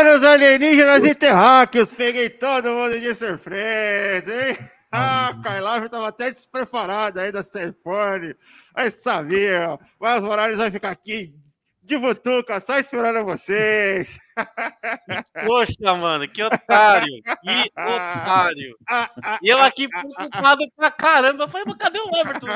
Humanos, 0.00 0.22
alienígenas 0.24 1.04
e 1.04 1.14
terráqueos, 1.14 1.92
peguei 1.92 2.30
todo 2.30 2.70
mundo 2.70 2.98
de 2.98 3.14
surpresa, 3.14 4.48
hein? 4.48 4.56
Ah, 4.92 5.38
Carlove 5.44 5.86
estava 5.86 6.08
até 6.08 6.32
despreparado 6.32 7.20
aí 7.20 7.30
da 7.30 7.44
Serfone. 7.44 8.34
Mas 8.74 8.94
sabia, 8.94 9.78
o 10.00 10.04
Miles 10.04 10.24
Morales 10.24 10.56
vai 10.56 10.68
ficar 10.68 10.90
aqui 10.90 11.32
de 11.80 11.96
butuca, 11.96 12.58
só 12.58 12.76
esperando 12.76 13.24
vocês. 13.24 14.18
Poxa, 15.46 15.94
mano, 15.94 16.26
que 16.26 16.42
otário, 16.42 17.22
que 17.22 17.70
otário. 17.76 18.76
E 19.40 19.48
eu 19.48 19.60
aqui 19.60 19.86
preocupado 19.86 20.64
pra 20.74 20.90
caramba. 20.90 21.44
Eu 21.44 21.48
falei, 21.48 21.66
mas 21.68 21.76
cadê 21.76 22.00
o 22.00 22.16
Everton? 22.16 22.48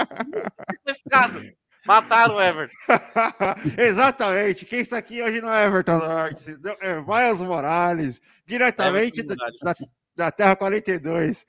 Mataram 1.87 2.37
o 2.37 2.43
Everton. 2.43 2.75
Exatamente. 3.79 4.65
Quem 4.65 4.81
está 4.81 4.99
aqui 4.99 5.23
hoje 5.23 5.41
não 5.41 5.53
é 5.53 5.67
Everton 5.67 5.99
Norte, 5.99 6.57
é 6.81 7.01
Miles 7.01 7.43
Morales, 7.43 8.21
diretamente 8.47 9.23
da, 9.23 9.35
da, 9.35 9.75
da, 10.17 10.31
Terra 10.31 10.57
42. 10.57 11.47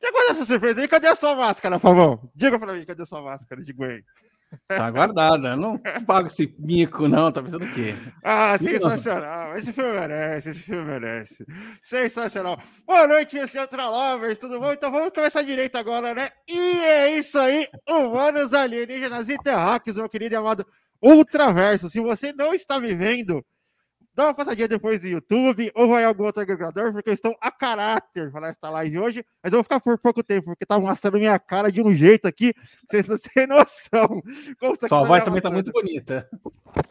Já 0.00 0.10
guardou 0.10 0.30
essa 0.30 0.44
surpresa 0.44 0.80
aí? 0.80 0.88
Cadê 0.88 1.08
a 1.08 1.14
sua 1.14 1.34
máscara, 1.34 1.78
Favão? 1.78 2.30
Diga 2.34 2.58
pra 2.58 2.72
mim, 2.72 2.84
cadê 2.84 3.02
a 3.02 3.06
sua 3.06 3.20
máscara 3.20 3.62
de 3.62 3.72
Gwen? 3.72 4.02
Tá 4.66 4.90
guardada. 4.90 5.56
Não 5.56 5.78
pago 6.06 6.26
esse 6.26 6.54
mico, 6.58 7.08
não. 7.08 7.30
Tá 7.30 7.42
pensando 7.42 7.64
o 7.64 7.72
quê? 7.72 7.94
Ah, 8.24 8.56
sensacional. 8.58 9.56
Esse 9.56 9.72
filme 9.72 9.92
merece, 9.92 10.50
esse 10.50 10.60
filme 10.60 10.84
merece. 10.84 11.44
Sensacional. 11.82 12.58
Boa 12.86 13.06
noite, 13.06 13.36
esse 13.36 13.58
Ultra 13.58 13.88
Lovers, 13.88 14.38
tudo 14.38 14.58
bom? 14.60 14.72
Então 14.72 14.90
vamos 14.90 15.10
começar 15.10 15.42
direito 15.42 15.76
agora, 15.76 16.14
né? 16.14 16.30
E 16.48 16.80
é 16.80 17.18
isso 17.18 17.38
aí, 17.38 17.66
humanos, 17.88 18.54
alienígenas 18.54 19.28
e 19.28 19.36
terráqueos, 19.38 19.96
meu 19.96 20.08
querido 20.08 20.34
e 20.34 20.36
amado 20.36 20.66
Ultraverso. 21.02 21.90
Se 21.90 22.00
você 22.00 22.32
não 22.32 22.52
está 22.52 22.78
vivendo 22.78 23.44
Dá 24.18 24.24
uma 24.24 24.34
passadinha 24.34 24.66
depois 24.66 25.00
do 25.00 25.06
YouTube 25.06 25.70
ou 25.76 25.90
vai 25.90 26.02
em 26.02 26.06
algum 26.06 26.24
outro 26.24 26.42
agregador, 26.42 26.92
porque 26.92 27.12
estão 27.12 27.36
a 27.40 27.52
caráter 27.52 28.32
para 28.32 28.48
esta 28.48 28.68
live 28.68 28.98
hoje. 28.98 29.24
Mas 29.40 29.52
eu 29.52 29.58
vou 29.58 29.62
ficar 29.62 29.78
por 29.78 29.96
pouco 29.96 30.24
tempo, 30.24 30.46
porque 30.46 30.66
tá 30.66 30.76
mostrando 30.76 31.18
minha 31.18 31.38
cara 31.38 31.70
de 31.70 31.80
um 31.80 31.94
jeito 31.94 32.26
aqui, 32.26 32.52
vocês 32.90 33.06
não 33.06 33.16
têm 33.32 33.46
noção. 33.46 34.20
Sua 34.88 35.04
voz 35.04 35.22
também 35.22 35.40
tá 35.40 35.48
muito 35.48 35.70
bonita. 35.70 36.28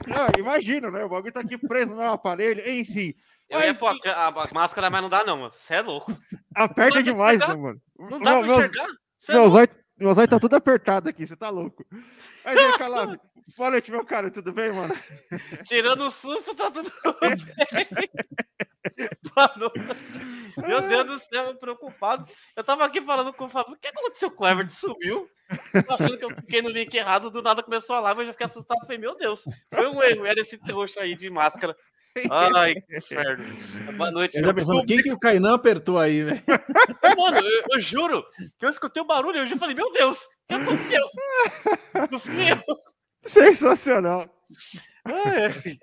Não, 0.08 0.40
imagino, 0.40 0.90
né? 0.90 1.04
O 1.04 1.10
bagulho 1.10 1.34
tá 1.34 1.42
aqui 1.42 1.58
preso 1.58 1.90
no 1.92 1.98
meu 1.98 2.12
aparelho, 2.14 2.62
enfim. 2.66 3.14
Eu 3.50 3.60
mas, 3.60 3.68
ia 3.68 3.76
pôr 3.76 4.00
a, 4.06 4.28
a, 4.28 4.54
máscara, 4.54 4.90
mas 4.90 5.02
não 5.02 5.10
dá, 5.10 5.26
não, 5.26 5.52
Você 5.52 5.74
é 5.74 5.82
louco. 5.82 6.18
Aperta 6.56 7.04
demais, 7.04 7.42
né, 7.42 7.56
mano? 7.56 7.82
Não 8.00 8.22
dá 8.22 8.40
pra 8.40 8.48
enxergar? 8.48 8.88
Meus, 8.88 9.28
é 9.28 9.34
meus, 9.34 9.54
olhos, 9.54 9.78
meus 10.00 10.18
olhos 10.18 10.30
tá 10.30 10.40
tudo 10.40 10.56
apertado 10.56 11.10
aqui, 11.10 11.26
você 11.26 11.36
tá 11.36 11.50
louco. 11.50 11.86
Mas 12.46 12.58
aí, 12.58 12.78
Calab, 12.78 13.20
Boa 13.56 13.72
noite, 13.72 13.92
meu 13.92 14.04
cara, 14.04 14.30
tudo 14.30 14.52
bem, 14.52 14.74
mano? 14.74 14.94
Tirando 15.64 16.02
o 16.08 16.12
susto, 16.12 16.54
tá 16.54 16.70
tudo 16.70 16.92
bem. 17.22 18.10
Boa 19.34 19.54
noite. 19.56 20.20
Meu 20.58 20.82
Deus 20.82 21.06
do 21.06 21.20
céu, 21.20 21.56
preocupado. 21.56 22.30
Eu 22.56 22.64
tava 22.64 22.84
aqui 22.84 23.02
falando 23.02 23.32
com 23.32 23.46
o 23.46 23.50
Fábio, 23.50 23.74
o 23.74 23.78
que 23.78 23.88
aconteceu 23.88 24.30
com 24.32 24.44
o 24.44 24.48
Everton? 24.48 24.74
Sumiu? 24.74 25.30
Tô 25.88 25.94
achando 25.94 26.18
que 26.18 26.26
eu 26.26 26.36
fiquei 26.36 26.62
no 26.62 26.70
link 26.70 26.94
errado, 26.94 27.32
do 27.32 27.42
nada 27.42 27.64
começou 27.64 27.96
a 27.96 28.02
live, 28.02 28.22
eu 28.22 28.26
já 28.28 28.34
fiquei 28.34 28.48
assustado. 28.48 28.82
Falei, 28.82 28.98
meu 28.98 29.16
Deus, 29.16 29.44
foi 29.74 29.88
um 29.88 30.04
erro, 30.04 30.26
era 30.26 30.42
esse 30.42 30.58
trouxa 30.58 31.02
aí 31.02 31.16
de 31.16 31.30
máscara. 31.30 31.76
Ai, 32.30 32.76
que 32.76 32.98
inferno. 32.98 33.44
Boa 33.98 34.12
noite. 34.12 34.38
Eu 34.38 34.44
já 34.44 34.54
pensando, 34.54 34.86
quem 34.86 34.98
que 34.98 35.12
o 35.12 35.20
Kainan 35.20 35.56
apertou 35.56 35.98
aí, 35.98 36.24
velho? 36.24 36.42
Mano, 37.18 37.38
eu, 37.38 37.64
eu, 37.72 37.80
juro 37.80 38.26
que 38.58 38.66
eu 38.66 38.70
escutei 38.70 39.02
o 39.02 39.06
barulho 39.06 39.38
e 39.38 39.40
eu 39.40 39.48
já 39.48 39.58
falei, 39.58 39.76
meu 39.76 39.92
Deus, 39.92 40.18
o 40.18 40.48
que 40.48 40.54
aconteceu? 40.54 41.02
Não 42.12 42.20
fui 42.20 42.52
eu. 42.52 42.62
Sensacional. 43.22 44.30
Ai, 45.06 45.80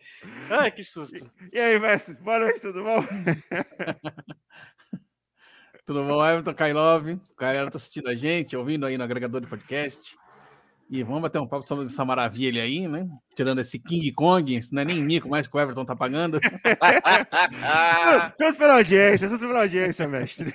ai, 0.50 0.70
que 0.70 0.84
susto. 0.84 1.30
E 1.52 1.58
aí, 1.58 1.78
Messi? 1.78 2.14
Boa 2.22 2.38
noite, 2.38 2.60
tudo 2.60 2.82
bom? 2.82 3.02
tudo 5.86 6.04
bom, 6.04 6.26
Everton 6.26 6.54
Kailov? 6.54 7.10
O 7.10 7.36
cara 7.36 7.70
tá 7.70 7.78
assistindo 7.78 8.08
a 8.08 8.14
gente, 8.14 8.56
ouvindo 8.56 8.84
aí 8.84 8.98
no 8.98 9.04
agregador 9.04 9.40
de 9.40 9.46
podcast. 9.46 10.14
E 10.90 11.02
vamos 11.02 11.22
bater 11.22 11.40
um 11.40 11.46
papo 11.46 11.66
sobre 11.66 11.86
essa 11.86 12.04
maravilha 12.04 12.62
aí, 12.62 12.86
né? 12.86 13.08
Tirando 13.34 13.60
esse 13.60 13.78
King 13.78 14.12
Kong, 14.12 14.56
isso 14.56 14.74
não 14.74 14.82
é 14.82 14.84
nem 14.84 15.02
Nico 15.02 15.28
mais 15.28 15.48
que 15.48 15.56
o 15.56 15.60
Everton 15.60 15.84
tá 15.84 15.96
pagando. 15.96 16.38
tudo 18.38 18.56
pela 18.56 18.74
audiência, 18.74 19.28
tudo 19.28 19.46
pela 19.46 19.62
audiência, 19.62 20.06
mestre. 20.06 20.54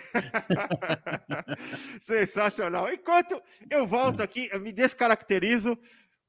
Sensacional. 2.00 2.94
Enquanto 2.94 3.42
eu 3.70 3.88
volto 3.88 4.22
aqui, 4.22 4.48
eu 4.52 4.60
me 4.60 4.72
descaracterizo, 4.72 5.78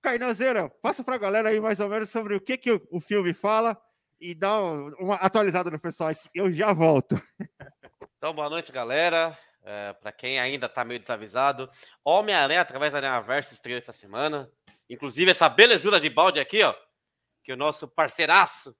Carnazeira, 0.01 0.71
passa 0.83 1.05
para 1.05 1.17
a 1.17 1.19
galera 1.19 1.51
aí 1.51 1.61
mais 1.61 1.79
ou 1.79 1.89
menos 1.89 2.09
sobre 2.09 2.35
o 2.35 2.41
que, 2.41 2.57
que 2.57 2.73
o, 2.73 2.81
o 2.91 3.01
filme 3.01 3.35
fala 3.35 3.79
e 4.21 4.35
dá 4.35 4.59
uma 4.99 5.17
atualizada 5.17 5.71
no 5.71 5.79
pessoal 5.79 6.11
aqui. 6.11 6.29
Eu 6.35 6.51
já 6.51 6.73
volto. 6.73 7.21
Então, 8.17 8.35
boa 8.35 8.51
noite, 8.51 8.73
galera. 8.73 9.39
É, 9.63 9.93
para 9.93 10.11
quem 10.11 10.41
ainda 10.41 10.67
está 10.67 10.85
meio 10.85 11.01
desavisado, 11.01 11.71
Homem-Aranha 12.03 12.63
através 12.63 12.93
da 12.93 12.99
Aranha 12.99 13.21
Verso 13.21 13.53
estreou 13.53 13.79
essa 13.79 13.93
semana. 13.93 14.51
Inclusive, 14.89 15.31
essa 15.31 15.49
belezura 15.49 16.01
de 16.01 16.09
balde 16.09 16.41
aqui, 16.41 16.63
ó. 16.63 16.75
Que 17.45 17.53
o 17.53 17.57
nosso 17.57 17.87
parceiraço, 17.87 18.75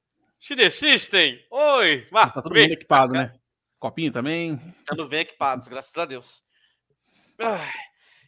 System. 0.73 1.45
Oi! 1.51 2.09
Mas, 2.11 2.33
tá 2.33 2.41
todo 2.41 2.55
mundo 2.55 2.73
equipado, 2.73 3.13
né? 3.13 3.35
Copinho 3.79 4.11
também. 4.11 4.59
Estamos 4.79 5.07
bem 5.07 5.21
equipados, 5.21 5.69
graças 5.69 5.95
a 5.97 6.07
Deus. 6.07 6.43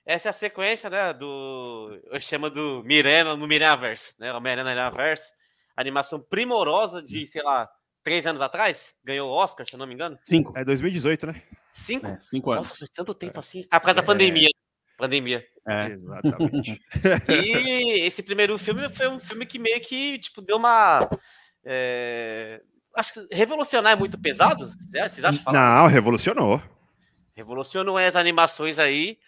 Essa 0.05 0.29
é 0.29 0.31
a 0.31 0.35
sequência, 0.35 0.91
né, 0.91 1.13
do... 1.15 1.99
Eu 2.11 2.21
chamo 2.21 2.51
do 2.51 2.83
Mirena 2.85 3.35
no 3.35 3.47
Miranverse, 3.47 4.15
né? 4.19 4.33
O 4.33 4.41
Mirena 4.41 4.69
Miranverse. 4.69 5.33
Animação 5.75 6.21
primorosa 6.21 7.03
de, 7.03 7.27
sei 7.27 7.43
lá, 7.43 7.71
três 8.03 8.27
anos 8.27 8.43
atrás. 8.43 8.95
Ganhou 9.03 9.31
o 9.31 9.33
Oscar, 9.35 9.67
se 9.67 9.75
eu 9.75 9.79
não 9.79 9.87
me 9.87 9.95
engano. 9.95 10.19
Cinco. 10.27 10.53
É 10.57 10.65
2018, 10.65 11.27
né? 11.29 11.43
Cinco? 11.73 12.07
É, 12.07 12.19
cinco 12.21 12.51
anos. 12.53 12.69
Nossa, 12.69 12.79
faz 12.79 12.91
tanto 12.91 13.15
tempo 13.15 13.41
assim. 13.41 13.67
Ah, 13.71 13.81
por 13.81 13.87
causa 13.87 14.01
é... 14.01 14.03
da 14.03 14.07
pandemia. 14.07 14.49
Pandemia. 14.99 15.45
É. 15.67 15.87
Exatamente. 15.87 16.81
e 17.29 18.01
esse 18.07 18.23
primeiro 18.23 18.57
filme 18.59 18.89
foi 18.91 19.09
um 19.09 19.19
filme 19.19 19.47
que 19.47 19.59
meio 19.59 19.81
que, 19.81 20.19
tipo, 20.19 20.43
deu 20.43 20.57
uma... 20.57 21.09
É... 21.65 22.61
Acho 22.95 23.15
que 23.15 23.35
revolucionar 23.35 23.93
é 23.93 23.97
muito 23.97 24.19
pesado. 24.19 24.71
Vocês 24.91 25.25
acham? 25.25 25.53
Não, 25.53 25.87
revolucionou. 25.87 26.63
Revolucionou 27.35 27.97
as 27.97 28.17
animações 28.17 28.79
aí. 28.79 29.19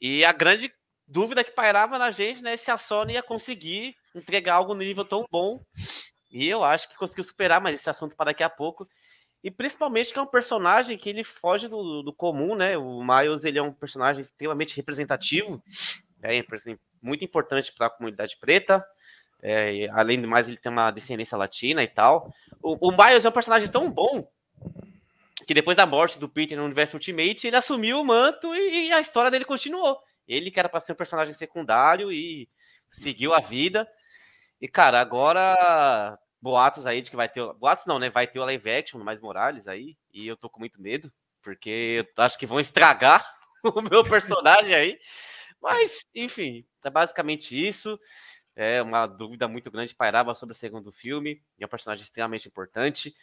E 0.00 0.24
a 0.24 0.32
grande 0.32 0.70
dúvida 1.06 1.42
que 1.42 1.50
pairava 1.50 1.98
na 1.98 2.10
gente, 2.10 2.42
né, 2.42 2.56
se 2.56 2.70
a 2.70 2.76
Sony 2.76 3.14
ia 3.14 3.22
conseguir 3.22 3.96
entregar 4.14 4.54
algo 4.54 4.74
no 4.74 4.80
nível 4.80 5.04
tão 5.04 5.24
bom. 5.30 5.64
E 6.30 6.48
eu 6.48 6.64
acho 6.64 6.88
que 6.88 6.96
conseguiu 6.96 7.24
superar, 7.24 7.60
mas 7.60 7.74
esse 7.74 7.88
assunto 7.88 8.16
para 8.16 8.26
daqui 8.26 8.42
a 8.42 8.50
pouco. 8.50 8.88
E 9.44 9.50
principalmente 9.50 10.10
que 10.10 10.18
é 10.18 10.22
um 10.22 10.26
personagem 10.26 10.96
que 10.96 11.06
ele 11.06 11.22
foge 11.22 11.68
do, 11.68 12.02
do 12.02 12.14
comum, 12.14 12.54
né? 12.54 12.78
O 12.78 13.04
Miles 13.04 13.44
ele 13.44 13.58
é 13.58 13.62
um 13.62 13.74
personagem 13.74 14.22
extremamente 14.22 14.74
representativo, 14.74 15.62
é 16.22 16.42
muito 17.02 17.22
importante 17.22 17.70
para 17.70 17.88
a 17.88 17.90
comunidade 17.90 18.38
preta. 18.40 18.82
É, 19.42 19.86
além 19.92 20.18
do 20.18 20.26
mais, 20.26 20.48
ele 20.48 20.56
tem 20.56 20.72
uma 20.72 20.90
descendência 20.90 21.36
latina 21.36 21.82
e 21.82 21.86
tal. 21.86 22.32
O, 22.62 22.88
o 22.88 22.90
Miles 22.90 23.26
é 23.26 23.28
um 23.28 23.32
personagem 23.32 23.68
tão 23.68 23.90
bom 23.90 24.26
que 25.46 25.52
depois 25.52 25.76
da 25.76 25.84
morte 25.84 26.18
do 26.18 26.26
Peter 26.26 26.56
no 26.56 26.64
universo 26.64 26.96
Ultimate, 26.96 27.46
ele 27.46 27.56
assumiu 27.56 28.00
o 28.00 28.04
manto 28.04 28.54
e, 28.54 28.88
e 28.88 28.92
a 28.94 29.00
história 29.00 29.30
dele 29.30 29.44
continuou. 29.44 29.98
Ele 30.26 30.50
que 30.50 30.58
era 30.58 30.70
para 30.70 30.80
ser 30.80 30.92
um 30.92 30.96
personagem 30.96 31.34
secundário 31.34 32.10
e 32.10 32.48
seguiu 32.88 33.34
a 33.34 33.40
vida. 33.40 33.86
E, 34.58 34.66
cara, 34.66 35.02
agora 35.02 36.18
boatos 36.44 36.84
aí 36.84 37.00
de 37.00 37.08
que 37.08 37.16
vai 37.16 37.26
ter. 37.26 37.40
Boatos 37.54 37.86
não, 37.86 37.98
né? 37.98 38.10
Vai 38.10 38.26
ter 38.26 38.38
o 38.38 38.44
live 38.44 38.70
action 38.70 38.98
no 38.98 39.04
Mais 39.04 39.18
Morales 39.18 39.66
aí. 39.66 39.96
E 40.12 40.28
eu 40.28 40.36
tô 40.36 40.50
com 40.50 40.60
muito 40.60 40.80
medo, 40.80 41.10
porque 41.42 42.06
acho 42.18 42.38
que 42.38 42.46
vão 42.46 42.60
estragar 42.60 43.26
o 43.64 43.80
meu 43.80 44.04
personagem 44.04 44.74
aí. 44.74 44.98
Mas, 45.60 46.04
enfim, 46.14 46.66
é 46.84 46.90
basicamente 46.90 47.56
isso. 47.58 47.98
É 48.54 48.82
uma 48.82 49.06
dúvida 49.06 49.48
muito 49.48 49.70
grande 49.70 49.94
pairava 49.94 50.34
sobre 50.34 50.52
o 50.52 50.56
segundo 50.56 50.92
filme. 50.92 51.42
É 51.58 51.64
um 51.64 51.68
personagem 51.68 52.04
extremamente 52.04 52.46
importante. 52.46 53.14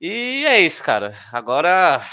E 0.00 0.46
é 0.46 0.60
isso, 0.60 0.80
cara. 0.80 1.12
Agora, 1.32 2.06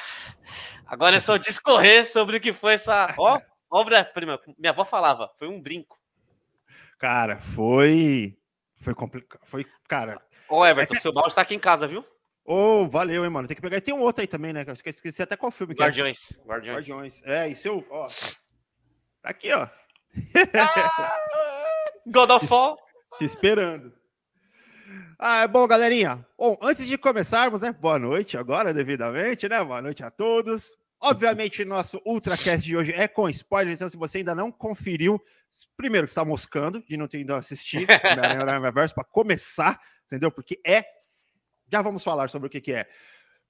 agora 0.87 1.17
é 1.17 1.19
só 1.19 1.37
discorrer 1.37 2.11
sobre 2.11 2.37
o 2.37 2.41
que 2.41 2.51
foi 2.51 2.73
essa 2.73 3.13
ó, 3.15 3.39
obra-prima. 3.69 4.39
Minha 4.57 4.71
avó 4.71 4.83
falava, 4.83 5.31
foi 5.37 5.47
um 5.47 5.61
brinco. 5.61 6.01
Cara, 6.97 7.39
foi. 7.39 8.35
Foi 8.75 8.95
complicado. 8.95 9.41
Foi, 9.43 9.65
cara. 9.87 10.19
Ô, 10.51 10.65
Everton, 10.65 10.93
é 10.93 10.97
que... 10.97 11.01
seu 11.01 11.13
balde 11.13 11.29
está 11.29 11.41
aqui 11.41 11.55
em 11.55 11.59
casa, 11.59 11.87
viu? 11.87 12.05
Ô, 12.43 12.81
oh, 12.81 12.89
valeu, 12.89 13.23
hein, 13.23 13.29
mano. 13.29 13.47
Tem 13.47 13.55
que 13.55 13.61
pegar. 13.61 13.79
Tem 13.79 13.93
um 13.93 14.01
outro 14.01 14.21
aí 14.21 14.27
também, 14.27 14.51
né? 14.51 14.65
Eu 14.67 14.73
esqueci, 14.73 14.97
esqueci 14.97 15.23
até 15.23 15.37
qual 15.37 15.49
filme 15.49 15.73
que 15.73 15.81
Guardiões. 15.81 16.33
é. 16.33 16.47
Guardiões. 16.47 16.75
Guardiões. 16.75 17.21
É, 17.23 17.47
e 17.47 17.55
seu. 17.55 17.85
Ó. 17.89 18.07
Tá 19.21 19.29
aqui, 19.29 19.53
ó. 19.53 19.67
Ah, 20.53 21.15
God 22.05 22.31
of 22.31 22.47
War. 22.51 22.75
Te 23.17 23.23
esperando. 23.23 23.93
Ah, 25.17 25.47
bom, 25.47 25.65
galerinha. 25.67 26.25
Bom, 26.37 26.57
antes 26.61 26.85
de 26.85 26.97
começarmos, 26.97 27.61
né? 27.61 27.71
Boa 27.71 27.97
noite 27.97 28.37
agora, 28.37 28.73
devidamente, 28.73 29.47
né? 29.47 29.63
Boa 29.63 29.81
noite 29.81 30.03
a 30.03 30.11
todos. 30.11 30.75
Obviamente, 31.03 31.63
nosso 31.63 32.01
UltraCast 32.05 32.65
de 32.65 32.75
hoje 32.75 32.91
é 32.91 33.07
com 33.07 33.27
spoilers, 33.29 33.79
então 33.79 33.89
se 33.89 33.97
você 33.97 34.19
ainda 34.19 34.35
não 34.35 34.51
conferiu, 34.51 35.19
primeiro 35.75 36.05
que 36.05 36.11
está 36.11 36.23
moscando 36.23 36.83
de 36.87 36.95
não 36.95 37.07
ter 37.07 37.19
ido 37.19 37.33
assistir 37.33 37.87
Homem-Aranha 37.89 38.71
Verso 38.71 38.93
para 38.93 39.03
começar, 39.03 39.79
entendeu? 40.11 40.31
Porque 40.31 40.59
é 40.65 40.83
Já 41.71 41.81
vamos 41.81 42.03
falar 42.03 42.29
sobre 42.29 42.47
o 42.47 42.49
que, 42.49 42.59
que 42.59 42.73
é. 42.73 42.85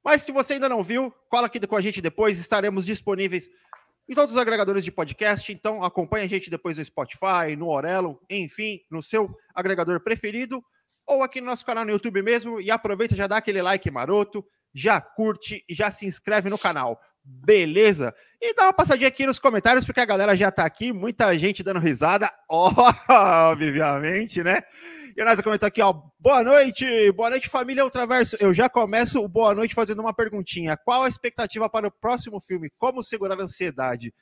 Mas 0.03 0.21
se 0.21 0.31
você 0.31 0.53
ainda 0.53 0.69
não 0.69 0.83
viu, 0.83 1.11
cola 1.27 1.47
aqui 1.47 1.59
com 1.65 1.75
a 1.75 1.81
gente 1.81 2.01
depois, 2.01 2.37
estaremos 2.39 2.85
disponíveis 2.85 3.49
em 4.07 4.13
todos 4.13 4.35
os 4.35 4.41
agregadores 4.41 4.83
de 4.83 4.91
podcast. 4.91 5.51
Então 5.51 5.83
acompanhe 5.83 6.25
a 6.25 6.29
gente 6.29 6.49
depois 6.49 6.77
no 6.77 6.85
Spotify, 6.85 7.55
no 7.57 7.69
Orelo, 7.69 8.19
enfim, 8.29 8.79
no 8.89 9.01
seu 9.01 9.35
agregador 9.55 9.99
preferido, 10.01 10.63
ou 11.07 11.23
aqui 11.23 11.39
no 11.41 11.47
nosso 11.47 11.65
canal 11.65 11.85
no 11.85 11.91
YouTube 11.91 12.21
mesmo. 12.21 12.59
E 12.61 12.69
aproveita, 12.69 13.15
já 13.15 13.27
dá 13.27 13.37
aquele 13.37 13.61
like 13.61 13.89
maroto, 13.89 14.45
já 14.73 14.99
curte 15.01 15.63
e 15.67 15.73
já 15.73 15.91
se 15.91 16.05
inscreve 16.05 16.49
no 16.49 16.57
canal. 16.57 16.99
Beleza? 17.23 18.13
E 18.41 18.55
dá 18.55 18.63
uma 18.63 18.73
passadinha 18.73 19.07
aqui 19.07 19.27
nos 19.27 19.37
comentários, 19.37 19.85
porque 19.85 19.99
a 19.99 20.05
galera 20.05 20.35
já 20.35 20.51
tá 20.51 20.65
aqui, 20.65 20.91
muita 20.91 21.37
gente 21.37 21.61
dando 21.61 21.79
risada, 21.79 22.31
obviamente, 22.49 24.43
né? 24.43 24.61
E 25.15 25.21
o 25.21 25.25
Nasa 25.25 25.43
comentou 25.43 25.67
aqui, 25.67 25.81
ó, 25.81 25.93
boa 26.17 26.43
noite, 26.43 27.11
boa 27.11 27.29
noite 27.29 27.47
família 27.47 27.83
Ultraverso. 27.83 28.37
Eu 28.39 28.53
já 28.53 28.67
começo 28.67 29.23
o 29.23 29.27
boa 29.27 29.53
noite 29.53 29.75
fazendo 29.75 29.99
uma 29.99 30.13
perguntinha. 30.13 30.75
Qual 30.77 31.03
a 31.03 31.07
expectativa 31.07 31.69
para 31.69 31.87
o 31.87 31.91
próximo 31.91 32.39
filme? 32.39 32.71
Como 32.77 33.03
segurar 33.03 33.39
a 33.39 33.43
ansiedade? 33.43 34.13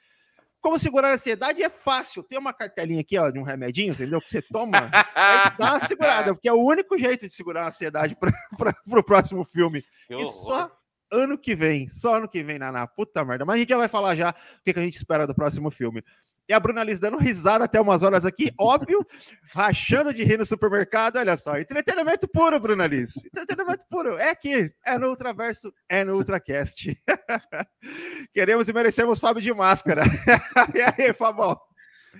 Como 0.59 0.77
segurar 0.77 1.11
a 1.11 1.13
ansiedade 1.13 1.63
é 1.63 1.69
fácil. 1.69 2.21
Tem 2.23 2.37
uma 2.37 2.51
cartelinha 2.51 2.99
aqui, 2.99 3.17
ó, 3.17 3.29
de 3.29 3.39
um 3.39 3.43
remedinho, 3.43 3.93
entendeu? 3.93 4.19
Que 4.19 4.29
você 4.29 4.41
toma, 4.41 4.91
aí 5.15 5.51
dá 5.57 5.75
uma 5.75 5.79
segurada, 5.79 6.33
porque 6.33 6.49
é 6.49 6.53
o 6.53 6.61
único 6.61 6.99
jeito 6.99 7.27
de 7.27 7.33
segurar 7.33 7.63
a 7.63 7.67
ansiedade 7.67 8.17
para 8.57 8.99
o 8.99 9.03
próximo 9.03 9.45
filme. 9.45 9.83
E 10.09 10.25
só 10.25 10.69
ano 11.11 11.37
que 11.37 11.55
vem. 11.55 11.89
Só 11.89 12.15
ano 12.15 12.27
que 12.27 12.43
vem, 12.43 12.59
Naná. 12.59 12.87
Puta 12.87 13.23
merda. 13.23 13.45
Mas 13.45 13.55
a 13.55 13.59
gente 13.59 13.69
já 13.69 13.77
vai 13.77 13.87
falar 13.87 14.15
já 14.15 14.29
o 14.29 14.63
que, 14.63 14.77
a 14.77 14.81
gente 14.81 14.95
espera 14.95 15.27
do 15.27 15.35
próximo 15.35 15.69
filme. 15.71 16.03
E 16.47 16.53
a 16.53 16.59
Bruna 16.59 16.83
Liz 16.83 16.99
dando 16.99 17.17
risada 17.17 17.65
até 17.65 17.79
umas 17.79 18.01
horas 18.01 18.25
aqui, 18.25 18.51
óbvio, 18.59 19.05
rachando 19.53 20.11
de 20.11 20.23
rir 20.23 20.37
no 20.37 20.45
supermercado. 20.45 21.17
Olha 21.17 21.37
só, 21.37 21.57
entretenimento 21.57 22.27
puro, 22.27 22.59
Bruna 22.59 22.87
Liz. 22.87 23.23
Entretenimento 23.23 23.85
puro. 23.87 24.17
É 24.17 24.31
aqui, 24.31 24.73
é 24.83 24.97
no 24.97 25.09
Ultraverso, 25.09 25.71
é 25.87 26.03
no 26.03 26.15
Ultracast. 26.15 26.97
Queremos 28.33 28.67
e 28.67 28.73
merecemos 28.73 29.19
Fábio 29.19 29.43
de 29.43 29.53
máscara. 29.53 30.03
e 30.73 30.81
aí, 30.81 31.13
Fabão? 31.13 31.68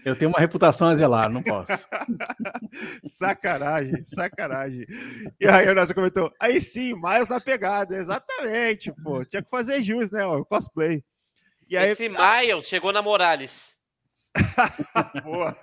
Eu 0.06 0.16
tenho 0.16 0.30
uma 0.30 0.40
reputação 0.40 0.88
a 0.88 0.96
zelar, 0.96 1.30
não 1.30 1.44
posso. 1.44 1.72
sacanagem, 3.04 4.04
sacanagem. 4.04 4.86
E 5.40 5.48
aí 5.48 5.68
o 5.70 5.74
Nelson 5.74 5.94
comentou, 5.94 6.34
aí 6.40 6.62
sim, 6.62 6.94
mais 6.94 7.28
na 7.28 7.40
pegada, 7.40 7.96
exatamente, 7.96 8.92
pô. 9.04 9.26
Tinha 9.26 9.44
que 9.44 9.50
fazer 9.50 9.82
jus, 9.82 10.12
né, 10.12 10.26
o 10.26 10.46
cosplay. 10.46 11.04
E 11.70 11.78
aí, 11.78 11.92
Esse 11.92 12.10
Miles 12.10 12.66
chegou 12.66 12.92
na 12.92 13.02
Morales. 13.02 13.78
Boa. 15.24 15.56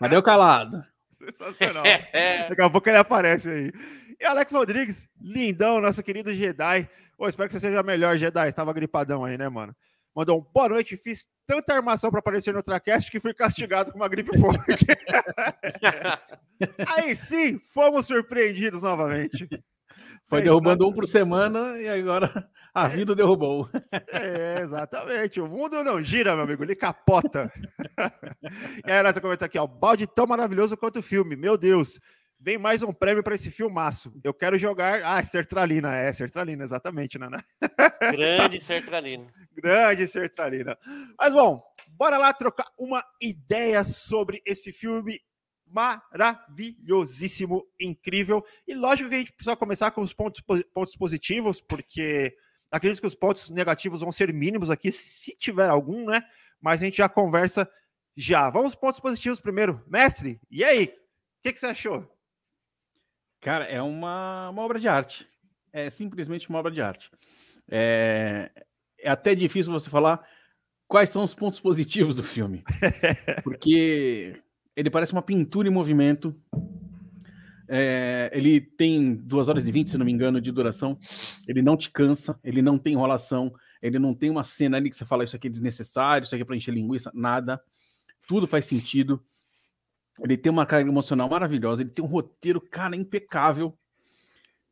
Cadê 0.00 0.16
o 0.16 0.22
calado? 0.22 0.84
Sensacional. 1.10 1.84
Daqui 2.48 2.62
a 2.62 2.70
pouco 2.70 2.88
ele 2.88 2.98
aparece 2.98 3.48
aí. 3.48 3.72
E 4.20 4.24
Alex 4.24 4.52
Rodrigues, 4.52 5.08
lindão, 5.20 5.80
nosso 5.80 6.02
querido 6.02 6.34
Jedi. 6.34 6.88
Pô, 7.16 7.28
espero 7.28 7.48
que 7.48 7.54
você 7.54 7.60
seja 7.60 7.82
melhor, 7.82 8.16
Jedi. 8.16 8.48
Estava 8.48 8.72
gripadão 8.72 9.24
aí, 9.24 9.38
né, 9.38 9.48
mano? 9.48 9.74
Mandou 10.14 10.38
um 10.38 10.52
boa 10.52 10.68
noite. 10.68 10.96
Fiz 10.96 11.28
tanta 11.46 11.74
armação 11.74 12.10
para 12.10 12.20
aparecer 12.20 12.52
no 12.52 12.58
Ultracast 12.58 13.10
que 13.10 13.20
fui 13.20 13.34
castigado 13.34 13.92
com 13.92 13.98
uma 13.98 14.08
gripe 14.08 14.36
forte. 14.38 14.86
Aí 16.96 17.16
sim, 17.16 17.58
fomos 17.58 18.06
surpreendidos 18.06 18.82
novamente. 18.82 19.48
Foi 20.24 20.40
derrubando 20.40 20.88
um 20.88 20.92
por 20.92 21.06
semana 21.06 21.78
e 21.78 21.86
agora 21.86 22.48
a 22.72 22.88
vida 22.88 23.14
derrubou. 23.14 23.68
É, 24.10 24.60
exatamente. 24.62 25.38
O 25.38 25.46
mundo 25.46 25.84
não 25.84 26.02
gira, 26.02 26.34
meu 26.34 26.44
amigo, 26.44 26.64
ele 26.64 26.74
capota. 26.74 27.52
e 28.86 28.90
aí, 28.90 29.02
você 29.02 29.20
comenta 29.20 29.44
aqui, 29.44 29.58
ó, 29.58 29.66
balde 29.66 30.06
tão 30.06 30.26
maravilhoso 30.26 30.76
quanto 30.76 31.00
o 31.00 31.02
filme. 31.02 31.36
Meu 31.36 31.58
Deus, 31.58 32.00
Vem 32.44 32.58
mais 32.58 32.82
um 32.82 32.92
prêmio 32.92 33.24
para 33.24 33.34
esse 33.34 33.50
filmaço. 33.50 34.12
Eu 34.22 34.34
quero 34.34 34.58
jogar. 34.58 35.02
Ah, 35.02 35.24
Sertralina. 35.24 35.96
É, 35.96 36.12
Sertralina, 36.12 36.62
exatamente, 36.62 37.18
né? 37.18 37.26
Grande 38.12 38.60
Sertralina. 38.60 39.32
Grande 39.56 40.06
Sertralina. 40.06 40.78
Mas 41.18 41.32
bom, 41.32 41.62
bora 41.88 42.18
lá 42.18 42.34
trocar 42.34 42.70
uma 42.78 43.02
ideia 43.18 43.82
sobre 43.82 44.42
esse 44.44 44.74
filme 44.74 45.22
maravilhosíssimo, 45.66 47.66
incrível. 47.80 48.44
E 48.68 48.74
lógico 48.74 49.08
que 49.08 49.14
a 49.14 49.18
gente 49.20 49.32
precisa 49.32 49.56
começar 49.56 49.90
com 49.92 50.02
os 50.02 50.12
pontos, 50.12 50.42
pontos 50.42 50.94
positivos, 50.96 51.62
porque 51.62 52.36
acredito 52.70 53.00
que 53.00 53.06
os 53.06 53.14
pontos 53.14 53.48
negativos 53.48 54.02
vão 54.02 54.12
ser 54.12 54.34
mínimos 54.34 54.68
aqui, 54.68 54.92
se 54.92 55.34
tiver 55.38 55.70
algum, 55.70 56.04
né? 56.04 56.22
Mas 56.60 56.82
a 56.82 56.84
gente 56.84 56.98
já 56.98 57.08
conversa 57.08 57.66
já. 58.14 58.50
Vamos 58.50 58.74
pontos 58.74 59.00
positivos 59.00 59.40
primeiro. 59.40 59.82
Mestre, 59.86 60.38
e 60.50 60.62
aí? 60.62 60.84
O 60.84 61.42
que, 61.42 61.54
que 61.54 61.58
você 61.58 61.68
achou? 61.68 62.13
Cara, 63.44 63.66
é 63.66 63.82
uma, 63.82 64.48
uma 64.48 64.62
obra 64.62 64.80
de 64.80 64.88
arte. 64.88 65.26
É 65.70 65.90
simplesmente 65.90 66.48
uma 66.48 66.58
obra 66.58 66.72
de 66.72 66.80
arte. 66.80 67.10
É, 67.70 68.50
é 68.98 69.10
até 69.10 69.34
difícil 69.34 69.70
você 69.70 69.90
falar 69.90 70.26
quais 70.88 71.10
são 71.10 71.22
os 71.22 71.34
pontos 71.34 71.60
positivos 71.60 72.16
do 72.16 72.22
filme. 72.22 72.64
Porque 73.44 74.40
ele 74.74 74.88
parece 74.88 75.12
uma 75.12 75.20
pintura 75.20 75.68
em 75.68 75.70
movimento. 75.70 76.34
É, 77.68 78.30
ele 78.32 78.62
tem 78.62 79.14
duas 79.14 79.46
horas 79.50 79.68
e 79.68 79.72
vinte, 79.72 79.90
se 79.90 79.98
não 79.98 80.06
me 80.06 80.12
engano, 80.12 80.40
de 80.40 80.50
duração. 80.50 80.98
Ele 81.46 81.60
não 81.60 81.76
te 81.76 81.90
cansa, 81.90 82.40
ele 82.42 82.62
não 82.62 82.78
tem 82.78 82.94
enrolação, 82.94 83.52
ele 83.82 83.98
não 83.98 84.14
tem 84.14 84.30
uma 84.30 84.42
cena 84.42 84.78
ali 84.78 84.88
que 84.88 84.96
você 84.96 85.04
fala 85.04 85.22
isso 85.22 85.36
aqui 85.36 85.48
é 85.48 85.50
desnecessário, 85.50 86.24
isso 86.24 86.34
aqui 86.34 86.40
é 86.40 86.46
para 86.46 86.56
encher 86.56 86.72
linguiça, 86.72 87.12
nada. 87.12 87.60
Tudo 88.26 88.46
faz 88.46 88.64
sentido. 88.64 89.22
Ele 90.20 90.36
tem 90.36 90.50
uma 90.50 90.66
carga 90.66 90.88
emocional 90.88 91.28
maravilhosa, 91.28 91.82
ele 91.82 91.90
tem 91.90 92.04
um 92.04 92.08
roteiro, 92.08 92.60
cara, 92.60 92.94
impecável. 92.94 93.76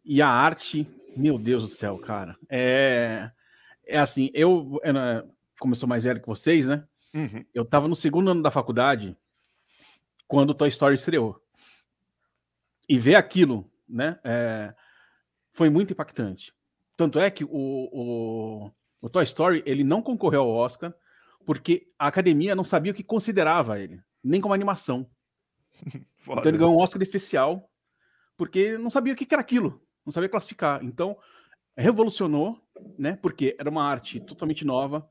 E 0.05 0.23
a 0.23 0.29
arte, 0.29 0.87
meu 1.17 1.39
Deus 1.39 1.65
do 1.65 1.69
céu, 1.69 1.99
cara. 1.99 2.37
É, 2.49 3.31
é 3.85 3.99
assim, 3.99 4.31
eu, 4.33 4.81
eu 4.83 4.95
como 5.59 5.75
eu 5.75 5.79
sou 5.79 5.89
mais 5.89 6.05
velho 6.05 6.21
que 6.21 6.27
vocês, 6.27 6.67
né? 6.67 6.85
Uhum. 7.15 7.45
Eu 7.53 7.65
tava 7.65 7.87
no 7.87 7.95
segundo 7.95 8.31
ano 8.31 8.43
da 8.43 8.51
faculdade 8.51 9.17
quando 10.27 10.51
o 10.51 10.55
Toy 10.55 10.69
Story 10.69 10.95
estreou. 10.95 11.41
E 12.89 12.99
ver 12.99 13.17
aquilo, 13.17 13.71
né? 13.89 14.19
É, 14.25 14.75
foi 15.51 15.69
muito 15.69 15.93
impactante. 15.93 16.53
Tanto 16.97 17.19
é 17.19 17.31
que 17.31 17.45
o, 17.45 17.49
o, 17.51 18.71
o 19.01 19.09
Toy 19.09 19.25
Story 19.25 19.63
ele 19.67 19.85
não 19.85 20.03
concorreu 20.03 20.43
ao 20.43 20.51
Oscar 20.51 20.95
porque 21.45 21.89
a 21.99 22.07
academia 22.07 22.55
não 22.55 22.65
sabia 22.65 22.93
o 22.93 22.95
que 22.95 23.03
considerava 23.03 23.79
ele, 23.79 24.01
nem 24.23 24.41
como 24.41 24.55
animação. 24.55 25.09
então 26.23 26.45
ele 26.45 26.59
ganhou 26.59 26.75
um 26.75 26.81
Oscar 26.81 27.03
especial 27.03 27.69
porque 28.37 28.77
não 28.79 28.91
sabia 28.91 29.13
o 29.13 29.17
que 29.17 29.27
era 29.33 29.41
aquilo, 29.41 29.81
não 30.05 30.13
sabia 30.13 30.29
classificar. 30.29 30.83
Então 30.85 31.17
revolucionou, 31.77 32.61
né? 32.99 33.17
Porque 33.17 33.57
era 33.59 33.71
uma 33.71 33.85
arte 33.85 34.21
totalmente 34.21 34.65
nova, 34.65 35.09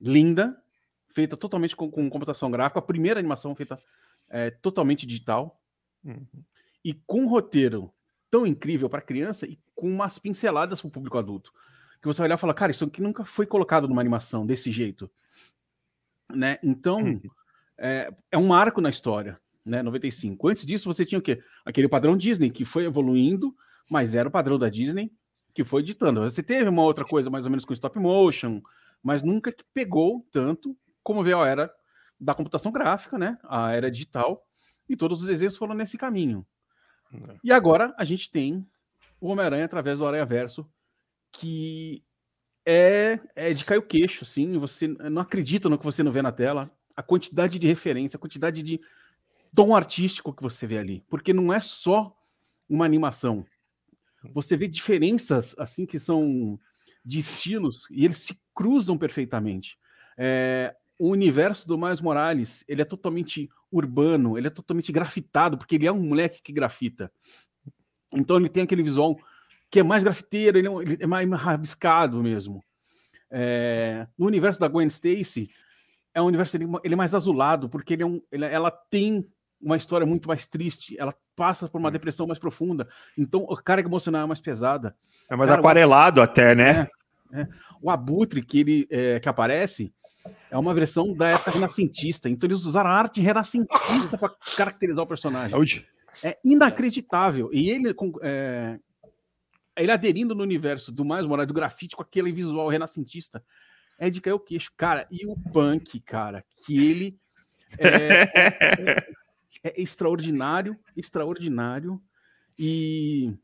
linda, 0.00 0.60
feita 1.08 1.36
totalmente 1.36 1.76
com, 1.76 1.90
com 1.90 2.08
computação 2.10 2.50
gráfica, 2.50 2.78
a 2.78 2.82
primeira 2.82 3.20
animação 3.20 3.54
feita 3.54 3.78
é, 4.28 4.50
totalmente 4.50 5.06
digital 5.06 5.60
uhum. 6.04 6.26
e 6.84 6.94
com 6.94 7.20
um 7.20 7.28
roteiro 7.28 7.92
tão 8.30 8.46
incrível 8.46 8.88
para 8.88 9.02
criança 9.02 9.46
e 9.46 9.58
com 9.74 9.88
umas 9.88 10.18
pinceladas 10.18 10.80
para 10.80 10.88
o 10.88 10.90
público 10.90 11.18
adulto. 11.18 11.52
Que 12.00 12.06
você 12.06 12.18
vai 12.18 12.28
olhar 12.28 12.36
e 12.36 12.40
falar, 12.40 12.54
cara, 12.54 12.72
isso 12.72 12.84
aqui 12.84 13.00
nunca 13.00 13.24
foi 13.24 13.46
colocado 13.46 13.86
numa 13.86 14.00
animação 14.00 14.44
desse 14.44 14.72
jeito. 14.72 15.10
Né? 16.34 16.58
Então, 16.62 16.98
uhum. 16.98 17.20
é, 17.78 18.12
é 18.30 18.38
um 18.38 18.46
marco 18.46 18.80
na 18.80 18.90
história 18.90 19.38
né? 19.64 19.82
95. 19.82 20.48
Antes 20.48 20.66
disso, 20.66 20.92
você 20.92 21.04
tinha 21.04 21.18
o 21.18 21.22
quê? 21.22 21.42
Aquele 21.64 21.88
padrão 21.88 22.16
Disney 22.16 22.50
que 22.50 22.64
foi 22.64 22.84
evoluindo, 22.84 23.54
mas 23.90 24.14
era 24.14 24.28
o 24.28 24.32
padrão 24.32 24.58
da 24.58 24.68
Disney 24.68 25.12
que 25.54 25.64
foi 25.64 25.82
ditando. 25.82 26.22
Você 26.22 26.42
teve 26.42 26.68
uma 26.68 26.82
outra 26.82 27.04
coisa 27.04 27.28
mais 27.28 27.44
ou 27.44 27.50
menos 27.50 27.64
com 27.64 27.72
stop 27.72 27.98
motion, 27.98 28.62
mas 29.02 29.22
nunca 29.22 29.52
que 29.52 29.64
pegou 29.74 30.26
tanto 30.32 30.76
como 31.02 31.22
veio 31.22 31.40
a 31.40 31.48
era 31.48 31.72
da 32.18 32.34
computação 32.34 32.72
gráfica, 32.72 33.18
né? 33.18 33.38
A 33.44 33.72
era 33.72 33.90
digital, 33.90 34.46
e 34.88 34.96
todos 34.96 35.20
os 35.20 35.26
desenhos 35.26 35.56
foram 35.56 35.74
nesse 35.74 35.98
caminho. 35.98 36.46
Uhum. 37.12 37.36
E 37.42 37.52
agora 37.52 37.94
a 37.98 38.04
gente 38.04 38.30
tem 38.30 38.66
o 39.20 39.28
Homem-Aranha 39.28 39.64
através 39.64 39.98
do 39.98 40.06
Aranha 40.06 40.24
Verso, 40.24 40.66
que 41.32 42.04
é, 42.64 43.18
é 43.34 43.52
de 43.52 43.64
cair 43.64 43.78
o 43.78 43.86
queixo, 43.86 44.24
assim, 44.24 44.58
você 44.58 44.86
não 44.86 45.22
acredita 45.22 45.68
no 45.68 45.78
que 45.78 45.84
você 45.84 46.02
não 46.02 46.12
vê 46.12 46.22
na 46.22 46.32
tela, 46.32 46.70
a 46.94 47.02
quantidade 47.02 47.58
de 47.58 47.66
referência, 47.66 48.16
a 48.16 48.20
quantidade 48.20 48.62
de 48.62 48.80
tom 49.54 49.74
artístico 49.74 50.32
que 50.32 50.42
você 50.42 50.66
vê 50.66 50.78
ali, 50.78 51.04
porque 51.08 51.32
não 51.32 51.52
é 51.52 51.60
só 51.60 52.16
uma 52.68 52.84
animação. 52.84 53.44
Você 54.32 54.56
vê 54.56 54.68
diferenças 54.68 55.54
assim 55.58 55.84
que 55.84 55.98
são 55.98 56.58
de 57.04 57.18
estilos 57.18 57.88
e 57.90 58.04
eles 58.04 58.18
se 58.18 58.40
cruzam 58.54 58.96
perfeitamente. 58.96 59.76
É, 60.16 60.74
o 60.98 61.08
universo 61.08 61.66
do 61.66 61.76
Miles 61.76 62.00
Morales 62.00 62.64
ele 62.68 62.82
é 62.82 62.84
totalmente 62.84 63.50
urbano, 63.70 64.38
ele 64.38 64.46
é 64.46 64.50
totalmente 64.50 64.92
grafitado, 64.92 65.58
porque 65.58 65.74
ele 65.74 65.86
é 65.86 65.92
um 65.92 66.02
moleque 66.02 66.42
que 66.42 66.52
grafita. 66.52 67.12
Então 68.12 68.36
ele 68.36 68.48
tem 68.48 68.62
aquele 68.62 68.82
visual 68.82 69.18
que 69.70 69.80
é 69.80 69.82
mais 69.82 70.04
grafiteiro, 70.04 70.58
ele 70.58 70.68
é, 70.68 70.70
ele 70.70 70.98
é 71.00 71.06
mais 71.06 71.28
rabiscado 71.30 72.22
mesmo. 72.22 72.62
É, 73.30 74.06
no 74.16 74.26
universo 74.26 74.60
da 74.60 74.68
Gwen 74.68 74.86
Stacy, 74.86 75.50
é 76.14 76.20
um 76.20 76.26
universo 76.26 76.56
ele, 76.56 76.66
ele 76.84 76.94
é 76.94 76.96
mais 76.96 77.14
azulado, 77.14 77.68
porque 77.68 77.94
ele 77.94 78.02
é 78.02 78.06
um, 78.06 78.20
ele, 78.30 78.44
ela 78.44 78.70
tem 78.70 79.24
uma 79.62 79.76
história 79.76 80.06
muito 80.06 80.28
mais 80.28 80.46
triste, 80.46 80.96
ela 80.98 81.14
passa 81.36 81.68
por 81.68 81.78
uma 81.78 81.88
Hum. 81.88 81.92
depressão 81.92 82.26
mais 82.26 82.38
profunda. 82.38 82.88
Então, 83.16 83.46
a 83.50 83.62
carga 83.62 83.88
emocional 83.88 84.24
é 84.24 84.26
mais 84.26 84.40
pesada. 84.40 84.94
É 85.30 85.36
mais 85.36 85.48
Cara, 85.48 85.60
aquarelado 85.60 86.20
até, 86.20 86.54
né? 86.54 86.88
O 87.80 87.90
Abutre 87.90 88.42
que 88.42 88.60
ele 88.60 88.86
é, 88.90 89.18
que 89.18 89.28
aparece 89.28 89.92
é 90.50 90.58
uma 90.58 90.74
versão 90.74 91.14
da 91.14 91.28
época 91.28 91.52
renascentista. 91.52 92.28
Então, 92.28 92.46
eles 92.46 92.64
usaram 92.64 92.90
a 92.90 92.94
arte 92.94 93.20
renascentista 93.20 94.18
para 94.18 94.34
caracterizar 94.56 95.04
o 95.04 95.08
personagem. 95.08 95.50
Saúde. 95.50 95.88
É 96.22 96.38
inacreditável. 96.44 97.48
E 97.52 97.70
ele, 97.70 97.94
é, 98.20 98.78
ele 99.76 99.90
aderindo 99.90 100.34
no 100.34 100.42
universo 100.42 100.92
do 100.92 101.04
mais 101.04 101.26
moral 101.26 101.46
do 101.46 101.54
grafite 101.54 101.96
com 101.96 102.02
aquele 102.02 102.30
visual 102.30 102.68
renascentista. 102.68 103.42
É 103.98 104.10
de 104.10 104.20
cair 104.20 104.34
o 104.34 104.40
queixo. 104.40 104.70
Cara, 104.76 105.06
e 105.10 105.26
o 105.26 105.34
punk, 105.52 106.00
cara, 106.00 106.44
que 106.66 106.90
ele 106.90 107.18
é, 107.78 109.06
é 109.62 109.80
extraordinário, 109.80 110.78
extraordinário. 110.96 112.00
E, 112.58 113.36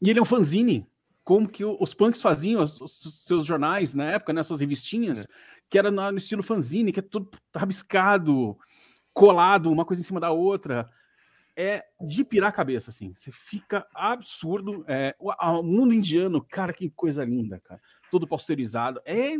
e 0.00 0.10
ele 0.10 0.18
é 0.18 0.22
um 0.22 0.26
fanzine, 0.26 0.86
como 1.24 1.48
que 1.48 1.64
os 1.64 1.94
punks 1.94 2.20
faziam 2.20 2.62
os, 2.62 2.80
os 2.80 3.24
seus 3.24 3.44
jornais 3.44 3.94
na 3.94 4.04
época, 4.04 4.32
né, 4.32 4.42
suas 4.42 4.60
revistinhas, 4.60 5.26
que 5.68 5.78
era 5.78 5.90
no, 5.90 6.12
no 6.12 6.18
estilo 6.18 6.42
fanzine, 6.42 6.92
que 6.92 7.00
é 7.00 7.02
tudo 7.02 7.30
rabiscado, 7.54 8.58
colado, 9.12 9.70
uma 9.70 9.84
coisa 9.84 10.02
em 10.02 10.04
cima 10.04 10.20
da 10.20 10.30
outra. 10.30 10.90
É 11.54 11.84
de 12.00 12.24
pirar 12.24 12.48
a 12.48 12.52
cabeça, 12.52 12.90
assim. 12.90 13.12
Você 13.14 13.30
fica 13.30 13.86
absurdo. 13.94 14.86
É, 14.88 15.14
o, 15.18 15.30
o 15.30 15.62
mundo 15.62 15.92
indiano, 15.92 16.42
cara, 16.42 16.72
que 16.72 16.88
coisa 16.88 17.22
linda, 17.24 17.60
cara. 17.60 17.80
Todo 18.10 18.26
posterizado. 18.26 19.02
É, 19.04 19.34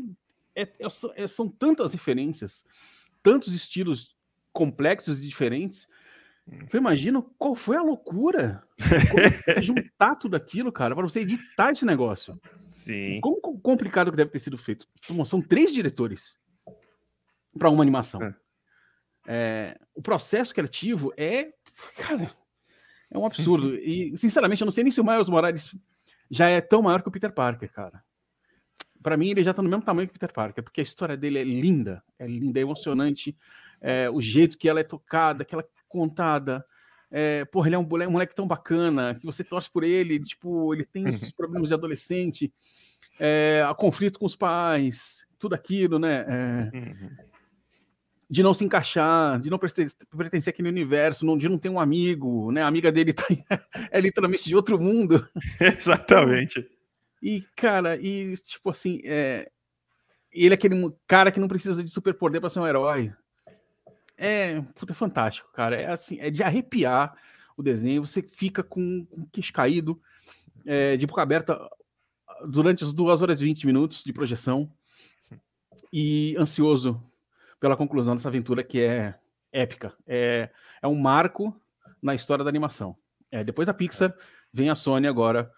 é- 0.55 0.63
é- 0.63 0.89
é- 1.17 1.27
são 1.27 1.49
tantas 1.49 1.93
referências, 1.93 2.67
tantos 3.23 3.55
estilos 3.55 4.15
complexos 4.53 5.21
e 5.25 5.27
diferentes. 5.27 5.89
Eu 6.73 6.79
imagino 6.81 7.23
qual 7.39 7.55
foi 7.55 7.77
a 7.77 7.83
loucura 7.83 8.63
você 8.79 9.63
juntar 9.63 10.17
tudo 10.17 10.35
aquilo, 10.37 10.73
cara, 10.73 10.95
para 10.95 11.05
você 11.09 11.21
editar 11.21 11.71
esse 11.71 11.85
negócio. 11.85 12.39
Sim. 12.73 13.21
Como 13.21 13.41
co- 13.41 13.59
complicado 13.61 14.11
que 14.11 14.17
deve 14.17 14.31
ter 14.31 14.41
sido 14.41 14.59
feito. 14.59 14.87
São- 15.25 15.41
três 15.41 15.73
diretores 15.73 16.37
para 17.59 17.71
uma 17.71 17.83
animação. 17.83 18.21
É. 18.23 18.35
É, 19.29 19.79
o 19.95 20.03
processo 20.03 20.53
criativo 20.53 21.13
é, 21.17 21.53
cara, 21.97 22.31
é 23.11 23.17
um 23.19 23.25
absurdo. 23.25 23.77
E, 23.79 24.17
sinceramente, 24.19 24.63
eu 24.63 24.67
não 24.67 24.73
sei 24.73 24.83
nem 24.83 24.93
se 24.93 25.01
o 25.01 25.05
Miles 25.05 25.29
Morales 25.29 25.75
já 26.31 26.49
é 26.49 26.61
tão 26.61 26.83
maior 26.83 27.03
que 27.03 27.09
o 27.09 27.13
Peter 27.13 27.33
Parker, 27.33 27.71
cara. 27.71 28.03
Para 29.01 29.17
mim, 29.17 29.31
ele 29.31 29.43
já 29.45 29.53
tá 29.55 29.63
no 29.63 29.69
mesmo 29.69 29.83
tamanho 29.85 30.09
que 30.09 30.13
o 30.13 30.19
Peter 30.19 30.33
Parker, 30.33 30.63
porque 30.65 30.81
a 30.81 30.85
história 30.85 31.17
dele 31.17 31.39
é 31.39 31.45
linda, 31.45 32.03
é 32.19 32.27
linda, 32.27 32.59
é 32.59 32.63
emocionante. 32.63 33.37
é, 33.81 34.09
o 34.11 34.21
jeito 34.21 34.57
que 34.59 34.69
ela 34.69 34.81
é 34.81 34.85
tocada, 34.85 35.45
que 35.45 35.55
ela 35.55 35.63
é 35.63 35.69
contada. 35.93 36.65
É, 37.11 37.45
porra, 37.45 37.69
ele 37.69 37.77
é 37.77 37.79
um 37.79 37.87
moleque, 37.87 38.09
um 38.09 38.13
moleque 38.13 38.35
tão 38.35 38.47
bacana 38.47 39.15
que 39.15 39.27
você 39.27 39.45
torce 39.45 39.71
por 39.71 39.85
ele, 39.85 40.19
tipo, 40.19 40.73
ele 40.73 40.85
tem 40.85 41.07
esses 41.09 41.31
problemas 41.31 41.69
de 41.69 41.75
adolescente, 41.75 42.51
é, 43.21 43.63
a 43.69 43.75
conflito 43.75 44.19
com 44.19 44.25
os 44.25 44.35
pais, 44.35 45.27
tudo 45.39 45.55
aquilo, 45.55 45.99
né? 45.99 46.25
é, 46.27 46.77
Uhum. 46.77 47.11
de 48.31 48.43
não 48.43 48.55
se 48.55 48.65
encaixar, 48.65 49.39
de 49.39 49.51
não 49.51 49.59
pertencer, 49.59 50.51
àquele 50.51 50.71
universo, 50.71 51.27
não, 51.27 51.37
de 51.37 51.51
não 51.51 51.59
ter 51.59 51.69
um 51.69 51.79
amigo, 51.79 52.51
né? 52.51 52.63
A 52.63 52.67
amiga 52.67 52.91
dele 52.91 53.13
tá, 53.13 53.27
é 53.91 54.01
literalmente 54.01 54.45
de 54.45 54.57
outro 54.57 54.81
mundo. 54.81 55.23
Exatamente. 55.61 56.67
E, 57.23 57.43
cara, 57.55 57.97
e 58.01 58.35
tipo 58.39 58.71
assim, 58.71 59.03
é, 59.05 59.51
ele 60.33 60.55
é 60.55 60.57
aquele 60.57 60.91
cara 61.07 61.31
que 61.31 61.39
não 61.39 61.47
precisa 61.47 61.85
de 61.85 61.91
superpoder 61.91 62.41
para 62.41 62.49
ser 62.49 62.61
um 62.61 62.67
herói. 62.67 63.13
É, 64.25 64.61
puta, 64.77 64.93
é 64.93 64.95
fantástico, 64.95 65.51
cara. 65.53 65.75
É 65.75 65.91
assim, 65.91 66.21
é 66.21 66.31
de 66.31 66.45
arrepiar 66.45 67.13
o 67.57 67.63
desenho. 67.63 68.07
Você 68.07 68.23
fica 68.23 68.63
com, 68.63 69.05
com 69.07 69.23
o 69.23 69.27
queixo 69.27 69.53
caído, 69.53 70.01
é, 70.65 70.97
de 70.97 71.09
boca 71.09 71.21
aberta 71.21 71.59
durante 72.47 72.85
as 72.85 72.93
2 72.93 73.21
horas 73.21 73.41
e 73.41 73.45
20 73.45 73.67
minutos 73.67 74.05
de 74.05 74.13
projeção 74.13 74.73
e 75.93 76.37
ansioso 76.39 77.03
pela 77.59 77.77
conclusão 77.77 78.15
dessa 78.15 78.29
aventura 78.29 78.63
que 78.63 78.81
é 78.81 79.19
épica. 79.51 79.93
É, 80.07 80.51
é 80.81 80.87
um 80.87 80.95
marco 80.95 81.61
na 82.01 82.15
história 82.15 82.45
da 82.45 82.49
animação. 82.49 82.97
É, 83.29 83.43
depois 83.43 83.67
da 83.67 83.75
Pixar, 83.75 84.15
vem 84.53 84.71
a 84.71 84.77
Sony 84.77 85.09
agora 85.09 85.51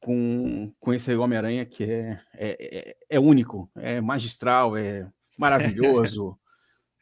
com, 0.00 0.74
com 0.80 0.92
esse 0.92 1.14
Homem-Aranha 1.14 1.64
que 1.64 1.84
é, 1.84 2.20
é, 2.34 2.78
é, 2.90 2.96
é 3.10 3.20
único, 3.20 3.70
é 3.76 4.00
magistral, 4.00 4.76
é 4.76 5.08
maravilhoso, 5.38 6.36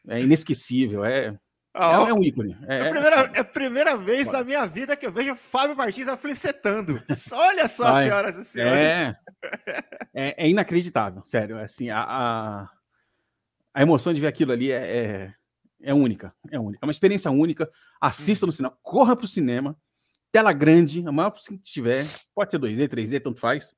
é 0.07 0.21
inesquecível, 0.21 1.03
é, 1.03 1.37
Ah, 1.73 2.05
é, 2.05 2.09
é 2.09 2.13
um 2.13 2.23
ícone. 2.23 2.57
É, 2.67 2.77
É 2.77 2.87
a 2.87 2.89
primeira, 2.89 3.15
é 3.15 3.39
a 3.39 3.43
primeira 3.43 3.97
vez 3.97 4.27
na 4.27 4.43
minha 4.43 4.65
vida 4.65 4.95
que 4.97 5.05
eu 5.05 5.11
vejo 5.11 5.35
Fábio 5.35 5.75
Martins 5.75 6.07
aflicetando. 6.07 7.01
Olha 7.33 7.67
só, 7.67 7.91
Vai. 7.91 8.03
senhoras 8.03 8.37
e 8.37 8.45
senhores. 8.45 8.73
É, 8.73 9.19
é, 10.13 10.45
é 10.45 10.49
inacreditável, 10.49 11.23
sério. 11.25 11.59
Assim, 11.59 11.89
a, 11.89 12.01
a, 12.01 12.69
a 13.73 13.81
emoção 13.81 14.13
de 14.13 14.19
ver 14.21 14.27
aquilo 14.27 14.51
ali 14.51 14.71
é, 14.71 14.97
é, 14.97 15.33
é 15.81 15.93
única, 15.93 16.33
é 16.51 16.59
única. 16.59 16.79
É 16.81 16.85
uma 16.85 16.91
experiência 16.91 17.29
única. 17.29 17.69
Assista 18.01 18.45
no 18.45 18.51
cinema, 18.51 18.75
corra 18.81 19.15
pro 19.15 19.27
cinema, 19.27 19.77
tela 20.31 20.53
grande, 20.53 21.07
a 21.07 21.11
maior 21.11 21.31
que 21.31 21.57
tiver, 21.59 22.07
pode 22.33 22.51
ser 22.51 22.59
2D, 22.59 22.87
3D, 22.87 23.21
tanto 23.21 23.39
faz, 23.39 23.75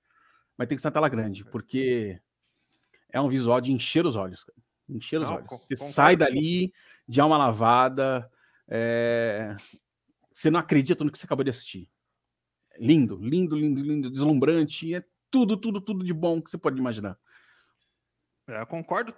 mas 0.58 0.68
tem 0.68 0.76
que 0.78 0.82
ser 0.82 0.88
na 0.88 0.94
tela 0.94 1.10
grande, 1.10 1.44
porque 1.46 2.20
é 3.12 3.20
um 3.20 3.30
visual 3.30 3.60
de 3.60 3.72
encher 3.72 4.06
os 4.06 4.16
olhos, 4.16 4.44
cara. 4.44 4.58
Encher 4.90 5.20
os 5.20 5.28
Não, 5.28 5.36
olhos. 5.36 5.48
Você 5.50 5.76
sai 5.76 6.16
dali 6.16 6.74
de 7.08 7.22
alma 7.22 7.38
lavada, 7.38 8.30
é, 8.68 9.56
você 10.34 10.50
não 10.50 10.60
acredita 10.60 11.04
no 11.04 11.12
que 11.12 11.18
você 11.18 11.26
acabou 11.26 11.44
de 11.44 11.52
assistir. 11.52 11.90
Lindo, 12.78 13.18
lindo, 13.22 13.58
lindo, 13.58 13.82
lindo, 13.82 14.10
deslumbrante, 14.10 14.96
é 14.96 15.04
tudo, 15.30 15.58
tudo, 15.58 15.82
tudo 15.82 16.04
de 16.04 16.14
bom 16.14 16.42
que 16.42 16.50
você 16.50 16.58
pode 16.58 16.80
imaginar. 16.80 17.18
É, 18.48 18.62
eu 18.62 18.68
concordo 18.68 19.14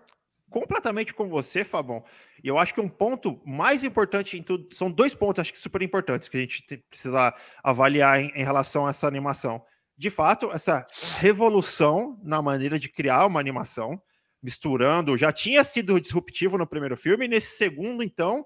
completamente 0.49 1.13
com 1.13 1.27
você, 1.27 1.63
Fabão. 1.63 2.03
E 2.43 2.47
eu 2.47 2.57
acho 2.57 2.73
que 2.73 2.81
um 2.81 2.89
ponto 2.89 3.41
mais 3.45 3.83
importante 3.83 4.37
em 4.37 4.43
tudo, 4.43 4.67
são 4.75 4.91
dois 4.91 5.15
pontos, 5.15 5.39
acho 5.39 5.53
que 5.53 5.59
super 5.59 5.81
importantes, 5.81 6.27
que 6.27 6.37
a 6.37 6.41
gente 6.41 6.63
precisa 6.89 7.33
avaliar 7.63 8.19
em, 8.19 8.31
em 8.35 8.43
relação 8.43 8.85
a 8.85 8.89
essa 8.89 9.07
animação. 9.07 9.63
De 9.97 10.09
fato, 10.09 10.51
essa 10.51 10.85
revolução 11.19 12.19
na 12.23 12.41
maneira 12.41 12.77
de 12.79 12.89
criar 12.89 13.25
uma 13.27 13.39
animação, 13.39 14.01
misturando, 14.41 15.17
já 15.17 15.31
tinha 15.31 15.63
sido 15.63 15.99
disruptivo 15.99 16.57
no 16.57 16.67
primeiro 16.67 16.97
filme, 16.97 17.25
e 17.25 17.27
nesse 17.27 17.57
segundo, 17.57 18.01
então, 18.01 18.45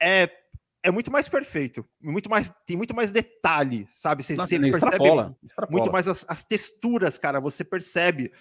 é, 0.00 0.30
é 0.82 0.90
muito 0.90 1.10
mais 1.10 1.28
perfeito, 1.28 1.86
muito 2.00 2.28
mais, 2.28 2.52
tem 2.66 2.76
muito 2.76 2.94
mais 2.94 3.10
detalhe, 3.10 3.86
sabe? 3.90 4.22
Você, 4.22 4.34
Nossa, 4.34 4.48
você 4.48 4.58
percebe 4.58 4.86
extrapola, 4.86 5.36
extrapola. 5.42 5.70
muito 5.70 5.92
mais 5.92 6.08
as, 6.08 6.24
as 6.28 6.44
texturas, 6.44 7.18
cara, 7.18 7.40
você 7.40 7.64
percebe. 7.64 8.32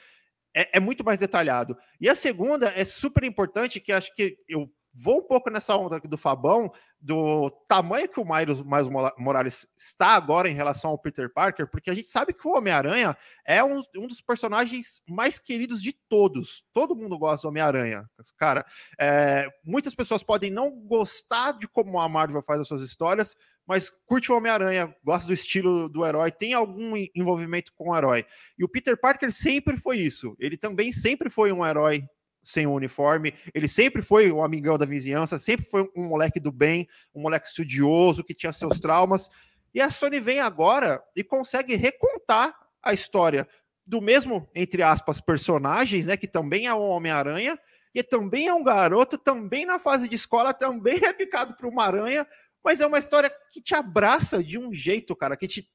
É, 0.56 0.78
é 0.78 0.80
muito 0.80 1.04
mais 1.04 1.20
detalhado. 1.20 1.78
E 2.02 2.10
a 2.10 2.16
segunda 2.16 2.74
é 2.76 2.84
super 2.84 3.24
importante, 3.24 3.80
que 3.80 3.92
acho 3.92 4.14
que 4.16 4.36
eu 4.48 4.68
vou 4.94 5.20
um 5.20 5.24
pouco 5.24 5.50
nessa 5.50 5.76
onda 5.76 5.98
aqui 5.98 6.08
do 6.08 6.18
Fabão, 6.18 6.72
do 7.00 7.50
tamanho 7.68 8.10
que 8.10 8.20
o 8.20 8.26
Miles, 8.26 8.62
Mola- 8.62 9.14
Morales 9.18 9.68
está 9.78 10.08
agora 10.10 10.50
em 10.50 10.54
relação 10.54 10.92
ao 10.92 10.98
Peter 10.98 11.32
Parker, 11.32 11.70
porque 11.70 11.90
a 11.90 11.94
gente 11.94 12.10
sabe 12.10 12.34
que 12.34 12.46
o 12.48 12.58
Homem-Aranha 12.58 13.16
é 13.46 13.64
um, 13.64 13.82
um 13.96 14.08
dos 14.08 14.20
personagens 14.20 15.02
mais 15.08 15.40
queridos 15.40 15.82
de 15.82 15.94
todos. 15.94 16.66
Todo 16.74 16.96
mundo 16.96 17.18
gosta 17.18 17.48
do 17.48 17.50
Homem-Aranha. 17.50 18.10
Cara, 18.38 18.66
é, 19.00 19.48
muitas 19.64 19.96
pessoas 19.96 20.24
podem 20.24 20.52
não 20.52 20.72
gostar 20.72 21.54
de 21.54 21.68
como 21.68 22.00
a 22.00 22.10
Marvel 22.10 22.42
faz 22.42 22.60
as 22.60 22.68
suas 22.68 22.82
histórias, 22.82 23.38
mas 23.66 23.92
curte 24.06 24.32
o 24.32 24.36
Homem-Aranha, 24.36 24.94
gosta 25.04 25.28
do 25.28 25.34
estilo 25.34 25.88
do 25.88 26.04
herói, 26.06 26.32
tem 26.32 26.54
algum 26.54 26.98
en- 26.98 27.10
envolvimento 27.16 27.72
com 27.74 27.92
o 27.92 27.96
herói. 27.96 28.26
E 28.58 28.66
o 28.66 28.68
Peter 28.68 29.00
Parker 29.00 29.32
sempre 29.32 29.78
foi 29.78 29.98
isso. 29.98 30.36
Ele 30.40 30.58
também 30.58 30.92
sempre 30.92 31.30
foi 31.30 31.52
um 31.54 31.66
herói 31.66 32.04
sem 32.44 32.66
o 32.66 32.74
uniforme, 32.74 33.34
ele 33.54 33.68
sempre 33.68 34.02
foi 34.02 34.32
o 34.32 34.44
amigão 34.44 34.78
da 34.78 34.86
vizinhança, 34.86 35.38
sempre 35.38 35.66
foi 35.66 35.90
um 35.96 36.08
moleque 36.08 36.40
do 36.40 36.52
bem, 36.52 36.88
um 37.14 37.22
moleque 37.22 37.48
estudioso 37.48 38.24
que 38.24 38.34
tinha 38.34 38.54
seus 38.54 38.80
traumas. 38.80 39.30
E 39.74 39.82
a 39.82 39.90
Sony 39.90 40.20
vem 40.20 40.40
agora 40.40 41.04
e 41.16 41.24
consegue 41.24 41.76
recontar 41.76 42.56
a 42.82 42.94
história 42.94 43.48
do 43.86 44.02
mesmo, 44.02 44.48
entre 44.54 44.84
aspas, 44.84 45.20
personagens, 45.20 46.06
né, 46.06 46.16
que 46.16 46.28
também 46.28 46.68
é 46.68 46.74
o 46.74 46.80
Homem-Aranha, 46.80 47.58
e 47.94 48.04
também 48.04 48.48
é 48.48 48.54
um 48.54 48.64
garoto, 48.64 49.18
também 49.18 49.66
na 49.66 49.80
fase 49.80 50.08
de 50.08 50.16
escola, 50.16 50.54
também 50.54 51.00
é 51.04 51.12
picado 51.12 51.56
por 51.56 51.66
uma 51.66 51.86
aranha, 51.86 52.26
mas 52.64 52.82
é 52.82 52.86
uma 52.86 53.00
história 53.00 53.32
que 53.52 53.62
te 53.62 53.74
abraça 53.74 54.44
de 54.44 54.58
um 54.58 54.74
jeito, 54.74 55.16
cara, 55.16 55.36
que 55.36 55.48
te 55.48 55.68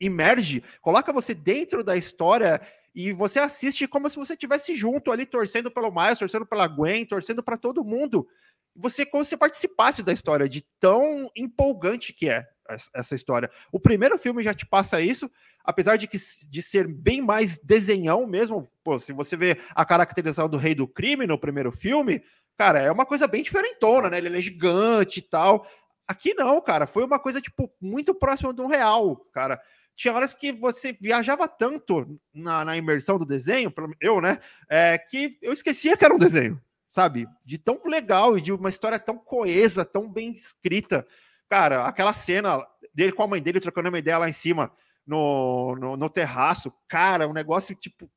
imerge, 0.00 0.62
coloca 0.80 1.12
você 1.12 1.34
dentro 1.34 1.84
da 1.84 1.96
história 1.96 2.60
e 2.94 3.12
você 3.12 3.38
assiste 3.38 3.86
como 3.88 4.08
se 4.10 4.16
você 4.16 4.34
estivesse 4.34 4.74
junto 4.74 5.10
ali, 5.10 5.24
torcendo 5.26 5.70
pelo 5.70 5.90
Miles, 5.90 6.18
torcendo 6.18 6.46
pela 6.46 6.66
Gwen, 6.66 7.06
torcendo 7.06 7.42
para 7.42 7.56
todo 7.56 7.84
mundo. 7.84 8.26
Você 8.74 9.04
como 9.04 9.24
se 9.24 9.36
participasse 9.36 10.02
da 10.02 10.12
história, 10.12 10.48
de 10.48 10.64
tão 10.80 11.30
empolgante 11.36 12.12
que 12.12 12.28
é 12.28 12.46
essa- 12.94 13.14
história. 13.14 13.50
O 13.70 13.78
primeiro 13.80 14.18
filme 14.18 14.42
já 14.42 14.54
te 14.54 14.66
passa 14.66 15.00
isso, 15.00 15.30
apesar 15.64 15.96
de, 15.96 16.06
que, 16.06 16.16
de 16.48 16.62
ser 16.62 16.86
bem 16.88 17.20
mais 17.20 17.58
desenhão 17.58 18.26
mesmo. 18.26 18.68
Pô, 18.82 18.98
se 18.98 19.12
você 19.12 19.36
vê 19.36 19.58
a 19.74 19.84
caracterização 19.84 20.48
do 20.48 20.56
Rei 20.56 20.74
do 20.74 20.88
Crime 20.88 21.26
no 21.26 21.38
primeiro 21.38 21.70
filme, 21.70 22.22
cara, 22.56 22.80
é 22.80 22.90
uma 22.90 23.04
coisa 23.06 23.26
bem 23.26 23.42
diferentona, 23.42 24.08
né? 24.08 24.18
Ele 24.18 24.36
é 24.38 24.40
gigante 24.40 25.18
e 25.20 25.22
tal. 25.22 25.66
Aqui 26.06 26.34
não, 26.34 26.60
cara, 26.60 26.86
foi 26.86 27.04
uma 27.04 27.18
coisa, 27.18 27.40
tipo, 27.40 27.70
muito 27.80 28.14
próxima 28.14 28.54
um 28.58 28.66
real, 28.66 29.16
cara. 29.32 29.60
Tinha 29.94 30.14
horas 30.14 30.34
que 30.34 30.52
você 30.52 30.92
viajava 30.92 31.46
tanto 31.46 32.06
na, 32.32 32.64
na 32.64 32.76
imersão 32.76 33.18
do 33.18 33.26
desenho, 33.26 33.72
eu, 34.00 34.20
né, 34.20 34.38
é, 34.68 34.98
que 34.98 35.38
eu 35.42 35.52
esquecia 35.52 35.96
que 35.96 36.04
era 36.04 36.14
um 36.14 36.18
desenho, 36.18 36.60
sabe? 36.88 37.26
De 37.44 37.58
tão 37.58 37.80
legal 37.84 38.36
e 38.36 38.40
de 38.40 38.52
uma 38.52 38.68
história 38.68 38.98
tão 38.98 39.18
coesa, 39.18 39.84
tão 39.84 40.10
bem 40.10 40.32
escrita. 40.32 41.06
Cara, 41.48 41.86
aquela 41.86 42.12
cena 42.12 42.66
dele 42.94 43.12
com 43.12 43.22
a 43.22 43.28
mãe 43.28 43.42
dele 43.42 43.60
trocando 43.60 43.88
uma 43.88 43.98
ideia 43.98 44.18
lá 44.18 44.28
em 44.28 44.32
cima 44.32 44.72
no, 45.06 45.76
no, 45.76 45.96
no 45.96 46.08
terraço, 46.08 46.72
cara, 46.88 47.28
um 47.28 47.32
negócio, 47.32 47.74
tipo, 47.74 48.10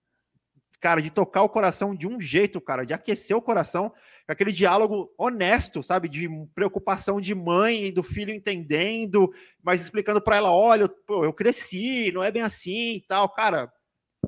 cara, 0.80 1.02
de 1.02 1.10
tocar 1.10 1.42
o 1.42 1.50
coração 1.50 1.96
de 1.96 2.08
um 2.08 2.20
jeito, 2.20 2.62
cara, 2.62 2.86
de 2.86 2.94
aquecer 2.94 3.36
o 3.36 3.42
coração, 3.42 3.94
aquele 4.28 4.52
diálogo 4.52 5.14
honesto, 5.18 5.82
sabe, 5.82 6.08
de 6.08 6.28
preocupação 6.54 7.20
de 7.20 7.34
mãe 7.34 7.86
e 7.86 7.92
do 7.92 8.04
filho 8.04 8.34
entendendo, 8.34 9.32
mas 9.64 9.82
explicando 9.82 10.22
para 10.22 10.38
ela, 10.38 10.52
olha, 10.52 10.88
pô, 10.88 11.24
eu 11.24 11.34
cresci, 11.34 12.12
não 12.12 12.24
é 12.24 12.32
bem 12.32 12.42
assim 12.42 12.96
e 12.96 13.02
tal, 13.02 13.30
cara, 13.30 13.72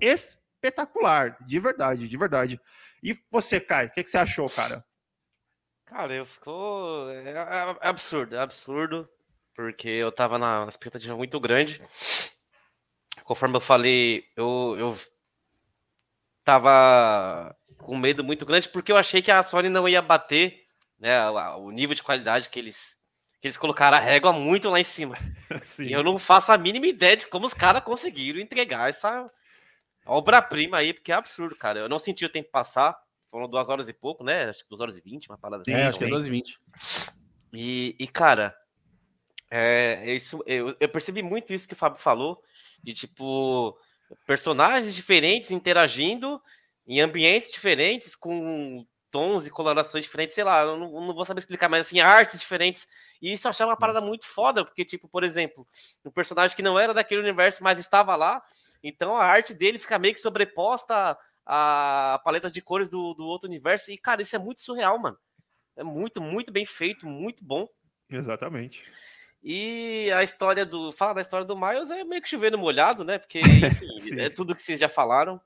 espetacular, 0.01 1.37
de 1.45 1.59
verdade, 1.59 2.07
de 2.07 2.17
verdade. 2.17 2.59
E 3.03 3.17
você, 3.31 3.59
Kai, 3.59 3.87
o 3.87 3.91
que, 3.91 4.03
que, 4.03 4.09
você 4.09 4.17
achou, 4.17 4.49
cara? 4.49 4.83
Cara, 5.85 6.13
eu 6.13 6.25
ficou 6.25 7.09
é, 7.09 7.31
é, 7.31 7.77
é 7.81 7.87
absurdo, 7.87 8.35
é 8.35 8.39
absurdo, 8.39 9.07
porque 9.55 9.87
eu 9.87 10.11
tava 10.11 10.37
na 10.37 10.65
expectativa 10.67 11.15
muito 11.15 11.39
grande. 11.39 11.81
Conforme 13.23 13.55
eu 13.55 13.61
falei, 13.61 14.25
eu, 14.35 14.75
eu 14.77 14.97
tava 16.47 17.53
com 17.79 17.97
medo 17.97 18.23
muito 18.23 18.45
grande 18.45 18.69
porque 18.69 18.89
eu 18.89 18.95
achei 18.95 19.21
que 19.21 19.29
a 19.29 19.43
Sony 19.43 19.67
não 19.67 19.87
ia 19.87 20.01
bater 20.01 20.63
né, 20.97 21.29
o 21.29 21.69
nível 21.71 21.93
de 21.93 22.01
qualidade 22.01 22.49
que 22.49 22.57
eles 22.57 22.95
que 23.41 23.47
eles 23.47 23.57
colocaram 23.57 23.97
a 23.97 23.99
régua 23.99 24.31
muito 24.31 24.69
lá 24.69 24.79
em 24.79 24.85
cima. 24.85 25.15
Sim. 25.61 25.87
E 25.87 25.91
eu 25.91 26.01
não 26.03 26.17
faço 26.17 26.51
a 26.51 26.57
mínima 26.57 26.87
ideia 26.87 27.17
de 27.17 27.27
como 27.27 27.45
os 27.45 27.53
caras 27.53 27.83
conseguiram 27.83 28.39
entregar 28.39 28.89
essa 28.89 29.25
obra-prima 30.05 30.77
aí, 30.77 30.93
porque 30.93 31.11
é 31.11 31.15
absurdo, 31.15 31.55
cara. 31.55 31.79
Eu 31.79 31.89
não 31.89 31.99
senti 31.99 32.25
o 32.25 32.29
tempo 32.29 32.49
passar. 32.49 32.97
Foram 33.29 33.47
duas 33.47 33.67
horas 33.69 33.89
e 33.89 33.93
pouco, 33.93 34.23
né? 34.23 34.45
Acho 34.45 34.63
que 34.63 34.69
duas 34.69 34.81
horas 34.81 34.97
e 34.97 35.01
vinte, 35.01 35.29
uma 35.29 35.37
parada 35.37 35.61
assim. 35.61 35.73
É, 35.73 35.85
acho 35.85 35.99
que 35.99 36.05
é 36.05 36.07
duas 36.07 36.25
e 36.25 36.29
vinte. 36.31 36.57
E, 37.53 37.95
e, 37.99 38.07
cara, 38.07 38.55
é, 39.51 40.01
é, 40.03 40.15
isso, 40.15 40.41
eu, 40.47 40.75
eu 40.79 40.89
percebi 40.89 41.21
muito 41.21 41.53
isso 41.53 41.67
que 41.67 41.73
o 41.73 41.77
Fábio 41.77 41.99
falou, 41.99 42.41
de 42.81 42.93
tipo, 42.93 43.77
personagens 44.25 44.95
diferentes 44.95 45.51
interagindo 45.51 46.41
em 46.87 47.01
ambientes 47.01 47.51
diferentes, 47.51 48.15
com 48.15 48.85
tons 49.11 49.47
e 49.47 49.49
colorações 49.49 50.03
diferentes, 50.03 50.35
sei 50.35 50.43
lá, 50.43 50.61
eu 50.61 50.77
não, 50.77 50.91
não, 50.91 51.13
vou 51.13 51.25
saber 51.25 51.39
explicar, 51.39 51.69
mas 51.69 51.87
assim, 51.87 51.99
artes 51.99 52.39
diferentes. 52.39 52.87
E 53.21 53.33
isso 53.33 53.47
eu 53.47 53.49
achava 53.49 53.71
uma 53.71 53.77
parada 53.77 54.01
muito 54.01 54.25
foda, 54.25 54.63
porque, 54.63 54.85
tipo, 54.85 55.07
por 55.07 55.23
exemplo, 55.23 55.67
um 56.05 56.11
personagem 56.11 56.55
que 56.55 56.61
não 56.61 56.77
era 56.77 56.93
daquele 56.93 57.21
universo, 57.21 57.63
mas 57.63 57.79
estava 57.79 58.15
lá, 58.15 58.43
então 58.83 59.15
a 59.15 59.23
arte 59.23 59.53
dele 59.53 59.79
fica 59.79 59.97
meio 59.97 60.13
que 60.13 60.19
sobreposta 60.19 61.17
à 61.45 62.21
paleta 62.23 62.51
de 62.51 62.61
cores 62.61 62.89
do, 62.89 63.13
do 63.13 63.25
outro 63.25 63.47
universo. 63.47 63.91
E, 63.91 63.97
cara, 63.97 64.21
isso 64.21 64.35
é 64.35 64.39
muito 64.39 64.61
surreal, 64.61 64.99
mano. 64.99 65.17
É 65.75 65.83
muito, 65.83 66.21
muito 66.21 66.51
bem 66.51 66.65
feito, 66.65 67.05
muito 67.05 67.43
bom. 67.43 67.67
Exatamente. 68.09 68.83
E 69.43 70.11
a 70.11 70.23
história 70.23 70.65
do. 70.65 70.91
Fala 70.91 71.15
da 71.15 71.21
história 71.21 71.45
do 71.45 71.57
Miles 71.57 71.89
é 71.89 72.03
meio 72.03 72.21
que 72.21 72.29
chovendo 72.29 72.57
molhado, 72.57 73.03
né? 73.03 73.17
Porque 73.17 73.39
enfim, 73.97 74.19
é 74.19 74.29
tudo 74.29 74.55
que 74.55 74.61
vocês 74.61 74.79
já 74.79 74.89
falaram. 74.89 75.39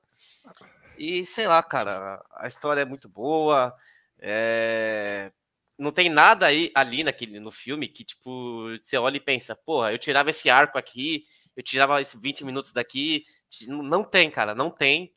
E 0.98 1.26
sei 1.26 1.48
lá, 1.48 1.62
cara, 1.64 2.24
a 2.36 2.48
história 2.48 2.82
é 2.82 2.86
muito 2.86 3.10
boa. 3.10 3.76
É... 4.20 5.32
Não 5.78 5.92
tem 5.92 6.10
nada 6.10 6.46
aí 6.46 6.72
ali 6.76 7.04
naquele, 7.04 7.40
no 7.40 7.52
filme 7.52 7.88
que, 7.88 8.04
tipo, 8.04 8.68
você 8.84 8.98
olha 8.98 9.18
e 9.18 9.20
pensa, 9.20 9.56
porra, 9.56 9.92
eu 9.92 9.98
tirava 9.98 10.30
esse 10.30 10.48
arco 10.50 10.78
aqui, 10.78 11.26
eu 11.58 11.64
tirava 11.64 12.00
esses 12.00 12.20
20 12.20 12.46
minutos 12.46 12.72
daqui. 12.72 13.26
Não 13.68 14.04
tem, 14.04 14.30
cara, 14.30 14.54
não 14.54 14.70
tem. 14.70 15.12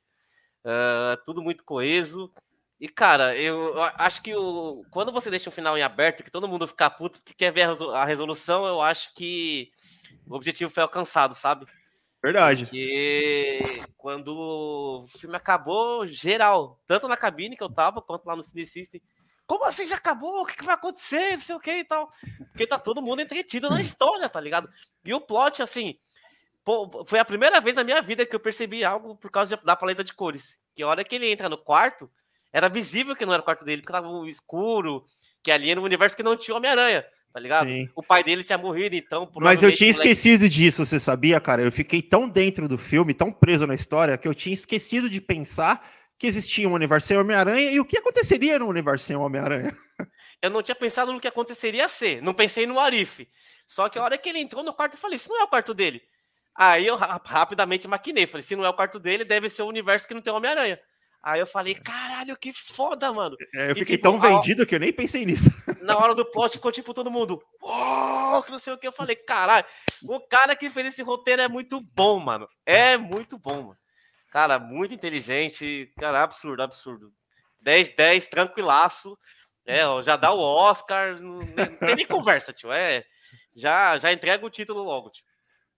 Uh, 0.64 1.22
tudo 1.26 1.42
muito 1.42 1.62
coeso. 1.64 2.32
E, 2.80 2.88
cara, 2.88 3.36
eu 3.36 3.80
acho 3.96 4.22
que 4.22 4.34
o, 4.34 4.84
quando 4.90 5.12
você 5.12 5.30
deixa 5.30 5.48
o 5.48 5.52
final 5.52 5.78
em 5.78 5.82
aberto, 5.82 6.24
que 6.24 6.30
todo 6.30 6.48
mundo 6.48 6.66
fica 6.66 6.90
puto 6.90 7.22
que 7.22 7.34
quer 7.34 7.52
ver 7.52 7.68
a 7.94 8.04
resolução, 8.04 8.66
eu 8.66 8.80
acho 8.80 9.14
que 9.14 9.70
o 10.26 10.34
objetivo 10.34 10.70
foi 10.70 10.82
alcançado, 10.82 11.34
sabe? 11.34 11.66
Verdade. 12.22 12.64
Porque 12.64 13.82
quando 13.96 14.28
o 14.34 15.06
filme 15.18 15.36
acabou, 15.36 16.06
geral, 16.06 16.80
tanto 16.86 17.06
na 17.06 17.16
cabine 17.16 17.56
que 17.56 17.62
eu 17.62 17.68
tava, 17.68 18.00
quanto 18.00 18.24
lá 18.24 18.34
no 18.34 18.42
Cine 18.42 18.66
System, 18.66 19.00
como 19.46 19.64
assim 19.64 19.86
já 19.86 19.96
acabou? 19.96 20.42
O 20.42 20.46
que, 20.46 20.56
que 20.56 20.64
vai 20.64 20.74
acontecer? 20.74 21.32
Não 21.32 21.38
sei 21.38 21.54
o 21.54 21.60
que 21.60 21.70
e 21.70 21.84
tal. 21.84 22.10
Porque 22.50 22.66
tá 22.66 22.78
todo 22.78 23.02
mundo 23.02 23.20
entretido 23.20 23.68
na 23.68 23.80
história, 23.80 24.28
tá 24.28 24.40
ligado? 24.40 24.70
E 25.04 25.12
o 25.12 25.20
plot, 25.20 25.62
assim, 25.62 25.98
pô, 26.64 27.04
foi 27.06 27.18
a 27.18 27.24
primeira 27.24 27.60
vez 27.60 27.76
na 27.76 27.84
minha 27.84 28.00
vida 28.00 28.24
que 28.24 28.34
eu 28.34 28.40
percebi 28.40 28.84
algo 28.84 29.16
por 29.16 29.30
causa 29.30 29.58
da 29.58 29.76
paleta 29.76 30.02
de 30.02 30.14
cores. 30.14 30.58
Que 30.74 30.82
a 30.82 30.88
hora 30.88 31.04
que 31.04 31.14
ele 31.14 31.30
entra 31.30 31.48
no 31.48 31.58
quarto, 31.58 32.10
era 32.54 32.68
visível 32.68 33.16
que 33.16 33.26
não 33.26 33.32
era 33.32 33.42
o 33.42 33.44
quarto 33.44 33.64
dele, 33.64 33.82
porque 33.82 33.92
tava 33.92 34.08
escuro, 34.28 35.04
que 35.42 35.50
ali 35.50 35.68
era 35.70 35.80
um 35.80 35.84
universo 35.84 36.16
que 36.16 36.22
não 36.22 36.36
tinha 36.36 36.56
Homem-Aranha, 36.56 37.04
tá 37.32 37.40
ligado? 37.40 37.68
Sim. 37.68 37.88
O 37.96 38.02
pai 38.02 38.22
dele 38.22 38.44
tinha 38.44 38.56
morrido, 38.56 38.94
então. 38.94 39.28
Mas 39.34 39.64
eu 39.64 39.72
tinha 39.72 39.90
esquecido 39.90 40.48
disso, 40.48 40.86
você 40.86 41.00
sabia, 41.00 41.40
cara? 41.40 41.62
Eu 41.62 41.72
fiquei 41.72 42.00
tão 42.00 42.28
dentro 42.28 42.68
do 42.68 42.78
filme, 42.78 43.12
tão 43.12 43.32
preso 43.32 43.66
na 43.66 43.74
história, 43.74 44.16
que 44.16 44.28
eu 44.28 44.32
tinha 44.32 44.54
esquecido 44.54 45.10
de 45.10 45.20
pensar 45.20 45.84
que 46.16 46.28
existia 46.28 46.68
um 46.68 46.72
universo 46.72 47.08
sem 47.08 47.18
Homem-Aranha 47.18 47.72
e 47.72 47.80
o 47.80 47.84
que 47.84 47.98
aconteceria 47.98 48.56
no 48.56 48.68
universo 48.68 49.04
sem 49.04 49.16
Homem-Aranha. 49.16 49.74
Eu 50.40 50.50
não 50.50 50.62
tinha 50.62 50.74
pensado 50.74 51.10
no 51.10 51.18
que 51.18 51.26
aconteceria 51.26 51.88
ser, 51.88 52.22
não 52.22 52.34
pensei 52.34 52.66
no 52.66 52.78
Arif. 52.78 53.26
Só 53.66 53.88
que 53.88 53.98
a 53.98 54.02
hora 54.02 54.18
que 54.18 54.28
ele 54.28 54.38
entrou 54.38 54.62
no 54.62 54.74
quarto, 54.74 54.92
eu 54.92 54.98
falei: 54.98 55.16
Isso 55.16 55.30
não 55.30 55.40
é 55.40 55.44
o 55.44 55.48
quarto 55.48 55.72
dele. 55.72 56.02
Aí 56.54 56.86
eu 56.86 56.96
rapidamente 56.96 57.88
maquinei, 57.88 58.26
falei: 58.26 58.42
Se 58.42 58.54
não 58.54 58.62
é 58.62 58.68
o 58.68 58.74
quarto 58.74 59.00
dele, 59.00 59.24
deve 59.24 59.48
ser 59.48 59.62
o 59.62 59.64
um 59.64 59.68
universo 59.68 60.06
que 60.06 60.12
não 60.12 60.20
tem 60.20 60.30
Homem-Aranha. 60.30 60.78
Aí 61.26 61.40
eu 61.40 61.46
falei, 61.46 61.74
caralho, 61.74 62.36
que 62.36 62.52
foda, 62.52 63.10
mano. 63.10 63.34
É, 63.54 63.70
eu 63.70 63.74
fiquei 63.74 63.94
e, 63.94 63.96
tipo, 63.96 64.02
tão 64.02 64.20
vendido 64.20 64.66
que 64.66 64.74
eu 64.74 64.78
nem 64.78 64.92
pensei 64.92 65.24
nisso. 65.24 65.48
Na 65.80 65.96
hora 65.96 66.14
do 66.14 66.30
plot 66.30 66.52
ficou 66.52 66.70
tipo 66.70 66.92
todo 66.92 67.10
mundo, 67.10 67.42
oh, 67.62 68.42
que 68.42 68.52
não 68.52 68.58
sei 68.58 68.74
o 68.74 68.78
que. 68.78 68.86
Eu 68.86 68.92
falei, 68.92 69.16
caralho, 69.16 69.64
o 70.02 70.20
cara 70.20 70.54
que 70.54 70.68
fez 70.68 70.88
esse 70.88 71.02
roteiro 71.02 71.40
é 71.40 71.48
muito 71.48 71.80
bom, 71.80 72.20
mano. 72.20 72.46
É 72.66 72.98
muito 72.98 73.38
bom, 73.38 73.62
mano. 73.62 73.78
Cara, 74.30 74.58
muito 74.58 74.92
inteligente. 74.92 75.90
Cara, 75.98 76.22
absurdo, 76.22 76.62
absurdo. 76.62 77.10
10, 77.62 77.96
10, 77.96 78.26
tranquilaço. 78.26 79.18
É, 79.64 79.80
já 80.02 80.16
dá 80.16 80.30
o 80.30 80.40
Oscar. 80.40 81.18
Não, 81.18 81.38
não 81.38 81.76
tem 81.78 81.96
nem 81.96 82.04
conversa, 82.06 82.52
tio. 82.52 82.70
É, 82.70 83.02
já, 83.56 83.96
já 83.96 84.12
entrega 84.12 84.44
o 84.44 84.50
título 84.50 84.82
logo, 84.82 85.08
tio. 85.08 85.24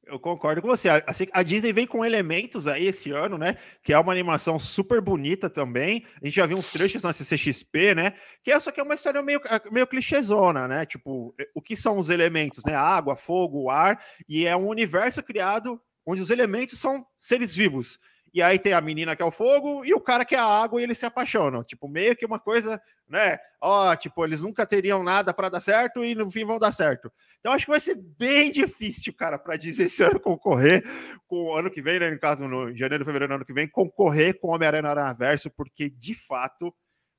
Eu 0.07 0.21
concordo 0.21 0.63
com 0.63 0.69
você. 0.69 0.89
A 1.33 1.43
Disney 1.43 1.73
vem 1.73 1.85
com 1.85 2.05
elementos 2.05 2.69
aí 2.69 2.87
esse 2.87 3.11
ano, 3.11 3.37
né? 3.37 3.57
Que 3.83 3.93
é 3.93 3.99
uma 3.99 4.13
animação 4.13 4.57
super 4.57 5.01
bonita 5.01 5.51
também. 5.51 6.05
A 6.23 6.25
gente 6.25 6.37
já 6.37 6.47
viu 6.47 6.57
uns 6.57 6.71
trechos 6.71 7.03
na 7.03 7.13
CCXP, 7.13 7.95
né? 7.97 8.13
Que 8.41 8.53
essa 8.53 8.71
aqui 8.71 8.79
é 8.79 8.85
uma 8.85 8.95
história 8.95 9.21
meio, 9.21 9.41
meio 9.73 9.87
clichêzona, 9.87 10.69
né? 10.69 10.87
Tipo, 10.87 11.35
o 11.53 11.61
que 11.61 11.75
são 11.75 11.99
os 11.99 12.09
elementos, 12.09 12.65
né? 12.65 12.77
água, 12.77 13.17
fogo, 13.17 13.69
ar. 13.69 14.01
E 14.29 14.47
é 14.47 14.57
um 14.57 14.69
universo 14.69 15.25
criado 15.25 15.81
onde 16.07 16.23
os 16.23 16.31
elementos 16.31 16.79
são 16.79 17.05
seres 17.19 17.53
vivos. 17.53 17.99
E 18.37 18.43
aí 18.43 18.59
tem 18.59 18.75
a 18.75 18.83
menina 18.83 19.17
que 19.17 19.23
é 19.23 19.25
o 19.25 19.31
fogo 19.31 19.83
e 19.83 19.95
o 19.95 20.01
cara 20.01 20.23
que 20.23 20.35
é 20.35 20.39
a 20.39 20.45
água 20.45 20.79
e 20.79 20.85
eles 20.85 20.99
se 20.99 21.07
apaixonam. 21.07 21.65
Tipo, 21.65 21.89
meio 21.89 22.15
que 22.15 22.27
uma 22.27 22.39
coisa, 22.39 22.79
né? 23.09 23.39
Ó, 23.59 23.97
tipo, 23.97 24.23
eles 24.23 24.43
nunca 24.43 24.67
teriam 24.67 25.03
nada 25.03 25.33
para 25.33 25.49
dar 25.49 25.59
certo 25.59 26.05
e 26.05 26.15
no 26.15 26.31
fim 26.31 26.45
vão 26.45 26.59
dar 26.59 26.71
certo. 26.71 27.11
Então 27.41 27.51
acho 27.51 27.65
que 27.65 27.71
vai 27.71 27.81
ser 27.81 27.95
bem 27.95 28.53
difícil, 28.53 29.15
cara, 29.15 29.39
para 29.39 29.57
dizer 29.57 29.85
esse 29.85 30.03
ano 30.03 30.21
concorrer 30.21 30.85
com 31.27 31.45
o 31.45 31.57
ano 31.57 31.71
que 31.71 31.81
vem, 31.81 31.99
né? 31.99 32.11
No 32.11 32.21
caso, 32.21 32.47
no 32.47 32.77
janeiro, 32.77 33.07
fevereiro, 33.07 33.37
ano 33.37 33.47
que 33.47 33.55
vem, 33.55 33.67
concorrer 33.67 34.39
com 34.39 34.49
Homem-Aranha 34.49 34.83
no 34.83 34.89
Aranhaverso, 34.91 35.51
porque 35.51 35.89
de 35.89 36.15
fato, 36.15 36.75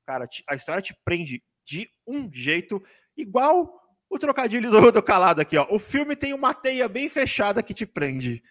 cara, 0.06 0.28
a 0.48 0.54
história 0.54 0.80
te 0.80 0.96
prende 1.04 1.42
de 1.66 1.90
um 2.06 2.30
jeito 2.32 2.80
igual 3.16 3.68
o 4.10 4.18
trocadilho 4.18 4.70
do, 4.70 4.90
do 4.90 5.02
calado 5.02 5.40
aqui, 5.40 5.56
ó. 5.56 5.66
O 5.70 5.78
filme 5.78 6.16
tem 6.16 6.32
uma 6.32 6.54
teia 6.54 6.88
bem 6.88 7.08
fechada 7.08 7.62
que 7.62 7.74
te 7.74 7.84
prende. 7.84 8.42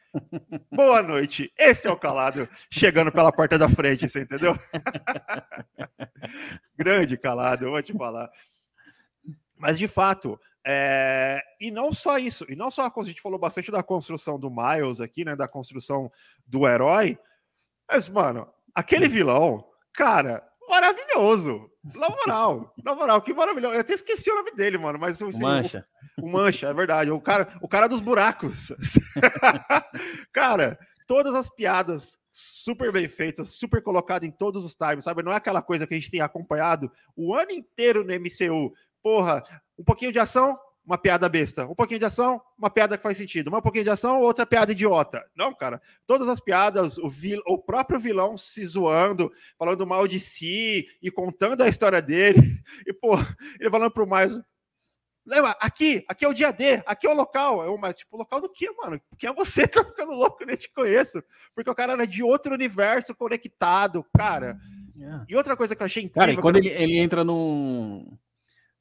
Boa 0.72 1.02
noite. 1.02 1.52
Esse 1.58 1.88
é 1.88 1.92
o 1.92 1.98
calado 1.98 2.48
chegando 2.70 3.12
pela 3.12 3.32
porta 3.32 3.58
da 3.58 3.68
frente, 3.68 4.08
você 4.08 4.22
entendeu? 4.22 4.56
Grande 6.78 7.18
calado, 7.18 7.66
eu 7.66 7.72
vou 7.72 7.82
te 7.82 7.94
falar. 7.94 8.30
Mas 9.56 9.80
de 9.80 9.88
fato, 9.88 10.40
é... 10.66 11.42
e 11.60 11.72
não 11.72 11.92
só 11.92 12.20
isso, 12.20 12.46
e 12.48 12.56
não 12.56 12.70
só 12.70 12.86
a 12.86 13.04
gente 13.04 13.22
falou 13.22 13.40
bastante 13.40 13.72
da 13.72 13.82
construção 13.82 14.40
do 14.40 14.52
Miles 14.52 15.02
aqui, 15.02 15.26
né? 15.26 15.36
Da 15.36 15.48
construção 15.48 16.12
do 16.46 16.68
herói. 16.68 17.18
Mas, 17.90 18.08
mano, 18.08 18.48
aquele 18.76 19.08
vilão, 19.08 19.66
cara, 19.92 20.48
maravilhoso. 20.70 21.72
Na 21.96 22.10
moral, 22.10 22.74
na 22.84 22.96
moral, 22.96 23.22
que 23.22 23.34
maravilhoso. 23.34 23.76
Eu 23.76 23.82
até 23.82 23.94
esqueci 23.94 24.30
o 24.32 24.36
nome 24.36 24.52
dele, 24.52 24.78
mano, 24.78 25.00
mas 25.00 25.22
o 25.22 25.30
Mancha. 25.40 25.86
O, 26.18 26.26
o, 26.26 26.32
Mancha, 26.32 26.68
é 26.68 26.74
verdade. 26.74 27.12
O 27.12 27.22
cara, 27.22 27.48
o 27.62 27.68
cara 27.68 27.88
dos 27.88 28.02
buracos. 28.02 28.72
cara, 30.34 30.78
todas 31.08 31.34
as 31.34 31.50
piadas 31.50 32.20
super 32.32 32.92
bem 32.92 33.08
feitas, 33.08 33.58
super 33.58 33.82
colocado 33.82 34.26
em 34.26 34.32
todos 34.32 34.66
os 34.66 34.76
times, 34.76 35.04
sabe? 35.04 35.24
Não 35.24 35.32
é 35.32 35.38
aquela 35.38 35.62
coisa 35.62 35.88
que 35.88 35.94
a 35.94 35.98
gente 35.98 36.12
tem 36.12 36.22
acompanhado 36.22 36.92
o 37.16 37.34
ano 37.34 37.52
inteiro 37.52 38.04
no 38.04 38.14
MCU. 38.14 38.74
Porra, 39.02 39.44
um 39.78 39.84
pouquinho 39.84 40.12
de 40.12 40.20
ação, 40.20 40.58
uma 40.88 40.98
piada 40.98 41.28
besta. 41.28 41.66
Um 41.68 41.76
pouquinho 41.76 42.00
de 42.00 42.06
ação, 42.06 42.42
uma 42.58 42.70
piada 42.70 42.96
que 42.96 43.04
faz 43.04 43.18
sentido. 43.18 43.54
Um 43.54 43.62
pouquinho 43.62 43.84
de 43.84 43.90
ação, 43.90 44.22
outra 44.22 44.46
piada 44.46 44.72
idiota. 44.72 45.22
Não, 45.36 45.54
cara. 45.54 45.82
Todas 46.06 46.30
as 46.30 46.40
piadas, 46.40 46.98
o, 46.98 47.10
vil, 47.10 47.42
o 47.46 47.58
próprio 47.58 48.00
vilão 48.00 48.38
se 48.38 48.66
zoando, 48.66 49.30
falando 49.60 49.86
mal 49.86 50.08
de 50.08 50.18
si 50.18 50.88
e 51.04 51.12
contando 51.12 51.62
a 51.62 51.68
história 51.68 52.02
dele. 52.02 52.40
E, 52.86 52.94
pô, 52.94 53.16
ele 53.60 53.70
falando 53.70 53.92
pro 53.92 54.08
mais. 54.08 54.40
Lembra, 55.26 55.58
aqui, 55.60 56.06
aqui 56.08 56.24
é 56.24 56.28
o 56.28 56.34
dia 56.34 56.52
D, 56.52 56.82
aqui 56.86 57.06
é 57.06 57.10
o 57.10 57.16
local. 57.16 57.66
Eu, 57.66 57.78
mas, 57.78 57.98
tipo, 57.98 58.16
local 58.16 58.40
do 58.40 58.50
quê, 58.50 58.70
mano? 58.72 59.02
Quem 59.18 59.30
é 59.30 59.34
você 59.34 59.68
tá 59.68 59.84
ficando 59.84 60.12
louco? 60.14 60.42
Eu 60.42 60.48
nem 60.48 60.56
te 60.56 60.72
conheço. 60.72 61.22
Porque 61.54 61.70
o 61.70 61.76
cara 61.76 61.94
era 61.94 62.08
de 62.08 62.24
outro 62.24 62.54
universo 62.54 63.16
conectado, 63.16 64.06
cara. 64.16 64.58
Yeah. 64.96 65.26
E 65.28 65.36
outra 65.36 65.58
coisa 65.58 65.76
que 65.76 65.82
eu 65.82 65.86
achei 65.86 66.04
incrível. 66.04 66.22
Cara, 66.22 66.32
e 66.32 66.42
quando 66.42 66.58
ele, 66.58 66.70
ele 66.70 66.98
entra 66.98 67.24
num. 67.24 68.18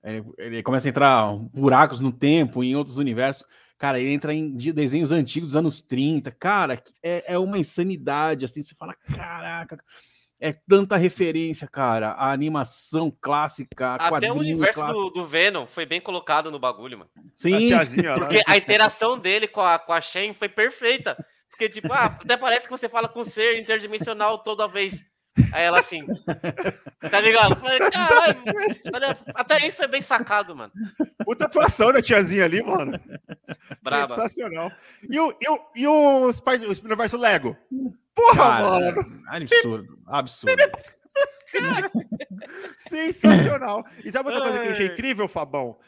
Ele, 0.06 0.24
ele 0.38 0.62
começa 0.62 0.86
a 0.86 0.90
entrar 0.90 1.32
buracos 1.52 1.98
no 1.98 2.12
tempo, 2.12 2.62
em 2.62 2.76
outros 2.76 2.96
universos. 2.96 3.44
Cara, 3.76 4.00
ele 4.00 4.12
entra 4.12 4.32
em 4.32 4.56
desenhos 4.56 5.12
antigos 5.12 5.50
dos 5.50 5.56
anos 5.56 5.82
30. 5.82 6.30
Cara, 6.30 6.82
é, 7.02 7.34
é 7.34 7.38
uma 7.38 7.58
insanidade. 7.58 8.44
Assim, 8.44 8.62
você 8.62 8.74
fala, 8.74 8.94
caraca. 9.14 9.78
É 10.38 10.52
tanta 10.52 10.96
referência, 10.96 11.66
cara. 11.66 12.12
A 12.12 12.30
animação 12.30 13.10
clássica. 13.20 13.94
Até 13.94 14.30
o 14.30 14.36
universo 14.36 14.84
do, 14.92 15.10
do, 15.10 15.26
Venom 15.26 15.66
foi 15.66 15.84
bem 15.84 16.00
colocado 16.00 16.50
no 16.50 16.58
bagulho, 16.58 16.98
mano. 16.98 17.10
Sim. 17.36 17.72
A 17.72 17.84
porque 18.18 18.42
a 18.46 18.56
interação 18.56 19.18
dele 19.18 19.48
com 19.48 19.62
a, 19.62 19.78
com 19.78 19.92
a 19.92 20.00
Shen 20.00 20.34
foi 20.34 20.48
perfeita. 20.48 21.16
Porque, 21.50 21.68
tipo, 21.70 21.90
ah, 21.90 22.04
até 22.04 22.36
parece 22.36 22.66
que 22.66 22.70
você 22.70 22.88
fala 22.88 23.08
com 23.08 23.20
um 23.20 23.24
ser 23.24 23.58
interdimensional 23.58 24.38
toda 24.38 24.68
vez. 24.68 25.02
Aí 25.52 25.64
ela 25.64 25.80
assim, 25.80 26.06
tá 27.10 27.20
ligado? 27.20 27.56
Falei, 27.56 27.78
até 29.34 29.66
isso 29.66 29.76
foi 29.76 29.86
bem 29.86 30.02
sacado, 30.02 30.56
mano. 30.56 30.72
Puta 31.24 31.44
atuação 31.44 31.92
da 31.92 32.00
tiazinha 32.00 32.44
ali, 32.44 32.62
mano. 32.62 32.98
Brava. 33.82 34.14
Sensacional. 34.14 34.72
E 35.08 35.18
o, 35.18 35.36
e 35.40 35.48
o, 35.48 35.60
e 35.74 35.86
o, 35.86 36.32
Spider, 36.32 36.68
o 36.68 36.84
universo 36.84 37.18
Lego? 37.18 37.56
Porra, 38.14 38.36
Cara, 38.36 38.64
mano! 38.64 39.22
Absurdo, 39.28 39.98
absurdo. 40.06 40.62
Sensacional. 42.76 43.84
E 44.04 44.10
sabe 44.10 44.30
outra 44.30 44.42
coisa 44.42 44.60
que 44.60 44.68
eu 44.68 44.72
achei 44.72 44.86
incrível, 44.86 45.28
Fabão? 45.28 45.78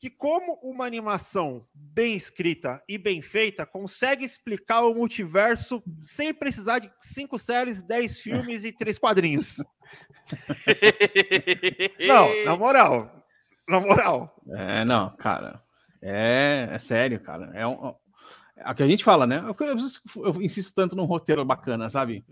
Que 0.00 0.10
como 0.10 0.58
uma 0.62 0.84
animação 0.84 1.66
bem 1.72 2.14
escrita 2.14 2.82
e 2.88 2.98
bem 2.98 3.22
feita 3.22 3.64
consegue 3.64 4.24
explicar 4.24 4.82
o 4.82 4.94
multiverso 4.94 5.82
sem 6.02 6.34
precisar 6.34 6.78
de 6.78 6.90
cinco 7.00 7.38
séries, 7.38 7.82
dez 7.82 8.20
filmes 8.22 8.64
e 8.64 8.72
três 8.72 8.98
quadrinhos. 8.98 9.62
não, 12.06 12.44
na 12.44 12.56
moral. 12.56 13.24
Na 13.68 13.80
moral. 13.80 14.42
É, 14.48 14.84
não, 14.84 15.10
cara. 15.16 15.62
É, 16.02 16.68
é 16.70 16.78
sério, 16.78 17.18
cara. 17.20 17.50
É, 17.54 17.66
um, 17.66 17.94
é 18.56 18.70
o 18.70 18.74
que 18.74 18.82
a 18.82 18.88
gente 18.88 19.04
fala, 19.04 19.26
né? 19.26 19.42
Eu, 19.42 19.56
eu 20.24 20.42
insisto 20.42 20.74
tanto 20.74 20.94
num 20.94 21.04
roteiro 21.04 21.44
bacana, 21.44 21.88
sabe? 21.88 22.24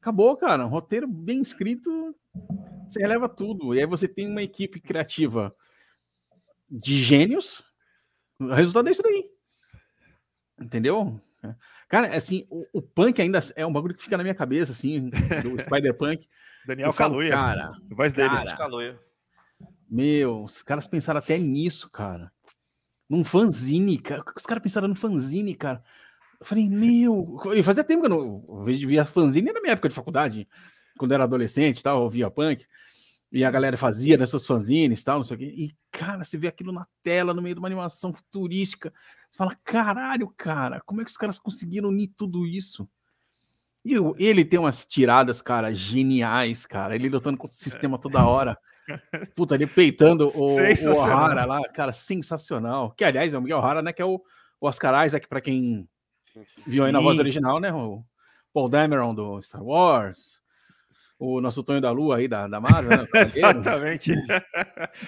Acabou, 0.00 0.36
cara. 0.36 0.64
Um 0.64 0.70
roteiro 0.70 1.08
bem 1.08 1.42
escrito, 1.42 2.14
você 2.88 3.00
releva 3.00 3.28
tudo. 3.28 3.74
E 3.74 3.80
aí 3.80 3.86
você 3.86 4.06
tem 4.06 4.28
uma 4.28 4.42
equipe 4.42 4.78
criativa 4.80 5.52
de 6.70 7.02
gênios. 7.02 7.62
O 8.38 8.52
resultado 8.52 8.88
é 8.88 8.92
isso 8.92 9.02
daí. 9.02 9.30
Entendeu? 10.60 11.20
Cara, 11.88 12.16
assim, 12.16 12.46
o, 12.50 12.66
o, 12.72 12.82
punk 12.82 13.20
ainda 13.20 13.40
é 13.54 13.64
um 13.64 13.72
bagulho 13.72 13.94
que 13.94 14.02
fica 14.02 14.16
na 14.16 14.22
minha 14.22 14.34
cabeça, 14.34 14.72
assim, 14.72 15.08
do 15.08 15.60
Spider-Punk. 15.62 16.28
Daniel 16.66 16.92
Kaluuya. 16.92 17.30
Cara, 17.30 17.70
a 17.90 17.94
voz 17.94 18.12
dele. 18.12 18.28
Cara, 18.28 18.98
meu, 19.88 20.44
os 20.44 20.62
caras 20.62 20.88
pensaram 20.88 21.18
até 21.18 21.38
nisso, 21.38 21.88
cara. 21.90 22.32
Num 23.08 23.24
fanzine, 23.24 23.98
cara. 23.98 24.24
Os 24.34 24.44
caras 24.44 24.62
pensaram 24.62 24.88
no 24.88 24.96
fanzine, 24.96 25.54
cara. 25.54 25.82
Eu 26.40 26.46
falei, 26.46 26.68
meu. 26.68 27.40
Eu 27.44 27.62
fazia 27.62 27.84
tempo 27.84 28.00
que 28.00 28.06
eu 28.06 28.10
não. 28.10 28.44
Eu 28.48 28.64
via 28.64 29.04
fanzine 29.04 29.52
na 29.52 29.60
minha 29.60 29.72
época 29.74 29.88
de 29.88 29.94
faculdade, 29.94 30.48
quando 30.98 31.12
eu 31.12 31.14
era 31.14 31.24
adolescente 31.24 31.78
e 31.78 31.82
tal, 31.82 31.98
eu 31.98 32.02
ouvia 32.02 32.30
punk. 32.30 32.66
E 33.32 33.44
a 33.44 33.50
galera 33.50 33.76
fazia 33.76 34.16
nessas 34.16 34.46
fanzines 34.46 35.00
e 35.00 35.04
tal, 35.04 35.16
não 35.16 35.24
sei 35.24 35.36
o 35.36 35.38
quê. 35.38 35.52
E, 35.56 35.76
cara, 35.90 36.24
você 36.24 36.38
vê 36.38 36.46
aquilo 36.46 36.72
na 36.72 36.86
tela, 37.02 37.34
no 37.34 37.42
meio 37.42 37.54
de 37.54 37.58
uma 37.58 37.68
animação 37.68 38.12
futurística. 38.12 38.92
Você 39.30 39.36
fala, 39.36 39.56
caralho, 39.64 40.32
cara, 40.36 40.80
como 40.86 41.00
é 41.00 41.04
que 41.04 41.10
os 41.10 41.16
caras 41.16 41.38
conseguiram 41.38 41.88
unir 41.88 42.12
tudo 42.16 42.46
isso? 42.46 42.88
E 43.84 43.94
ele 44.18 44.44
tem 44.44 44.58
umas 44.58 44.86
tiradas, 44.86 45.40
cara, 45.40 45.72
geniais, 45.72 46.66
cara. 46.66 46.94
Ele 46.94 47.08
lutando 47.08 47.38
contra 47.38 47.54
o 47.54 47.58
sistema 47.58 47.98
toda 47.98 48.26
hora. 48.26 48.58
Puta, 49.34 49.54
ele 49.54 49.66
peitando 49.66 50.26
o, 50.26 50.44
o 50.44 51.02
O'Hara 51.04 51.44
lá, 51.44 51.68
cara, 51.68 51.92
sensacional. 51.92 52.92
Que, 52.92 53.04
aliás, 53.04 53.32
é 53.32 53.38
o 53.38 53.42
Miguel 53.42 53.58
O'Hara, 53.58 53.82
né? 53.82 53.92
Que 53.92 54.02
é 54.02 54.04
o, 54.04 54.20
o 54.60 54.66
Oscar 54.66 55.06
Isaac, 55.06 55.28
para 55.28 55.40
quem 55.40 55.88
Sim. 56.44 56.70
viu 56.70 56.84
aí 56.84 56.92
na 56.92 57.00
voz 57.00 57.18
original, 57.18 57.60
né? 57.60 57.72
O 57.72 58.04
Paul 58.52 58.68
Dameron 58.68 59.14
do 59.14 59.40
Star 59.42 59.62
Wars 59.62 60.40
o 61.18 61.40
nosso 61.40 61.62
Tonho 61.62 61.80
da 61.80 61.90
Lua 61.90 62.18
aí 62.18 62.28
da, 62.28 62.46
da 62.46 62.60
Marvel, 62.60 62.98
né? 62.98 63.06
Exatamente. 63.34 64.12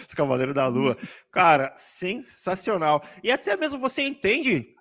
Os 0.06 0.14
Cavaleiros 0.14 0.54
da 0.54 0.66
Lua. 0.66 0.96
Cara, 1.30 1.72
sensacional. 1.76 3.02
E 3.22 3.30
até 3.30 3.56
mesmo 3.56 3.78
você 3.78 4.02
entende 4.02 4.74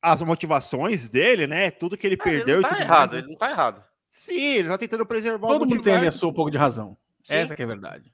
as 0.00 0.22
motivações 0.22 1.08
dele, 1.08 1.46
né? 1.46 1.70
Tudo 1.70 1.96
que 1.96 2.06
ele 2.06 2.16
ah, 2.20 2.24
perdeu. 2.24 2.56
Ele 2.56 2.62
não 2.62 2.68
tá 2.68 2.80
errado, 2.80 3.10
mais, 3.10 3.12
ele 3.12 3.26
não 3.28 3.36
tá 3.36 3.50
errado. 3.50 3.84
Sim, 4.10 4.40
ele 4.40 4.68
tá 4.68 4.78
tentando 4.78 5.06
preservar 5.06 5.48
Todo 5.48 5.62
o 5.62 5.66
mundo 5.66 5.82
tem 5.82 5.94
a 5.94 6.10
sua 6.10 6.30
um 6.30 6.34
pouco 6.34 6.50
de 6.50 6.58
razão. 6.58 6.96
Sim. 7.22 7.34
Essa 7.34 7.56
que 7.56 7.62
é 7.62 7.64
a 7.64 7.68
verdade. 7.68 8.12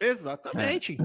Exatamente. 0.00 0.96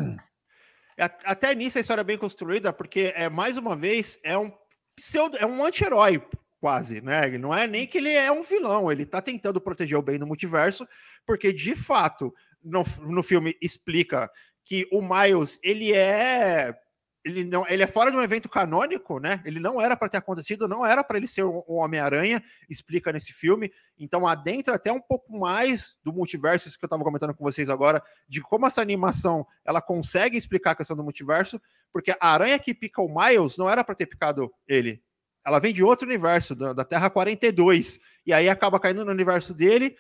É. 0.97 1.05
Até 1.25 1.53
nisso 1.53 1.77
a 1.77 1.81
história 1.81 2.01
é 2.01 2.03
bem 2.03 2.17
construída, 2.17 2.73
porque 2.73 3.13
é 3.15 3.29
mais 3.29 3.57
uma 3.57 3.75
vez 3.75 4.19
é 4.23 4.35
um 4.37 4.51
pseudo, 4.95 5.37
é 5.37 5.45
um 5.45 5.63
anti-herói 5.63 6.23
quase, 6.59 7.01
né? 7.01 7.37
Não 7.37 7.53
é 7.53 7.67
nem 7.67 7.85
que 7.87 7.97
ele 7.97 8.11
é 8.11 8.31
um 8.31 8.43
vilão, 8.43 8.91
ele 8.91 9.05
tá 9.05 9.21
tentando 9.21 9.61
proteger 9.61 9.97
o 9.97 10.01
bem 10.01 10.17
no 10.17 10.27
multiverso, 10.27 10.87
porque 11.25 11.53
de 11.53 11.75
fato 11.75 12.33
no, 12.63 12.83
no 13.01 13.23
filme 13.23 13.55
explica 13.61 14.29
que 14.65 14.87
o 14.91 15.01
Miles 15.01 15.59
ele 15.63 15.93
é 15.93 16.77
ele 17.23 17.43
não 17.43 17.67
ele 17.67 17.83
é 17.83 17.87
fora 17.87 18.09
de 18.09 18.17
um 18.17 18.21
evento 18.21 18.47
canônico, 18.47 19.19
né? 19.19 19.41
Ele 19.45 19.59
não 19.59 19.81
era 19.81 19.95
para 19.97 20.07
ter 20.07 20.17
acontecido, 20.17 20.67
não 20.67 20.85
era 20.85 21.03
para 21.03 21.17
ele 21.17 21.27
ser 21.27 21.43
um, 21.43 21.61
um 21.67 21.75
Homem-Aranha, 21.75 22.41
explica 22.69 23.11
nesse 23.11 23.33
filme. 23.33 23.71
Então 23.99 24.25
adentra 24.25 24.75
até 24.75 24.91
um 24.91 25.01
pouco 25.01 25.37
mais 25.37 25.97
do 26.03 26.13
multiverso, 26.13 26.67
isso 26.67 26.79
que 26.79 26.85
eu 26.85 26.87
estava 26.87 27.03
comentando 27.03 27.33
com 27.33 27.43
vocês 27.43 27.69
agora, 27.69 28.01
de 28.27 28.41
como 28.41 28.65
essa 28.65 28.81
animação 28.81 29.45
ela 29.65 29.81
consegue 29.81 30.37
explicar 30.37 30.71
a 30.71 30.75
questão 30.75 30.95
do 30.95 31.03
multiverso, 31.03 31.61
porque 31.91 32.15
a 32.19 32.31
aranha 32.33 32.57
que 32.57 32.73
pica 32.73 33.01
o 33.01 33.13
Miles 33.13 33.57
não 33.57 33.69
era 33.69 33.83
para 33.83 33.95
ter 33.95 34.05
picado 34.05 34.51
ele, 34.67 35.03
ela 35.47 35.60
vem 35.60 35.73
de 35.73 35.81
outro 35.81 36.05
universo, 36.05 36.53
da, 36.53 36.73
da 36.73 36.83
Terra 36.83 37.10
42. 37.10 38.01
E 38.25 38.33
aí 38.33 38.49
acaba 38.49 38.81
caindo 38.81 39.05
no 39.05 39.12
universo 39.12 39.53
dele 39.53 39.95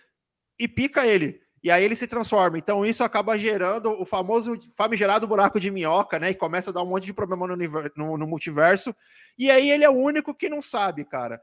e 0.59 0.67
pica 0.67 1.07
ele. 1.07 1.39
E 1.63 1.71
aí 1.71 1.85
ele 1.85 1.95
se 1.95 2.05
transforma. 2.05 2.57
Então 2.57 2.85
isso 2.85 3.01
acaba 3.01 3.37
gerando 3.37 3.91
o 3.91 4.05
famoso 4.05 4.59
famigerado 4.75 5.25
buraco 5.25 5.57
de 5.57 5.71
minhoca, 5.71 6.19
né? 6.19 6.31
E 6.31 6.35
começa 6.35 6.69
a 6.69 6.73
dar 6.73 6.83
um 6.83 6.87
monte 6.87 7.05
de 7.05 7.13
problema 7.13 7.47
no, 7.47 7.55
no, 7.95 8.17
no 8.17 8.27
multiverso. 8.27 8.93
E 9.39 9.49
aí 9.49 9.71
ele 9.71 9.85
é 9.85 9.89
o 9.89 9.95
único 9.95 10.35
que 10.35 10.49
não 10.49 10.61
sabe, 10.61 11.05
cara. 11.05 11.41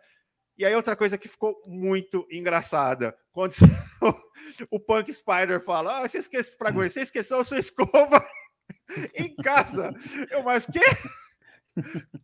E 0.59 0.67
aí 0.67 0.75
outra 0.75 0.95
coisa 0.95 1.17
que 1.17 1.27
ficou 1.27 1.61
muito 1.67 2.27
engraçada, 2.31 3.17
quando 3.33 3.55
o 4.71 4.79
Punk 4.79 5.11
Spider 5.13 5.61
fala, 5.63 6.01
ah, 6.01 6.09
você 6.09 6.19
esqueceu, 6.19 6.59
você 6.75 7.01
esqueceu 7.01 7.41
a 7.41 7.45
sua 7.45 7.59
escova 7.59 8.23
em 9.17 9.35
casa. 9.37 9.95
Eu, 10.31 10.43
mas 10.43 10.67
que? 10.67 10.79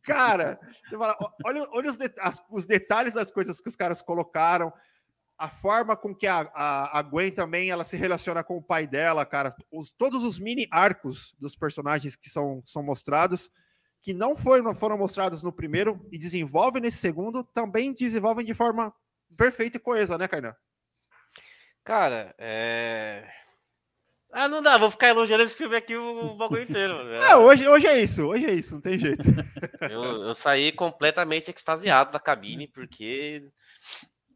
Cara, 0.02 0.60
olha, 1.44 1.68
olha 1.72 1.90
os, 1.90 1.96
de, 1.96 2.12
as, 2.20 2.44
os, 2.50 2.66
detalhes 2.66 3.14
das 3.14 3.30
coisas 3.30 3.60
que 3.60 3.68
os 3.68 3.76
caras 3.76 4.00
colocaram, 4.02 4.72
a 5.36 5.48
forma 5.48 5.96
com 5.96 6.14
que 6.14 6.26
a, 6.26 6.50
a, 6.54 6.98
a, 6.98 7.02
Gwen 7.02 7.32
também 7.32 7.70
ela 7.70 7.84
se 7.84 7.96
relaciona 7.96 8.44
com 8.44 8.56
o 8.56 8.62
pai 8.62 8.86
dela, 8.86 9.24
cara. 9.24 9.50
Os, 9.70 9.90
todos 9.90 10.22
os 10.22 10.38
mini 10.38 10.68
arcos 10.70 11.34
dos 11.38 11.56
personagens 11.56 12.14
que 12.14 12.28
são, 12.28 12.62
são 12.66 12.82
mostrados, 12.82 13.50
que 14.02 14.12
não 14.12 14.36
foram, 14.36 14.74
foram 14.74 14.98
mostrados 14.98 15.42
no 15.42 15.52
primeiro 15.52 16.06
e 16.12 16.18
desenvolvem 16.18 16.82
nesse 16.82 16.98
segundo, 16.98 17.42
também 17.42 17.92
desenvolvem 17.92 18.44
de 18.44 18.54
forma 18.54 18.94
perfeita 19.36 19.76
e 19.76 19.80
coesa, 19.80 20.16
né, 20.18 20.28
Kainan? 20.28 20.54
Cara, 21.82 22.34
é 22.38 23.26
ah, 24.32 24.48
não 24.48 24.62
dá, 24.62 24.78
vou 24.78 24.90
ficar 24.90 25.08
elogiando 25.08 25.42
esse 25.42 25.56
filme 25.56 25.76
aqui 25.76 25.96
o, 25.96 26.34
bagulho 26.34 26.62
inteiro. 26.62 26.94
É, 27.14 27.36
hoje, 27.36 27.66
hoje 27.66 27.86
é 27.86 28.00
isso, 28.00 28.24
hoje 28.24 28.46
é 28.46 28.52
isso, 28.52 28.74
não 28.74 28.80
tem 28.80 28.98
jeito. 28.98 29.22
Eu, 29.90 30.24
eu 30.24 30.34
saí 30.34 30.72
completamente 30.72 31.50
extasiado 31.50 32.12
da 32.12 32.20
cabine, 32.20 32.68
porque 32.68 33.42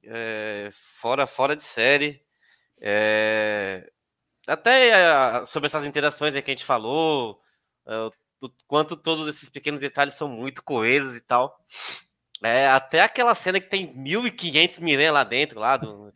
é, 0.03 0.71
fora, 0.73 1.27
fora 1.27 1.55
de 1.55 1.63
série. 1.63 2.23
É, 2.81 3.91
até 4.47 4.89
é, 4.89 5.47
sobre 5.47 5.67
essas 5.67 5.85
interações 5.85 6.33
que 6.33 6.39
a 6.39 6.55
gente 6.55 6.65
falou, 6.65 7.41
é, 7.87 7.95
o 8.41 8.51
quanto 8.67 8.97
todos 8.97 9.29
esses 9.29 9.49
pequenos 9.51 9.81
detalhes 9.81 10.15
são 10.15 10.29
muito 10.29 10.63
coesos 10.63 11.15
e 11.15 11.21
tal. 11.21 11.59
É, 12.43 12.69
até 12.69 13.03
aquela 13.03 13.35
cena 13.35 13.61
que 13.61 13.69
tem 13.69 13.95
1.500 13.95 14.81
Miran 14.81 15.13
lá 15.13 15.25
dentro, 15.25 15.61
lá 15.61 15.77
do, 15.77 16.13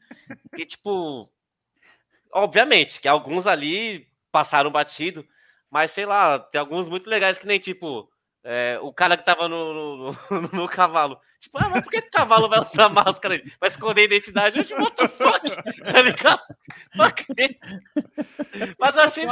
que 0.55 0.67
tipo 0.67 1.31
obviamente, 2.33 3.01
que 3.01 3.09
alguns 3.09 3.47
ali 3.47 4.09
passaram 4.31 4.71
batido, 4.71 5.27
mas 5.71 5.93
sei 5.93 6.07
lá, 6.07 6.39
tem 6.39 6.61
alguns 6.61 6.89
muito 6.89 7.09
legais 7.09 7.39
que 7.39 7.47
nem 7.47 7.59
tipo 7.59 8.09
é, 8.45 8.79
o 8.83 8.93
cara 8.93 9.17
que 9.17 9.25
tava 9.25 9.49
no, 9.49 9.75
no, 9.75 10.13
no, 10.13 10.41
no, 10.53 10.69
cavalo. 10.69 11.21
Tipo, 11.39 11.59
ah, 11.59 11.69
mas 11.69 11.85
por 11.85 11.91
que 11.91 11.99
o 11.99 12.11
cavalo 12.11 12.49
vai 12.49 12.61
usar 12.61 12.89
máscara? 12.89 13.41
Vai 13.61 13.69
esconder 13.69 14.03
a 14.03 14.05
identidade? 14.05 14.59
Eu, 14.59 14.65
tipo, 14.65 14.81
what 14.81 14.97
the 14.97 15.09
fuck? 15.09 15.39
Tá 15.93 16.03
ligado? 16.03 16.43
Mas 18.79 18.97
eu 18.97 19.03
achei 19.03 19.25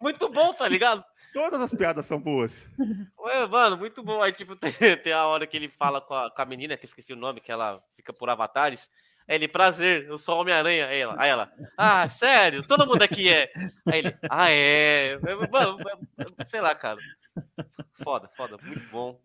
muito 0.00 0.28
bom, 0.28 0.52
tá 0.54 0.68
ligado? 0.68 1.04
Todas 1.34 1.60
as 1.60 1.74
piadas 1.74 2.06
são 2.06 2.20
boas. 2.20 2.70
Ué, 3.18 3.46
mano, 3.48 3.76
muito 3.76 4.04
bom. 4.04 4.22
Aí, 4.22 4.30
tipo, 4.30 4.54
tem, 4.56 4.72
tem 4.72 5.12
a 5.12 5.26
hora 5.26 5.48
que 5.48 5.56
ele 5.56 5.68
fala 5.68 6.00
com 6.00 6.14
a, 6.14 6.30
com 6.30 6.40
a 6.40 6.44
menina, 6.44 6.76
que 6.76 6.86
esqueci 6.86 7.12
o 7.12 7.16
nome, 7.16 7.40
que 7.40 7.50
ela 7.50 7.82
fica 7.96 8.12
por 8.12 8.30
avatares. 8.30 8.88
Ele, 9.26 9.48
prazer, 9.48 10.06
eu 10.06 10.18
sou 10.18 10.40
Homem-Aranha. 10.40 10.86
Aí 10.86 11.00
ela, 11.00 11.14
aí 11.18 11.30
ela, 11.30 11.52
ah, 11.78 12.08
sério? 12.08 12.62
Todo 12.66 12.86
mundo 12.86 13.02
aqui 13.02 13.28
é. 13.28 13.50
Aí 13.90 13.98
ele, 14.00 14.16
ah, 14.28 14.50
é. 14.50 15.18
Mano, 15.50 15.78
sei 16.48 16.60
lá, 16.60 16.74
cara. 16.74 16.98
Foda, 18.02 18.30
foda, 18.36 18.58
muito 18.62 18.86
bom. 18.90 19.18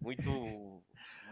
Muito. 0.00 0.82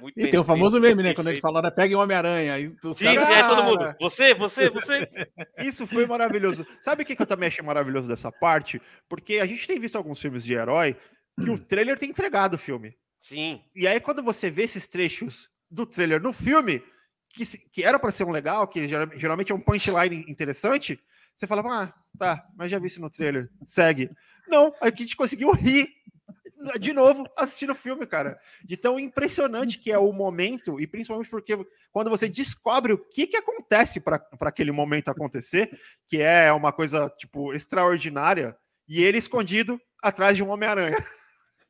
Muito 0.01 0.21
e 0.21 0.29
tem 0.31 0.39
o 0.39 0.45
famoso 0.45 0.79
meme, 0.79 1.03
né? 1.03 1.15
Quando 1.15 1.31
ele 1.31 1.41
fala, 1.41 1.63
né, 1.63 1.71
pegue 1.71 1.97
um 1.97 2.01
Homem-Aranha. 2.01 2.59
Sim, 2.95 3.15
caras... 3.15 3.31
é 3.31 3.49
todo 3.49 3.65
mundo. 3.65 3.95
Você, 4.01 4.35
você, 4.35 4.69
você. 4.71 5.09
Isso 5.59 5.87
foi 5.87 6.07
maravilhoso. 6.07 6.67
Sabe 6.83 7.03
o 7.03 7.07
que, 7.07 7.17
que 7.17 7.23
eu 7.23 7.27
também 7.27 7.49
achei 7.49 7.65
maravilhoso 7.65 8.07
dessa 8.07 8.31
parte? 8.31 8.81
Porque 9.09 9.39
a 9.39 9.47
gente 9.47 9.67
tem 9.67 9.81
visto 9.81 9.97
alguns 9.97 10.21
filmes 10.21 10.45
de 10.45 10.53
herói 10.53 10.97
que 11.43 11.51
o 11.51 11.59
trailer 11.59 11.99
tem 11.99 12.11
entregado 12.11 12.55
o 12.55 12.59
filme. 12.59 12.95
Sim. 13.19 13.63
E 13.75 13.87
aí, 13.87 13.99
quando 13.99 14.23
você 14.23 14.51
vê 14.51 14.65
esses 14.65 14.87
trechos 14.87 15.49
do 15.71 15.87
trailer 15.87 16.21
no 16.21 16.33
filme, 16.33 16.83
que, 17.37 17.59
que 17.59 17.85
era 17.85 17.99
para 17.99 18.11
ser 18.11 18.25
um 18.25 18.31
legal, 18.31 18.67
que 18.67 18.89
geralmente 18.89 19.53
é 19.53 19.55
um 19.55 19.61
punchline 19.61 20.25
interessante, 20.27 20.99
você 21.35 21.47
fala, 21.47 21.63
ah, 21.67 21.93
tá, 22.19 22.47
mas 22.57 22.71
já 22.71 22.79
vi 22.79 22.87
isso 22.87 23.01
no 23.01 23.11
trailer, 23.11 23.51
segue. 23.65 24.11
Não, 24.49 24.75
a 24.81 24.89
gente 24.89 25.15
conseguiu 25.15 25.53
rir 25.53 25.89
de 26.81 26.93
novo 26.93 27.29
assistindo 27.37 27.71
o 27.71 27.77
filme, 27.77 28.07
cara. 28.07 28.39
De 28.65 28.77
tão 28.77 28.99
impressionante 28.99 29.79
que 29.79 29.93
é 29.93 29.99
o 29.99 30.13
momento, 30.13 30.81
e 30.81 30.87
principalmente 30.87 31.29
porque 31.29 31.55
quando 31.93 32.09
você 32.09 32.29
descobre 32.29 32.95
o 32.95 32.99
que, 32.99 33.27
que 33.27 33.37
acontece 33.37 34.01
para 34.01 34.27
aquele 34.41 34.73
momento 34.73 35.11
acontecer, 35.11 35.79
que 36.09 36.23
é 36.23 36.51
uma 36.53 36.73
coisa, 36.73 37.11
tipo, 37.19 37.53
extraordinária, 37.53 38.57
e 38.89 39.03
ele 39.03 39.19
escondido 39.19 39.81
atrás 40.03 40.37
de 40.37 40.43
um 40.43 40.49
Homem-Aranha. 40.49 40.97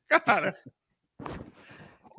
cara. 0.24 0.56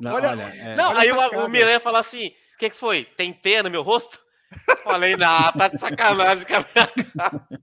Não, 0.00 0.14
olha, 0.14 0.30
olha 0.30 0.42
é... 0.42 0.76
não 0.76 0.90
olha 0.90 1.00
aí 1.00 1.10
o, 1.12 1.44
o 1.44 1.48
Miranha 1.48 1.80
fala 1.80 2.00
assim: 2.00 2.32
que, 2.58 2.70
que 2.70 2.76
foi? 2.76 3.04
Tem 3.04 3.32
pena 3.32 3.64
no 3.64 3.70
meu 3.70 3.82
rosto? 3.82 4.18
Falei, 4.82 5.16
não, 5.16 5.52
tá 5.52 5.68
de 5.68 5.78
sacanagem 5.78 6.44
com 6.44 6.54
a 6.54 6.58
minha 6.58 6.88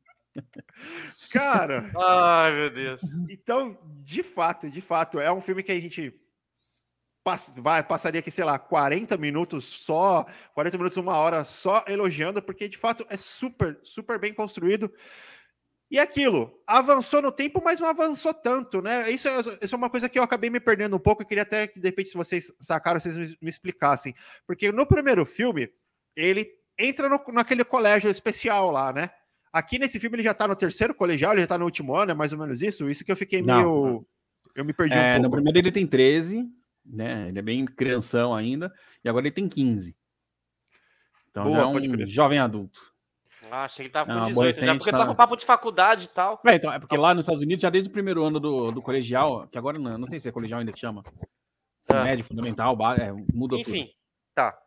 cara. 1.32 1.32
Cara. 1.32 1.92
Ai, 1.98 2.54
meu 2.54 2.70
Deus. 2.70 3.02
Então, 3.30 3.78
de 4.04 4.24
fato, 4.24 4.70
de 4.70 4.82
fato, 4.82 5.20
é 5.20 5.32
um 5.32 5.42
filme 5.42 5.64
que 5.64 5.72
a 5.72 5.80
gente 5.80 6.14
pass 7.24 7.56
vai, 7.58 7.84
passaria 7.84 8.20
aqui, 8.20 8.30
sei 8.30 8.46
lá, 8.46 8.60
40 8.60 9.18
minutos 9.18 9.66
só, 9.66 10.26
40 10.54 10.78
minutos, 10.78 10.98
uma 10.98 11.18
hora 11.18 11.44
só 11.44 11.84
elogiando, 11.88 12.42
porque 12.42 12.70
de 12.70 12.78
fato 12.78 13.06
é 13.10 13.18
super, 13.18 13.80
super 13.82 14.20
bem 14.20 14.32
construído. 14.32 14.94
E 15.90 16.00
aquilo, 16.00 16.52
avançou 16.66 17.22
no 17.22 17.32
tempo, 17.32 17.62
mas 17.64 17.80
não 17.80 17.88
avançou 17.88 18.34
tanto, 18.34 18.82
né? 18.82 19.10
Isso 19.12 19.28
é, 19.28 19.40
isso 19.62 19.76
é 19.76 19.78
uma 19.78 19.90
coisa 19.90 20.10
que 20.10 20.18
eu 20.18 20.24
acabei 20.24 20.50
me 20.50 20.60
perdendo 20.60 20.96
um 20.96 21.00
pouco. 21.00 21.22
Eu 21.22 21.28
queria 21.28 21.44
até 21.44 21.68
que, 21.68 21.80
de 21.80 21.88
repente, 21.88 22.10
se 22.10 22.18
vocês 22.18 22.52
sacaram, 22.60 23.00
vocês 23.00 23.18
me, 23.18 23.38
me 23.42 23.50
explicassem. 23.50 24.16
Porque 24.48 24.72
no 24.72 24.86
primeiro 24.86 25.26
filme, 25.26 25.70
ele 26.16 26.50
entra 26.78 27.08
no, 27.08 27.22
naquele 27.32 27.64
colégio 27.64 28.10
especial 28.10 28.72
lá, 28.72 28.92
né? 28.92 29.12
Aqui 29.54 29.80
nesse 29.80 30.00
filme 30.00 30.18
ele 30.18 30.24
já 30.24 30.34
tá 30.34 30.48
no 30.48 30.56
terceiro 30.56 30.94
colegial, 30.94 31.32
ele 31.32 31.42
já 31.42 31.48
tá 31.48 31.58
no 31.58 31.66
último 31.66 31.96
ano, 31.96 32.12
é 32.12 32.16
mais 32.16 32.34
ou 32.34 32.40
menos 32.40 32.62
isso? 32.62 32.90
Isso 32.90 33.06
que 33.06 33.12
eu 33.12 33.16
fiquei 33.16 33.42
não, 33.42 33.56
meio. 33.56 33.86
Não. 33.86 34.06
Eu 34.56 34.66
me 34.66 34.74
perdi 34.74 34.96
é, 34.96 34.98
um 34.98 35.14
pouco. 35.14 35.24
No 35.24 35.32
primeiro 35.32 35.60
ele 35.60 35.72
tem 35.72 35.86
13, 35.86 36.50
né? 36.86 37.30
Ele 37.30 37.40
é 37.40 37.42
bem 37.42 37.66
crianção 37.66 38.34
ainda, 38.34 38.74
e 39.04 39.08
agora 39.08 39.28
ele 39.28 39.34
tem 39.34 39.48
15. 39.48 39.96
Então 41.30 41.44
Boa, 41.44 41.60
é 41.60 41.66
um 41.66 42.08
jovem 42.08 42.40
adulto. 42.40 42.95
Ah, 43.52 43.66
achei 43.66 43.84
que 43.84 43.88
ele 43.88 43.90
tava 43.90 44.14
com 44.14 44.28
18, 44.28 44.60
já 44.66 44.76
porque 44.76 44.92
tá 44.92 45.06
com 45.06 45.16
papo 45.16 45.36
de 45.36 45.46
faculdade 45.46 46.06
e 46.06 46.10
tal. 46.10 46.42
É, 46.46 46.56
então, 46.56 46.72
é 46.72 46.80
porque 46.80 46.98
lá 46.98 47.14
nos 47.14 47.26
Estados 47.26 47.44
Unidos, 47.44 47.62
já 47.62 47.70
desde 47.70 47.90
o 47.90 47.94
primeiro 47.94 48.24
ano 48.24 48.40
do, 48.40 48.72
do 48.72 48.82
colegial, 48.82 49.48
que 49.48 49.58
agora 49.58 49.78
não, 49.78 49.98
não 49.98 50.08
sei 50.08 50.20
se 50.20 50.28
é 50.28 50.32
colegial 50.32 50.60
ainda 50.60 50.72
que 50.72 50.80
chama. 50.80 51.04
Ah. 51.90 52.04
Médio, 52.04 52.26
fundamental, 52.26 52.76
é, 52.94 53.12
muda 53.34 53.56
Enfim, 53.58 53.86
tudo. 53.86 53.96
tá. 54.34 54.58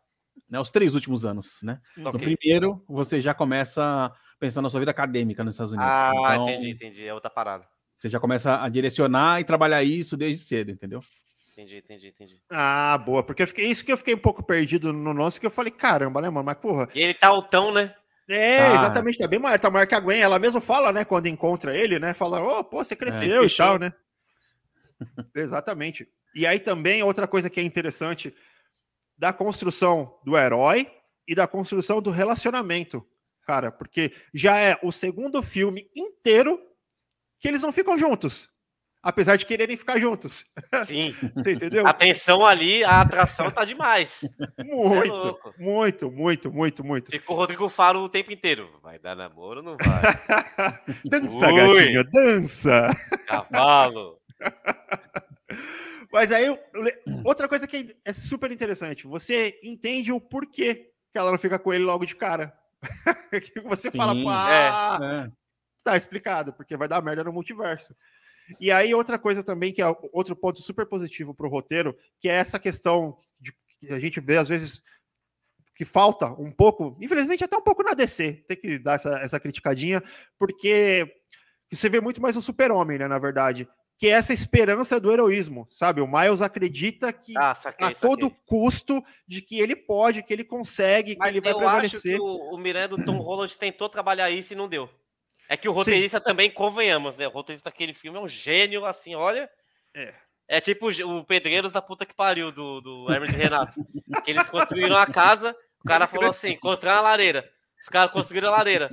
Né, 0.49 0.59
os 0.59 0.71
três 0.71 0.95
últimos 0.95 1.25
anos, 1.25 1.59
né? 1.61 1.79
Okay. 1.91 2.03
No 2.03 2.19
primeiro, 2.19 2.83
você 2.87 3.19
já 3.19 3.33
começa 3.33 4.11
pensando 4.39 4.63
na 4.63 4.69
sua 4.69 4.79
vida 4.79 4.91
acadêmica 4.91 5.43
nos 5.43 5.55
Estados 5.55 5.73
Unidos. 5.73 5.91
Ah, 5.91 6.11
então, 6.15 6.49
entendi, 6.49 6.69
entendi. 6.69 7.05
É 7.05 7.13
outra 7.13 7.29
parada. 7.29 7.67
Você 7.97 8.07
já 8.07 8.19
começa 8.19 8.63
a 8.63 8.69
direcionar 8.69 9.41
e 9.41 9.43
trabalhar 9.43 9.83
isso 9.83 10.15
desde 10.15 10.45
cedo, 10.45 10.71
entendeu? 10.71 11.01
Entendi, 11.51 11.77
entendi, 11.77 12.07
entendi. 12.07 12.41
Ah, 12.49 12.97
boa. 12.97 13.21
Porque 13.21 13.43
eu 13.43 13.47
fiquei, 13.47 13.65
isso 13.65 13.83
que 13.83 13.91
eu 13.91 13.97
fiquei 13.97 14.15
um 14.15 14.19
pouco 14.19 14.41
perdido 14.41 14.93
no 14.93 15.13
nosso, 15.13 15.41
que 15.41 15.45
eu 15.45 15.51
falei, 15.51 15.71
caramba, 15.71 16.21
né, 16.21 16.29
mano? 16.29 16.45
Mas 16.45 16.55
porra. 16.55 16.87
E 16.95 17.01
ele 17.01 17.13
tá 17.13 17.27
altão, 17.27 17.73
né? 17.73 17.93
É, 18.29 18.57
tá. 18.57 18.75
exatamente, 18.75 19.17
tá 19.17 19.27
bem 19.27 19.39
maior, 19.39 19.59
tá 19.59 19.69
maior 19.69 19.87
que 19.87 19.95
a 19.95 19.99
Gwen. 19.99 20.21
Ela 20.21 20.37
mesma 20.37 20.61
fala, 20.61 20.91
né, 20.91 21.03
quando 21.03 21.27
encontra 21.27 21.75
ele, 21.75 21.97
né? 21.97 22.13
Fala, 22.13 22.41
ô, 22.41 22.59
oh, 22.59 22.63
pô, 22.63 22.83
você 22.83 22.95
cresceu 22.95 23.43
é, 23.43 23.45
e 23.45 23.49
tal, 23.49 23.79
né? 23.79 23.91
exatamente. 25.35 26.07
E 26.35 26.45
aí 26.45 26.59
também 26.59 27.01
outra 27.01 27.27
coisa 27.27 27.49
que 27.49 27.59
é 27.59 27.63
interessante 27.63 28.33
da 29.17 29.33
construção 29.33 30.17
do 30.23 30.37
herói 30.37 30.89
e 31.27 31.33
da 31.33 31.47
construção 31.47 32.01
do 32.01 32.11
relacionamento 32.11 33.05
cara, 33.49 33.71
porque 33.71 34.13
já 34.31 34.59
é 34.59 34.77
o 34.83 34.91
segundo 34.91 35.41
filme 35.41 35.89
inteiro 35.95 36.61
que 37.39 37.47
eles 37.47 37.63
não 37.63 37.71
ficam 37.71 37.97
juntos. 37.97 38.47
Apesar 39.01 39.37
de 39.37 39.45
quererem 39.45 39.77
ficar 39.77 39.97
juntos. 39.97 40.45
Sim. 40.85 41.15
Você 41.35 41.53
entendeu? 41.53 41.87
A 41.87 41.93
tensão 41.93 42.45
ali, 42.45 42.83
a 42.83 43.01
atração 43.01 43.49
tá 43.49 43.63
demais. 43.63 44.21
Muito, 44.59 45.39
é 45.45 45.63
muito, 45.63 46.11
muito, 46.11 46.51
muito, 46.51 46.83
muito. 46.83 47.11
Ficou 47.11 47.35
o 47.35 47.39
Rodrigo 47.39 47.69
Faro 47.69 47.99
o 47.99 48.09
tempo 48.09 48.31
inteiro. 48.31 48.69
Vai 48.83 48.99
dar 48.99 49.15
namoro 49.15 49.59
ou 49.59 49.65
não 49.65 49.77
vai? 49.77 50.01
dança, 51.05 51.47
Ui. 51.47 51.55
gatinho, 51.55 52.03
dança. 52.03 52.87
Cavalo. 53.25 54.19
Mas 56.11 56.31
aí, 56.31 56.45
outra 57.23 57.47
coisa 57.47 57.67
que 57.67 57.95
é 58.03 58.13
super 58.13 58.51
interessante, 58.51 59.07
você 59.07 59.57
entende 59.63 60.11
o 60.11 60.19
porquê 60.19 60.91
que 61.11 61.17
ela 61.17 61.31
não 61.31 61.37
fica 61.37 61.57
com 61.57 61.73
ele 61.73 61.83
logo 61.83 62.05
de 62.05 62.15
cara. 62.15 62.53
que 63.53 63.61
você 63.61 63.89
Sim, 63.91 63.97
fala, 63.97 64.13
ah, 64.27 64.99
é, 65.01 65.31
tá 65.83 65.97
explicado, 65.97 66.53
porque 66.53 66.77
vai 66.77 66.87
dar 66.87 67.01
merda 67.01 67.23
no 67.23 67.33
multiverso. 67.33 67.95
E 68.59 68.71
aí, 68.71 68.93
outra 68.93 69.19
coisa 69.19 69.43
também, 69.43 69.73
que 69.73 69.81
é 69.81 69.85
outro 70.11 70.35
ponto 70.35 70.61
super 70.61 70.85
positivo 70.85 71.33
para 71.33 71.47
o 71.47 71.49
roteiro, 71.49 71.95
que 72.19 72.29
é 72.29 72.33
essa 72.33 72.59
questão 72.59 73.17
de 73.39 73.51
que 73.79 73.91
a 73.93 73.99
gente 73.99 74.19
vê, 74.19 74.37
às 74.37 74.49
vezes, 74.49 74.81
que 75.75 75.85
falta 75.85 76.27
um 76.33 76.51
pouco, 76.51 76.97
infelizmente, 77.01 77.43
até 77.43 77.57
um 77.57 77.61
pouco 77.61 77.83
na 77.83 77.93
DC, 77.93 78.43
tem 78.47 78.57
que 78.57 78.79
dar 78.79 78.93
essa, 78.93 79.19
essa 79.19 79.39
criticadinha, 79.39 80.01
porque 80.37 81.11
você 81.71 81.89
vê 81.89 82.01
muito 82.01 82.21
mais 82.21 82.35
o 82.35 82.41
super-homem, 82.41 82.97
né, 82.97 83.07
na 83.07 83.19
verdade 83.19 83.67
que 83.99 84.07
é 84.07 84.11
essa 84.11 84.31
esperança 84.31 84.97
do 84.97 85.11
heroísmo, 85.11 85.67
sabe? 85.69 85.99
O 85.99 86.07
Miles 86.07 86.41
acredita 86.41 87.11
que 87.11 87.37
ah, 87.37 87.53
saquei, 87.53 87.87
a 87.87 87.93
todo 87.93 88.27
saquei. 88.27 88.39
custo 88.45 89.03
de 89.27 89.41
que 89.41 89.59
ele 89.59 89.75
pode, 89.75 90.23
que 90.23 90.31
ele 90.31 90.45
consegue, 90.45 91.17
Mas 91.19 91.29
que 91.29 91.37
ele 91.37 91.41
vai 91.41 91.53
prevalecer. 91.53 92.13
Acho 92.13 92.23
que 92.23 92.29
o, 92.29 92.55
o 92.55 92.57
Miranda 92.57 92.95
do 92.95 93.03
Tom 93.03 93.17
Holland 93.17 93.57
tentou 93.57 93.89
trabalhar 93.89 94.31
isso 94.31 94.53
e 94.53 94.55
não 94.55 94.69
deu. 94.69 94.89
É 95.49 95.57
que 95.57 95.67
o 95.67 95.71
roteirista 95.71 96.19
Sim. 96.19 96.23
também, 96.23 96.51
convenhamos, 96.51 97.17
né? 97.17 97.27
O 97.27 97.31
roteirista 97.31 97.71
daquele 97.71 97.91
filme 97.91 98.19
é 98.19 98.21
um 98.21 98.27
gênio, 98.27 98.85
assim, 98.85 99.15
olha. 99.15 99.49
É. 99.95 100.13
É 100.47 100.61
tipo 100.61 100.89
o 100.89 101.25
Pedreiros 101.25 101.71
da 101.71 101.81
puta 101.81 102.05
que 102.05 102.13
pariu 102.13 102.51
do, 102.51 102.79
do 102.79 103.05
Hermes 103.11 103.31
Renato. 103.31 103.73
que 104.23 104.29
eles 104.29 104.47
construíram 104.47 104.95
a 104.95 105.07
casa, 105.07 105.55
o 105.83 105.87
cara 105.87 106.07
falou 106.07 106.29
assim: 106.29 106.55
constrói 106.55 106.93
uma 106.93 107.01
lareira. 107.01 107.49
Os 107.81 107.89
caras 107.89 108.11
construíram 108.11 108.49
a 108.49 108.57
lareira. 108.57 108.89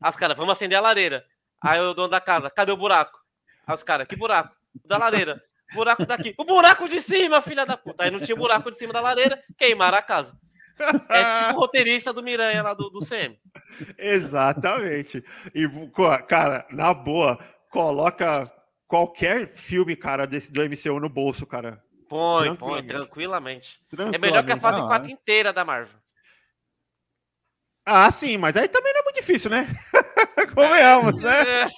Aí 0.00 0.10
os 0.10 0.16
caras, 0.16 0.36
vamos 0.36 0.52
acender 0.52 0.78
a 0.78 0.80
lareira. 0.80 1.26
Aí 1.60 1.78
o 1.78 1.92
dono 1.92 2.08
da 2.08 2.20
casa, 2.20 2.48
cadê 2.48 2.72
o 2.72 2.76
buraco? 2.76 3.18
Aí 3.66 3.74
os 3.74 3.82
caras, 3.82 4.06
que 4.06 4.16
buraco? 4.16 4.56
Da 4.86 4.96
lareira. 4.96 5.42
Buraco 5.74 6.06
daqui. 6.06 6.34
O 6.38 6.44
buraco 6.44 6.88
de 6.88 7.02
cima, 7.02 7.42
filha 7.42 7.66
da 7.66 7.76
puta. 7.76 8.04
Aí 8.04 8.10
não 8.10 8.20
tinha 8.20 8.36
buraco 8.36 8.70
de 8.70 8.78
cima 8.78 8.92
da 8.92 9.00
lareira, 9.00 9.42
queimaram 9.58 9.98
a 9.98 10.02
casa. 10.02 10.38
É 11.08 11.46
tipo 11.46 11.56
o 11.56 11.60
roteirista 11.60 12.12
do 12.12 12.22
Miranha 12.22 12.62
lá 12.62 12.74
do, 12.74 12.90
do 12.90 13.00
CM. 13.00 13.38
Exatamente. 13.98 15.24
E, 15.54 15.68
cara, 16.28 16.66
na 16.70 16.94
boa, 16.94 17.38
coloca 17.70 18.50
qualquer 18.86 19.46
filme, 19.46 19.94
cara, 19.96 20.26
desse 20.26 20.52
do 20.52 20.62
MCU 20.62 21.00
no 21.00 21.08
bolso, 21.08 21.46
cara. 21.46 21.82
Põe, 22.08 22.56
põe, 22.56 22.86
tranquilamente. 22.86 23.78
tranquilamente. 23.88 24.16
É 24.16 24.18
melhor 24.18 24.44
que 24.44 24.52
a 24.52 24.56
fase 24.56 24.80
4 24.80 25.10
inteira 25.10 25.52
da 25.52 25.64
Marvel. 25.64 25.98
Ah, 27.84 28.10
sim, 28.10 28.36
mas 28.36 28.56
aí 28.56 28.68
também 28.68 28.92
não 28.92 29.00
é 29.00 29.04
muito 29.04 29.16
difícil, 29.16 29.50
né? 29.50 29.66
Convenhamos, 30.54 31.18
né? 31.18 31.64
É. 31.64 31.68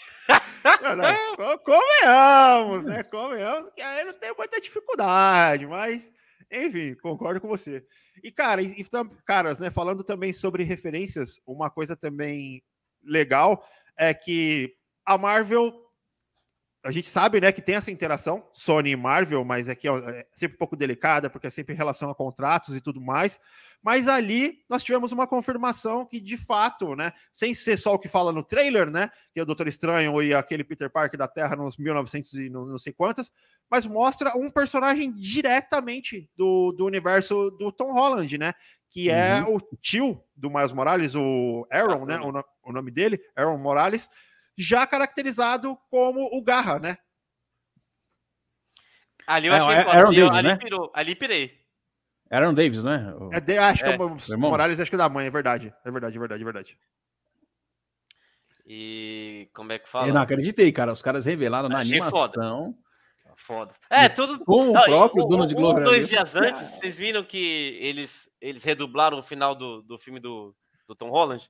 Não, 0.97 1.59
convenhamos, 1.65 2.85
né? 2.85 3.03
Convenhamos 3.05 3.71
que 3.71 3.81
aí 3.81 4.05
não 4.05 4.13
tem 4.13 4.35
muita 4.37 4.61
dificuldade, 4.61 5.67
mas, 5.67 6.11
enfim, 6.51 6.95
concordo 6.95 7.41
com 7.41 7.49
você. 7.49 7.85
E, 8.23 8.31
cara, 8.31 8.63
e, 8.63 8.85
caras, 9.25 9.59
né, 9.59 9.71
falando 9.71 10.05
também 10.05 10.33
sobre 10.33 10.63
referências, 10.63 11.41
uma 11.47 11.71
coisa 11.71 11.97
também 11.97 12.63
legal 13.03 13.65
é 13.97 14.13
que 14.13 14.75
a 15.05 15.19
Marvel 15.19 15.90
a 16.83 16.91
gente 16.91 17.09
sabe, 17.09 17.41
né, 17.41 17.53
que 17.53 17.61
tem 17.61 17.75
essa 17.75 17.91
interação 17.91 18.43
Sony 18.55 18.91
e 18.91 18.97
Marvel, 18.97 19.45
mas 19.45 19.69
aqui 19.69 19.87
é, 19.87 19.93
é 19.93 20.27
sempre 20.35 20.55
um 20.55 20.59
pouco 20.59 20.75
delicada, 20.75 21.29
porque 21.29 21.47
é 21.47 21.51
sempre 21.51 21.75
em 21.75 21.77
relação 21.77 22.09
a 22.09 22.15
contratos 22.15 22.75
e 22.75 22.81
tudo 22.81 23.01
mais. 23.01 23.39
Mas 23.83 24.09
ali 24.09 24.61
nós 24.69 24.83
tivemos 24.83 25.13
uma 25.13 25.27
confirmação 25.27 26.07
que, 26.07 26.21
de 26.21 26.39
fato, 26.39 26.97
né, 26.97 27.13
sem 27.31 27.53
ser 27.53 27.77
só 27.77 27.95
o 27.95 27.99
que 27.99 28.09
fala 28.09 28.33
no 28.33 28.43
trailer, 28.43 28.91
né, 28.91 29.11
que 29.33 29.41
é 29.41 29.43
o 29.43 29.47
Doutor 29.47 29.69
Estranho 29.69 30.23
e 30.23 30.33
aquele 30.33 30.65
Peter 30.65 30.91
Parker 30.91 31.19
da 31.19 31.29
Terra 31.29 31.55
nos 31.55 31.77
1900 31.77 32.33
e 32.35 32.49
não, 32.49 32.65
não 32.65 32.79
sei 32.79 32.95
quantas, 32.95 33.31
mas 33.71 33.85
mostra 33.85 34.37
um 34.37 34.51
personagem 34.51 35.13
diretamente 35.13 36.31
do, 36.35 36.73
do 36.73 36.87
universo 36.87 37.51
do 37.53 37.71
Tom 37.71 37.93
Holland, 37.93 38.39
né, 38.39 38.55
que 38.89 39.11
é 39.11 39.43
uhum. 39.43 39.57
o 39.57 39.77
tio 39.77 40.25
do 40.35 40.49
Miles 40.49 40.73
Morales, 40.73 41.15
o 41.15 41.67
Aaron, 41.71 42.07
né, 42.07 42.19
o, 42.19 42.71
o 42.71 42.73
nome 42.73 42.91
dele, 42.91 43.21
Aaron 43.37 43.59
Morales, 43.59 44.09
já 44.59 44.87
caracterizado 44.87 45.77
como 45.91 46.29
o 46.33 46.43
Garra, 46.43 46.79
né? 46.79 46.99
Ali 49.27 49.47
eu 49.47 49.55
é, 49.55 49.59
achei 49.59 49.75
é, 49.75 49.85
foda. 49.85 49.97
Aaron 49.97 50.09
ali, 50.09 50.17
Davis, 50.17 50.39
ali, 50.39 50.49
né? 50.49 50.57
pirou, 50.57 50.93
ali 50.95 51.15
pirei. 51.15 51.61
Aaron 52.31 52.55
Davis, 52.55 52.83
né? 52.83 53.15
O... 53.15 53.31
É 53.33 53.41
de, 53.41 53.59
acho 53.59 53.85
é. 53.85 53.97
que 53.97 54.03
é 54.03 54.05
o 54.05 54.39
Morales, 54.39 54.81
acho 54.81 54.91
que 54.91 54.95
é 54.95 54.99
da 54.99 55.09
mãe, 55.09 55.27
é 55.27 55.31
verdade. 55.31 55.75
É 55.85 55.91
verdade, 55.91 56.17
é 56.17 56.19
verdade, 56.19 56.43
é 56.43 56.45
verdade. 56.45 56.79
E 58.67 59.49
como 59.53 59.73
é 59.73 59.79
que 59.79 59.89
fala? 59.89 60.07
Eu 60.07 60.15
não 60.15 60.23
acreditei, 60.23 60.71
cara. 60.71 60.93
Os 60.93 61.03
caras 61.03 61.25
revelaram 61.25 61.69
na 61.69 61.81
animação. 61.81 62.73
Foda. 63.37 63.37
foda. 63.37 63.75
É, 63.91 64.09
tudo. 64.09 64.45
Com 64.45 64.71
o 64.71 64.73
próprio 64.85 65.25
dono 65.27 65.47
de 65.47 65.55
Globo. 65.55 65.81
Um, 65.81 65.85
dois 65.85 66.09
dias 66.09 66.37
antes, 66.37 66.63
vocês 66.71 66.97
viram 66.97 67.25
que 67.25 67.79
eles, 67.81 68.31
eles 68.41 68.63
redublaram 68.63 69.19
o 69.19 69.25
final 69.25 69.57
do, 69.57 69.83
do 69.83 69.99
filme 69.99 70.21
do, 70.21 70.55
do 70.87 70.95
Tom 70.95 71.11
Holland? 71.11 71.49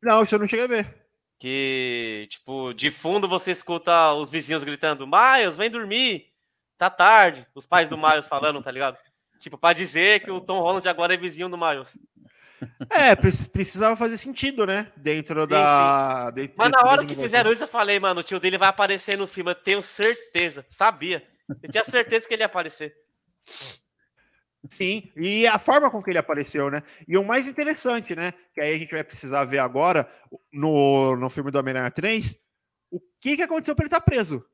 Não, 0.00 0.22
isso 0.22 0.34
eu 0.34 0.38
não 0.38 0.46
cheguei 0.46 0.66
a 0.66 0.68
ver. 0.68 0.99
Que, 1.40 2.26
tipo, 2.28 2.74
de 2.74 2.90
fundo 2.90 3.26
você 3.26 3.50
escuta 3.50 4.12
os 4.12 4.30
vizinhos 4.30 4.62
gritando: 4.62 5.06
Miles, 5.06 5.56
vem 5.56 5.70
dormir, 5.70 6.26
tá 6.76 6.90
tarde. 6.90 7.46
Os 7.54 7.66
pais 7.66 7.88
do 7.88 7.96
Miles 7.96 8.28
falando, 8.28 8.62
tá 8.62 8.70
ligado? 8.70 8.98
Tipo, 9.38 9.56
pra 9.56 9.72
dizer 9.72 10.22
que 10.22 10.30
o 10.30 10.38
Tom 10.38 10.60
Holland 10.60 10.86
agora 10.86 11.14
é 11.14 11.16
vizinho 11.16 11.48
do 11.48 11.56
Miles. 11.56 11.98
É, 12.90 13.16
precisava 13.16 13.96
fazer 13.96 14.18
sentido, 14.18 14.66
né? 14.66 14.92
Dentro 14.94 15.40
sim, 15.40 15.46
da. 15.48 16.26
Sim. 16.26 16.34
Dentro, 16.34 16.54
Mas 16.58 16.70
na 16.70 16.84
hora 16.84 17.06
que 17.06 17.14
fizeram 17.14 17.50
isso, 17.50 17.62
eu 17.62 17.68
falei, 17.68 17.98
mano, 17.98 18.20
o 18.20 18.22
tio 18.22 18.38
dele 18.38 18.58
vai 18.58 18.68
aparecer 18.68 19.16
no 19.16 19.26
filme. 19.26 19.52
Eu 19.52 19.54
tenho 19.54 19.82
certeza. 19.82 20.66
Sabia. 20.68 21.26
Eu 21.62 21.70
tinha 21.70 21.84
certeza 21.86 22.28
que 22.28 22.34
ele 22.34 22.42
ia 22.42 22.46
aparecer. 22.46 22.94
Sim, 24.68 25.10
e 25.16 25.46
a 25.46 25.58
forma 25.58 25.90
com 25.90 26.02
que 26.02 26.10
ele 26.10 26.18
apareceu, 26.18 26.70
né? 26.70 26.82
E 27.08 27.16
o 27.16 27.24
mais 27.24 27.48
interessante, 27.48 28.14
né? 28.14 28.32
Que 28.52 28.60
aí 28.60 28.74
a 28.74 28.78
gente 28.78 28.90
vai 28.90 29.02
precisar 29.02 29.44
ver 29.44 29.58
agora 29.58 30.08
no, 30.52 31.16
no 31.16 31.30
filme 31.30 31.50
do 31.50 31.58
Homem-Aranha 31.58 31.90
3, 31.90 32.38
o 32.90 33.00
que, 33.20 33.36
que 33.36 33.42
aconteceu 33.42 33.74
para 33.74 33.84
ele 33.84 33.88
estar 33.88 34.00
tá 34.00 34.04
preso. 34.04 34.44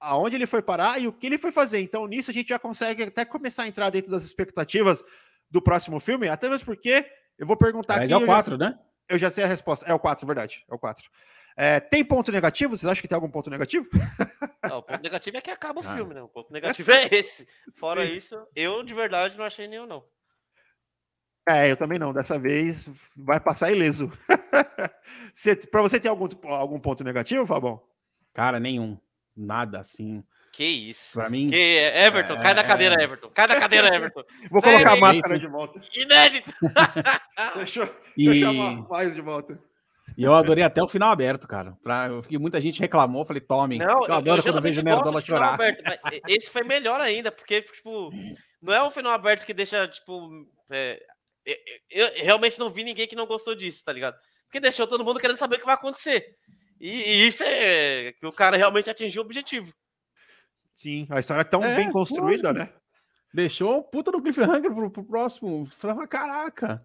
Aonde 0.00 0.36
ele 0.36 0.46
foi 0.46 0.62
parar 0.62 1.00
e 1.00 1.06
o 1.06 1.12
que 1.12 1.26
ele 1.26 1.36
foi 1.36 1.52
fazer. 1.52 1.80
Então, 1.80 2.06
nisso 2.06 2.30
a 2.30 2.34
gente 2.34 2.48
já 2.48 2.58
consegue 2.58 3.02
até 3.02 3.24
começar 3.24 3.64
a 3.64 3.68
entrar 3.68 3.90
dentro 3.90 4.10
das 4.10 4.24
expectativas 4.24 5.04
do 5.50 5.60
próximo 5.60 6.00
filme, 6.00 6.28
até 6.28 6.48
mesmo 6.48 6.64
porque 6.64 7.04
eu 7.38 7.46
vou 7.46 7.56
perguntar 7.56 8.00
é, 8.00 8.04
aqui. 8.04 8.12
É 8.12 8.16
o 8.16 8.24
4, 8.24 8.52
já, 8.52 8.58
né? 8.58 8.78
Eu 9.08 9.18
já 9.18 9.30
sei 9.30 9.44
a 9.44 9.46
resposta. 9.46 9.84
É 9.86 9.92
o 9.92 9.98
4, 9.98 10.26
verdade. 10.26 10.64
É 10.70 10.74
o 10.74 10.78
4. 10.78 11.10
É, 11.60 11.80
tem 11.80 12.04
ponto 12.04 12.30
negativo? 12.30 12.76
Vocês 12.76 12.88
acham 12.88 13.02
que 13.02 13.08
tem 13.08 13.16
algum 13.16 13.28
ponto 13.28 13.50
negativo? 13.50 13.88
Não, 14.62 14.78
o 14.78 14.82
ponto 14.82 15.02
negativo 15.02 15.36
é 15.38 15.40
que 15.40 15.50
acaba 15.50 15.80
o 15.80 15.84
ah. 15.84 15.96
filme, 15.96 16.14
né? 16.14 16.22
O 16.22 16.28
ponto 16.28 16.52
negativo 16.52 16.88
é 16.92 17.08
esse. 17.10 17.48
Fora 17.76 18.06
Sim. 18.06 18.12
isso, 18.12 18.46
eu 18.54 18.84
de 18.84 18.94
verdade 18.94 19.36
não 19.36 19.44
achei 19.44 19.66
nenhum, 19.66 19.84
não. 19.84 20.04
É, 21.48 21.68
eu 21.68 21.76
também 21.76 21.98
não. 21.98 22.12
Dessa 22.12 22.38
vez 22.38 22.88
vai 23.16 23.40
passar 23.40 23.72
ileso. 23.72 24.12
Para 25.72 25.82
você 25.82 25.98
ter 25.98 26.06
algum, 26.06 26.28
algum 26.44 26.78
ponto 26.78 27.02
negativo, 27.02 27.44
Fabão? 27.44 27.82
Cara, 28.32 28.60
nenhum. 28.60 28.96
Nada 29.36 29.80
assim. 29.80 30.22
Que 30.52 30.64
isso. 30.64 31.14
Pra 31.14 31.28
mim. 31.28 31.48
Que 31.48 31.56
Everton, 31.56 32.34
é... 32.34 32.40
cai 32.40 32.54
da 32.54 32.62
cadeira, 32.62 33.02
Everton. 33.02 33.30
Cai 33.30 33.48
da 33.48 33.58
cadeira, 33.58 33.92
Everton. 33.92 34.22
Vou 34.48 34.62
colocar 34.62 34.92
a 34.92 34.96
máscara 34.96 35.36
de 35.36 35.48
volta. 35.48 35.80
Inédito. 35.92 36.54
deixa, 37.56 37.80
eu, 37.80 37.96
e... 38.16 38.26
deixa 38.26 38.44
eu 38.44 38.52
chamar 38.52 38.88
mais 38.88 39.14
de 39.14 39.20
volta. 39.20 39.67
E 40.18 40.24
eu 40.24 40.34
adorei 40.34 40.64
até 40.64 40.82
o 40.82 40.88
final 40.88 41.12
aberto, 41.12 41.46
cara. 41.46 41.78
Pra, 41.80 42.08
eu 42.08 42.20
fiquei, 42.20 42.36
muita 42.38 42.60
gente 42.60 42.80
reclamou, 42.80 43.24
falei, 43.24 43.40
tome. 43.40 43.78
Não, 43.78 44.04
eu 44.04 44.14
adoro 44.14 44.40
eu 44.40 44.52
quando 44.52 44.60
vejo 44.60 44.80
o 44.80 44.84
Nerdola 44.84 45.20
chorar. 45.20 45.54
Aberto, 45.54 45.80
esse 46.26 46.50
foi 46.50 46.64
melhor 46.64 47.00
ainda, 47.00 47.30
porque, 47.30 47.62
tipo, 47.62 48.10
não 48.60 48.74
é 48.74 48.82
um 48.82 48.90
final 48.90 49.12
aberto 49.12 49.46
que 49.46 49.54
deixa, 49.54 49.86
tipo. 49.86 50.28
É, 50.70 51.00
eu, 51.46 52.06
eu, 52.08 52.24
realmente 52.24 52.58
não 52.58 52.68
vi 52.68 52.82
ninguém 52.82 53.06
que 53.06 53.14
não 53.14 53.28
gostou 53.28 53.54
disso, 53.54 53.84
tá 53.84 53.92
ligado? 53.92 54.18
Porque 54.46 54.58
deixou 54.58 54.88
todo 54.88 55.04
mundo 55.04 55.20
querendo 55.20 55.36
saber 55.36 55.54
o 55.54 55.58
que 55.60 55.66
vai 55.66 55.76
acontecer. 55.76 56.34
E, 56.80 56.90
e 56.90 57.28
isso 57.28 57.44
é 57.44 58.12
que 58.18 58.26
o 58.26 58.32
cara 58.32 58.56
realmente 58.56 58.90
atingiu 58.90 59.22
o 59.22 59.24
objetivo. 59.24 59.72
Sim, 60.74 61.06
a 61.10 61.20
história 61.20 61.42
é 61.42 61.44
tão 61.44 61.62
é, 61.62 61.76
bem 61.76 61.92
construída, 61.92 62.52
né? 62.52 62.72
Deixou 63.32 63.78
um 63.78 63.82
puta 63.84 64.10
no 64.10 64.20
cliffhanger 64.20 64.74
pro, 64.74 64.90
pro 64.90 65.04
próximo. 65.04 65.68
Falava, 65.76 66.08
caraca, 66.08 66.84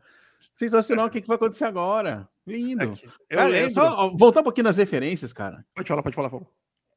sensacional, 0.53 1.07
o 1.07 1.09
que, 1.09 1.19
que 1.19 1.27
vai 1.27 1.37
acontecer 1.37 1.65
agora? 1.65 2.29
Lindo. 2.45 2.93
É 3.29 3.35
cara, 3.35 3.57
é 3.57 3.69
só, 3.69 4.09
voltar 4.15 4.41
um 4.41 4.43
pouquinho 4.43 4.65
nas 4.65 4.77
referências, 4.77 5.31
cara. 5.31 5.65
Pode 5.73 5.87
falar, 5.87 6.03
pode 6.03 6.15
falar, 6.15 6.29
por. 6.29 6.47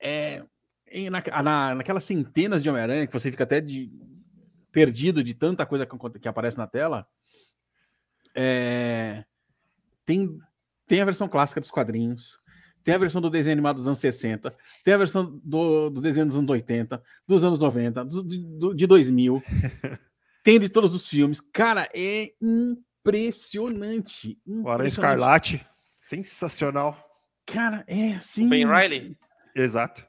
É, 0.00 0.42
na, 1.10 1.42
na, 1.42 1.74
naquelas 1.76 2.04
centenas 2.04 2.62
de 2.62 2.68
Homem-Aranha 2.68 3.06
que 3.06 3.12
você 3.12 3.30
fica 3.30 3.44
até 3.44 3.60
de, 3.60 3.90
perdido 4.72 5.24
de 5.24 5.34
tanta 5.34 5.64
coisa 5.64 5.86
que, 5.86 5.96
que 6.20 6.28
aparece 6.28 6.58
na 6.58 6.66
tela, 6.66 7.06
é, 8.34 9.24
tem, 10.04 10.38
tem 10.86 11.00
a 11.00 11.04
versão 11.04 11.28
clássica 11.28 11.60
dos 11.60 11.70
quadrinhos, 11.70 12.38
tem 12.84 12.94
a 12.94 12.98
versão 12.98 13.22
do 13.22 13.30
desenho 13.30 13.54
animado 13.54 13.76
dos 13.76 13.86
anos 13.86 13.98
60, 13.98 14.54
tem 14.84 14.94
a 14.94 14.98
versão 14.98 15.40
do, 15.42 15.88
do 15.90 16.00
desenho 16.00 16.26
dos 16.26 16.36
anos 16.36 16.50
80, 16.50 17.02
dos 17.26 17.42
anos 17.42 17.60
90, 17.60 18.04
do, 18.04 18.22
do, 18.22 18.74
de 18.74 18.86
2000, 18.86 19.42
tem 20.44 20.60
de 20.60 20.68
todos 20.68 20.94
os 20.94 21.08
filmes. 21.08 21.40
Cara, 21.40 21.88
é 21.94 22.32
impressionante. 23.06 24.38
O 24.46 24.68
Aranha 24.68 24.88
Escarlate, 24.88 25.66
sensacional. 25.98 26.98
Cara, 27.46 27.84
é 27.86 28.14
assim. 28.14 28.48
Ben 28.48 28.66
Riley. 28.66 29.16
Exato. 29.54 30.06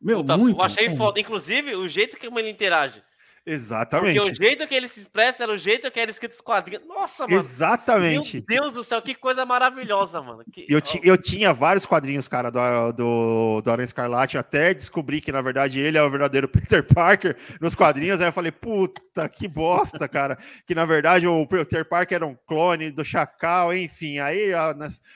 Meu, 0.00 0.22
Puta, 0.22 0.36
muito. 0.36 0.58
Eu 0.58 0.64
achei 0.64 0.96
foda. 0.96 1.20
Inclusive, 1.20 1.76
o 1.76 1.86
jeito 1.86 2.16
que 2.16 2.26
ele 2.26 2.50
interage. 2.50 3.02
Exatamente. 3.50 4.18
Porque 4.20 4.30
o 4.30 4.34
jeito 4.34 4.66
que 4.68 4.74
ele 4.74 4.88
se 4.88 5.00
expressa 5.00 5.42
era 5.42 5.52
o 5.52 5.56
jeito 5.56 5.90
que 5.90 5.98
era 5.98 6.10
escrito 6.10 6.32
os 6.32 6.40
quadrinhos. 6.40 6.86
Nossa, 6.86 7.26
mano. 7.26 7.38
Exatamente. 7.38 8.44
Meu 8.48 8.60
Deus 8.60 8.72
do 8.72 8.84
céu, 8.84 9.02
que 9.02 9.12
coisa 9.12 9.44
maravilhosa, 9.44 10.22
mano. 10.22 10.44
Que... 10.52 10.66
Eu, 10.68 10.80
eu 11.02 11.18
tinha 11.18 11.52
vários 11.52 11.84
quadrinhos, 11.84 12.28
cara, 12.28 12.48
do, 12.50 12.92
do, 12.92 13.60
do 13.60 13.70
Aranha 13.70 13.84
Escarlate, 13.84 14.38
até 14.38 14.72
descobri 14.72 15.20
que, 15.20 15.32
na 15.32 15.42
verdade, 15.42 15.80
ele 15.80 15.98
é 15.98 16.02
o 16.02 16.10
verdadeiro 16.10 16.46
Peter 16.48 16.84
Parker 16.84 17.36
nos 17.60 17.74
quadrinhos. 17.74 18.20
Aí 18.20 18.28
eu 18.28 18.32
falei, 18.32 18.52
puta, 18.52 19.28
que 19.28 19.48
bosta, 19.48 20.08
cara. 20.08 20.36
que, 20.64 20.74
na 20.74 20.84
verdade, 20.84 21.26
o 21.26 21.44
Peter 21.46 21.84
Parker 21.84 22.16
era 22.16 22.26
um 22.26 22.36
clone 22.46 22.92
do 22.92 23.04
Chacal, 23.04 23.74
enfim. 23.74 24.20
Aí, 24.20 24.52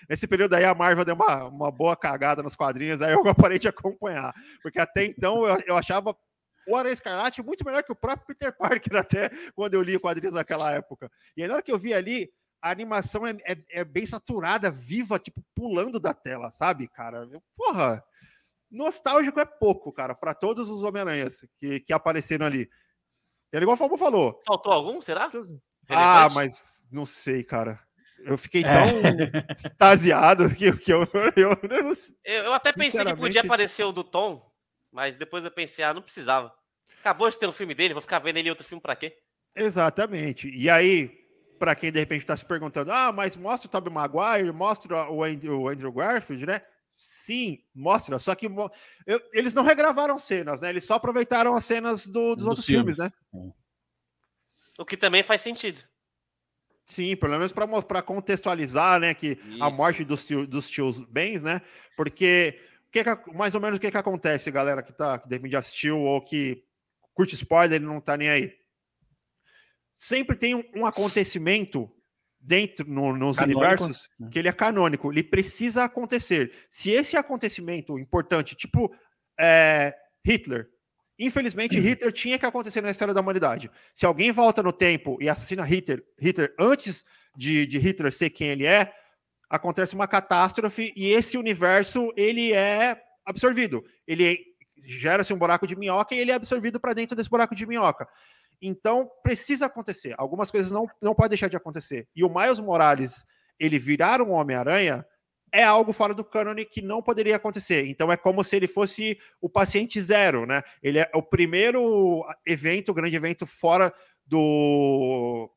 nesse 0.09 0.27
período 0.27 0.55
aí, 0.55 0.65
a 0.65 0.75
Marvel 0.75 1.05
deu 1.05 1.15
uma, 1.15 1.45
uma 1.45 1.71
boa 1.71 1.97
cagada 1.97 2.43
nos 2.43 2.57
quadrinhos, 2.57 3.01
aí 3.01 3.13
eu 3.13 3.35
parei 3.35 3.61
de 3.61 3.69
acompanhar. 3.69 4.35
Porque 4.61 4.81
até 4.81 5.05
então 5.05 5.47
eu, 5.47 5.63
eu 5.69 5.77
achava 5.77 6.17
o 6.67 6.77
Aranha 6.77 6.93
Escarlate 6.93 7.43
muito 7.43 7.65
melhor 7.65 7.83
que 7.83 7.93
o 7.93 7.97
próprio 7.97 8.27
Peter 8.27 8.57
Parker, 8.57 8.97
até 8.99 9.31
quando 9.55 9.75
eu 9.75 9.83
li 9.83 9.99
quadrinhos 9.99 10.35
naquela 10.35 10.73
época. 10.73 11.11
E 11.37 11.43
aí, 11.43 11.49
na 11.49 11.55
hora 11.55 11.63
que 11.63 11.73
eu 11.73 11.79
vi 11.79 11.95
ali, 11.95 12.31
a 12.61 12.71
animação 12.71 13.27
é, 13.27 13.37
é, 13.45 13.57
é 13.71 13.85
bem 13.85 14.07
saturada, 14.07 14.71
viva, 14.71 15.19
tipo, 15.19 15.45
pulando 15.55 16.01
da 16.01 16.15
tela, 16.15 16.51
sabe, 16.51 16.89
cara? 16.89 17.29
Porra, 17.57 18.03
nostálgico 18.71 19.39
é 19.39 19.45
pouco, 19.45 19.93
cara, 19.93 20.15
para 20.15 20.35
todos 20.35 20.69
os 20.69 20.83
Homem-Aranhas 20.83 21.47
que, 21.59 21.81
que 21.81 21.93
apareceram 21.93 22.47
ali. 22.47 22.69
É 23.53 23.59
igual 23.59 23.75
o 23.75 23.79
Fábio 23.79 23.97
falou. 23.97 24.41
Faltou 24.47 24.73
algum, 24.73 25.01
será? 25.01 25.29
Ah, 25.89 26.29
mas 26.33 26.87
não 26.91 27.07
sei, 27.07 27.45
cara. 27.45 27.79
Eu 28.25 28.39
fiquei 28.39 28.63
é. 28.63 28.65
tão 28.65 28.85
é. 28.85 29.47
extasiado 29.55 30.53
que, 30.55 30.77
que 30.79 30.93
eu, 30.93 31.03
eu, 31.37 31.51
eu, 32.25 32.45
eu, 32.45 32.55
até 32.55 32.73
pensei 32.73 33.05
que 33.05 33.17
podia 33.17 33.43
aparecer 33.43 33.85
o 33.85 33.93
do 33.93 34.03
Tom, 34.03 34.45
mas 34.95 35.17
depois 35.17 35.45
eu 35.45 35.51
pensei, 35.51 35.85
ah, 35.85 35.93
não 35.93 36.01
precisava. 36.01 36.55
Acabou 37.01 37.29
de 37.29 37.37
ter 37.37 37.49
um 37.49 37.53
filme 37.53 37.75
dele, 37.75 37.93
vou 37.93 38.01
ficar 38.01 38.21
vendo 38.21 38.37
ele 38.37 38.49
outro 38.49 38.65
filme 38.65 38.81
para 38.81 38.95
quê? 38.95 39.19
Exatamente. 39.53 40.49
E 40.49 40.71
aí, 40.71 41.09
para 41.59 41.75
quem 41.75 41.91
de 41.91 41.99
repente 41.99 42.21
está 42.21 42.37
se 42.37 42.45
perguntando, 42.45 42.93
ah, 42.93 43.11
mas 43.11 43.37
mostra 43.37 43.67
o 43.67 43.71
Tobey 43.71 43.93
Maguire, 43.93 44.53
mostra 44.53 45.11
o 45.11 45.25
Andrew, 45.25 45.63
o 45.63 45.69
Andrew 45.69 45.93
Garfield, 45.93 46.47
né? 46.47 46.63
Sim, 46.89 47.59
mostra. 47.75 48.21
Só 48.21 48.37
que 48.37 48.47
eu, 48.47 49.21
eles 49.33 49.53
não 49.53 49.65
regravaram 49.65 50.17
cenas, 50.17 50.61
né? 50.61 50.69
Eles 50.69 50.85
só 50.85 50.95
aproveitaram 50.95 51.57
as 51.57 51.65
cenas 51.65 52.07
do, 52.07 52.13
dos, 52.13 52.37
dos 52.37 52.47
outros 52.47 52.67
filmes, 52.67 52.97
filmes 52.97 53.13
né? 53.33 53.53
O 54.79 54.85
que 54.85 54.97
também 54.97 55.25
faz 55.25 55.41
sentido. 55.41 55.83
Sim, 56.87 57.17
pelo 57.17 57.37
menos 57.37 57.53
para 57.53 58.01
contextualizar, 58.01 59.01
né? 59.01 59.13
Que 59.13 59.33
Isso. 59.33 59.63
a 59.63 59.71
morte 59.71 60.05
dos, 60.05 60.25
dos 60.49 60.71
tios 60.71 61.01
bens, 61.07 61.43
né? 61.43 61.61
Porque 61.97 62.61
que 63.03 63.17
que, 63.17 63.37
mais 63.37 63.55
ou 63.57 63.61
menos 63.61 63.77
o 63.77 63.81
que, 63.81 63.91
que 63.91 63.97
acontece, 63.97 64.53
galera 64.53 64.83
que 64.83 64.93
tá, 64.93 65.19
que 65.19 65.29
de 65.29 65.35
repente 65.35 65.57
assistiu 65.57 65.99
ou 65.99 66.21
que 66.23 66.63
curte 67.13 67.35
spoiler 67.35 67.81
e 67.81 67.85
não 67.85 68.01
tá 68.01 68.17
nem 68.17 68.29
aí. 68.29 68.53
Sempre 69.93 70.37
tem 70.37 70.55
um, 70.55 70.63
um 70.77 70.87
acontecimento 70.87 71.91
dentro 72.39 72.89
no, 72.89 73.17
nos 73.17 73.37
canônico. 73.37 73.61
universos 73.61 74.11
né? 74.19 74.29
que 74.31 74.39
ele 74.39 74.49
é 74.49 74.53
canônico, 74.53 75.13
ele 75.13 75.25
precisa 75.25 75.83
acontecer. 75.85 76.53
Se 76.71 76.91
esse 76.91 77.17
acontecimento 77.17 77.99
importante, 77.99 78.55
tipo 78.55 78.95
é, 79.39 79.93
Hitler, 80.25 80.69
infelizmente. 81.19 81.81
Hitler 81.81 82.13
tinha 82.13 82.39
que 82.39 82.47
acontecer 82.47 82.81
na 82.81 82.91
história 82.91 83.15
da 83.15 83.21
humanidade. 83.21 83.71
Se 83.93 84.07
alguém 84.07 84.31
volta 84.31 84.63
no 84.63 84.73
tempo 84.73 85.19
e 85.21 85.29
assassina 85.29 85.65
Hitler, 85.65 86.05
Hitler 86.21 86.55
antes 86.59 87.05
de, 87.37 87.67
de 87.67 87.79
Hitler 87.79 88.13
ser 88.13 88.31
quem 88.31 88.49
ele 88.49 88.67
é, 88.67 88.93
acontece 89.55 89.95
uma 89.95 90.09
catástrofe 90.09 90.93
e 90.97 91.13
esse 91.13 91.39
universo 91.39 92.13
ele 92.17 92.53
é 92.53 93.01
absorvido. 93.25 93.85
Ele 94.07 94.39
gera-se 94.77 95.33
um 95.33 95.39
buraco 95.39 95.67
de 95.67 95.77
minhoca 95.77 96.15
e 96.15 96.19
ele 96.19 96.33
é 96.33 96.35
absorvido 96.35 96.81
para 96.81 96.93
dentro 96.93 97.17
desse 97.17 97.31
buraco 97.31 97.55
de 97.55 97.65
minhoca. 97.65 98.09
Então, 98.61 99.09
precisa 99.23 99.67
acontecer. 99.67 100.15
Algumas 100.19 100.51
coisas 100.51 100.73
não, 100.73 100.87
não 101.01 101.15
podem 101.15 101.31
deixar 101.31 101.49
de 101.49 101.57
acontecer. 101.57 102.09
E 102.17 102.25
o 102.25 102.29
Miles 102.29 102.59
Morales, 102.59 103.25
ele 103.59 103.79
virar 103.79 104.21
um 104.21 104.33
Homem-Aranha, 104.33 105.07
é 105.53 105.63
algo 105.63 105.93
fora 105.93 106.13
do 106.13 106.25
cânone 106.25 106.65
que 106.65 106.83
não 106.83 107.01
poderia 107.01 107.37
acontecer. 107.37 107.87
Então, 107.87 108.11
é 108.11 108.17
como 108.17 108.43
se 108.43 108.57
ele 108.57 108.67
fosse 108.67 109.17
o 109.41 109.49
paciente 109.49 110.01
zero, 110.01 110.47
né? 110.47 110.63
Ele 110.83 110.99
é 110.99 111.09
o 111.15 111.23
primeiro 111.23 112.27
evento, 112.45 112.93
grande 112.93 113.15
evento 113.15 113.47
fora 113.47 113.95
do, 114.27 115.49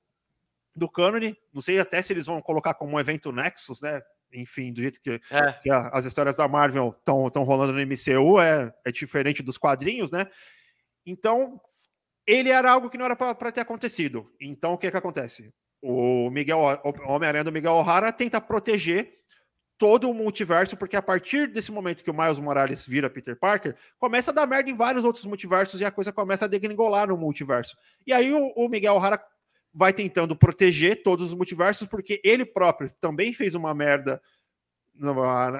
do 0.78 0.90
cânone. 0.90 1.36
Não 1.54 1.62
sei 1.62 1.80
até 1.80 2.02
se 2.02 2.14
eles 2.14 2.26
vão 2.26 2.42
colocar 2.42 2.74
como 2.74 2.96
um 2.96 3.00
evento 3.00 3.32
Nexus, 3.32 3.82
né? 3.82 4.02
Enfim, 4.34 4.74
do 4.74 4.82
jeito 4.82 5.02
que, 5.02 5.22
é. 5.32 5.54
que 5.54 5.70
a, 5.70 5.88
as 5.90 6.06
histórias 6.06 6.36
da 6.36 6.48
Marvel 6.48 6.96
estão 6.98 7.44
rolando 7.44 7.74
no 7.74 7.80
MCU, 7.80 8.40
é, 8.40 8.74
é 8.86 8.92
diferente 8.92 9.42
dos 9.42 9.58
quadrinhos, 9.58 10.12
né? 10.12 10.28
Então, 11.06 11.60
ele 12.28 12.50
era 12.50 12.72
algo 12.72 12.90
que 12.90 12.98
não 12.98 13.06
era 13.06 13.16
para 13.16 13.52
ter 13.52 13.62
acontecido. 13.62 14.30
Então, 14.40 14.74
o 14.74 14.78
que 14.78 14.92
que 14.92 14.98
acontece? 14.98 15.54
O 15.82 16.30
Miguel, 16.30 16.60
o 16.60 17.12
Homem-Aranha 17.12 17.46
do 17.46 17.52
Miguel 17.52 17.74
O'Hara 17.74 18.12
tenta 18.12 18.42
proteger 18.42 19.18
todo 19.78 20.10
o 20.10 20.14
multiverso, 20.14 20.76
porque 20.76 20.96
a 20.96 21.02
partir 21.02 21.48
desse 21.48 21.72
momento 21.72 22.04
que 22.04 22.10
o 22.10 22.14
Miles 22.14 22.40
Morales 22.40 22.86
vira 22.86 23.10
Peter 23.10 23.38
Parker, 23.38 23.76
começa 24.00 24.32
a 24.32 24.34
dar 24.34 24.48
merda 24.48 24.70
em 24.70 24.76
vários 24.76 25.06
outros 25.06 25.26
multiversos 25.26 25.80
e 25.80 25.86
a 25.86 25.92
coisa 25.92 26.12
começa 26.12 26.46
a 26.46 26.48
degringolar 26.48 27.08
no 27.08 27.16
multiverso. 27.16 27.78
E 28.06 28.12
aí 28.12 28.34
o, 28.34 28.52
o 28.56 28.68
Miguel 28.68 28.96
O'Hara 28.96 29.24
vai 29.78 29.94
tentando 29.94 30.36
proteger 30.36 31.04
todos 31.04 31.28
os 31.28 31.34
multiversos, 31.36 31.88
porque 31.88 32.20
ele 32.24 32.44
próprio 32.44 32.92
também 33.00 33.32
fez 33.32 33.54
uma 33.54 33.76
merda 33.76 34.20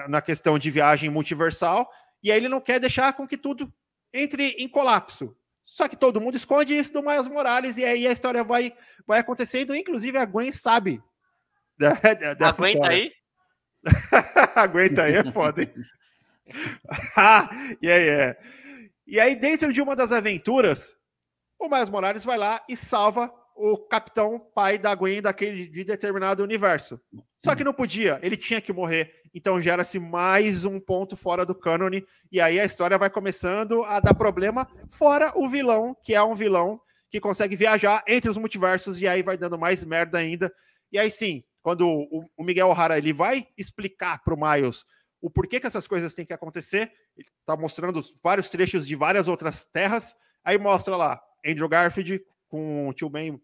na, 0.08 0.20
questão 0.20 0.58
de 0.58 0.72
viagem 0.72 1.08
multiversal, 1.08 1.88
e 2.20 2.32
aí 2.32 2.38
ele 2.38 2.48
não 2.48 2.60
quer 2.60 2.80
deixar 2.80 3.12
com 3.12 3.28
que 3.28 3.36
tudo 3.36 3.72
entre 4.12 4.56
em 4.58 4.68
colapso. 4.68 5.36
Só 5.64 5.86
que 5.86 5.96
todo 5.96 6.20
mundo 6.20 6.34
esconde 6.34 6.76
isso 6.76 6.92
do 6.92 7.00
Miles 7.00 7.28
Morales 7.28 7.78
e 7.78 7.84
aí 7.84 8.08
a 8.08 8.10
história 8.10 8.42
vai, 8.42 8.72
vai 9.06 9.20
acontecendo. 9.20 9.76
Inclusive 9.76 10.18
a 10.18 10.24
Gwen 10.24 10.50
sabe 10.50 11.00
dessa 11.78 12.60
Aguenta 12.60 12.66
história. 12.66 12.96
aí? 12.96 13.12
Aguenta 14.56 15.02
aí 15.04 15.14
é 15.14 15.30
foda, 15.30 15.62
hein? 15.62 15.72
ah, 17.16 17.48
e 17.80 17.88
aí 17.88 18.08
é. 18.08 18.36
E 19.06 19.20
aí, 19.20 19.36
dentro 19.36 19.72
de 19.72 19.80
uma 19.80 19.94
das 19.94 20.10
aventuras, 20.10 20.96
o 21.56 21.68
Miles 21.68 21.88
Morales 21.88 22.24
vai 22.24 22.36
lá 22.36 22.60
e 22.68 22.76
salva 22.76 23.32
o 23.58 23.76
capitão 23.76 24.38
pai 24.38 24.78
da 24.78 24.94
Gwen 24.94 25.20
daquele 25.20 25.66
de 25.66 25.82
determinado 25.82 26.42
universo. 26.42 27.00
Só 27.38 27.54
que 27.56 27.64
não 27.64 27.74
podia, 27.74 28.20
ele 28.22 28.36
tinha 28.36 28.60
que 28.60 28.72
morrer. 28.72 29.12
Então 29.34 29.60
gera-se 29.60 29.98
mais 29.98 30.64
um 30.64 30.78
ponto 30.78 31.16
fora 31.16 31.44
do 31.44 31.54
cânone. 31.54 32.06
E 32.30 32.40
aí 32.40 32.58
a 32.60 32.64
história 32.64 32.96
vai 32.96 33.10
começando 33.10 33.82
a 33.82 33.98
dar 34.00 34.14
problema, 34.14 34.66
fora 34.88 35.32
o 35.34 35.48
vilão, 35.48 35.96
que 36.02 36.14
é 36.14 36.22
um 36.22 36.34
vilão 36.34 36.80
que 37.10 37.20
consegue 37.20 37.56
viajar 37.56 38.04
entre 38.06 38.30
os 38.30 38.36
multiversos, 38.36 39.00
e 39.00 39.08
aí 39.08 39.22
vai 39.22 39.36
dando 39.36 39.58
mais 39.58 39.82
merda 39.82 40.18
ainda. 40.18 40.52
E 40.92 40.98
aí 40.98 41.10
sim, 41.10 41.42
quando 41.62 41.86
o 41.88 42.44
Miguel 42.44 42.68
O'Hara 42.68 42.96
ele 42.96 43.12
vai 43.12 43.46
explicar 43.56 44.22
para 44.22 44.34
o 44.34 44.38
Miles 44.38 44.84
o 45.20 45.28
porquê 45.28 45.58
que 45.58 45.66
essas 45.66 45.88
coisas 45.88 46.14
têm 46.14 46.24
que 46.24 46.32
acontecer, 46.32 46.92
ele 47.16 47.26
está 47.40 47.56
mostrando 47.56 48.00
vários 48.22 48.48
trechos 48.48 48.86
de 48.86 48.94
várias 48.94 49.26
outras 49.26 49.66
terras, 49.66 50.14
aí 50.44 50.56
mostra 50.58 50.96
lá 50.96 51.20
Andrew 51.44 51.68
Garfield 51.68 52.22
com 52.48 52.88
o 52.88 52.92
tio 52.92 53.08
Ben 53.08 53.40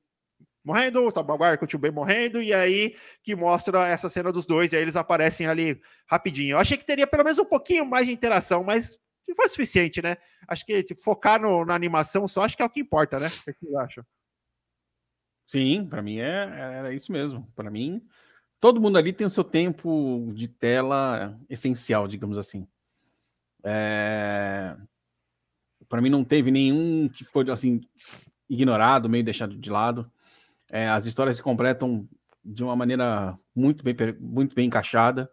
morrendo, 0.65 1.07
o 1.07 1.13
Tom 1.13 1.25
Maguire 1.25 1.67
tio 1.67 1.79
Ben 1.79 1.93
morrendo, 1.93 2.43
e 2.43 2.53
aí 2.55 2.97
que 3.23 3.37
mostra 3.37 3.87
essa 3.87 4.09
cena 4.09 4.33
dos 4.33 4.47
dois, 4.47 4.73
e 4.73 4.77
aí 4.77 4.83
eles 4.83 4.97
aparecem 4.97 5.47
ali 5.47 5.81
rapidinho. 6.07 6.55
Eu 6.55 6.59
achei 6.59 6.77
que 6.77 6.87
teria 6.87 7.07
pelo 7.07 7.25
menos 7.25 7.39
um 7.39 7.45
pouquinho 7.45 7.85
mais 7.85 8.07
de 8.07 8.13
interação, 8.13 8.65
mas 8.65 8.99
não 9.29 9.35
foi 9.35 9.49
suficiente, 9.49 10.01
né? 10.03 10.17
Acho 10.49 10.65
que 10.65 10.83
tipo, 10.83 11.01
focar 11.01 11.41
no, 11.41 11.65
na 11.65 11.75
animação 11.75 12.27
só 12.27 12.43
acho 12.45 12.57
que 12.57 12.63
é 12.63 12.67
o 12.67 12.71
que 12.71 12.81
importa, 12.81 13.19
né? 13.19 13.27
O 13.27 13.31
que 13.31 13.61
vocês 13.61 13.75
acham? 13.75 14.05
Sim, 15.47 15.87
para 15.87 16.03
mim 16.03 16.19
é, 16.19 16.79
era 16.79 16.95
isso 16.95 17.13
mesmo. 17.13 17.47
Para 17.55 17.71
mim, 17.71 18.03
todo 18.59 18.81
mundo 18.81 18.97
ali 18.97 19.13
tem 19.13 19.27
o 19.27 19.31
seu 19.31 19.45
tempo 19.45 20.33
de 20.35 20.49
tela 20.49 21.39
essencial, 21.51 22.09
digamos 22.09 22.39
assim. 22.39 22.67
É... 23.63 24.77
Para 25.89 26.01
mim 26.01 26.09
não 26.09 26.25
teve 26.25 26.51
nenhum 26.51 27.09
que 27.09 27.25
ficou 27.25 27.43
assim 27.53 27.83
ignorado, 28.49 29.09
meio 29.09 29.25
deixado 29.25 29.57
de 29.57 29.71
lado. 29.71 30.11
É, 30.71 30.89
as 30.89 31.07
histórias 31.07 31.37
se 31.37 31.43
completam 31.43 32.07
de 32.45 32.63
uma 32.63 32.77
maneira 32.77 33.39
muito 33.55 33.83
bem, 33.83 33.95
muito 34.21 34.55
bem 34.55 34.67
encaixada. 34.67 35.31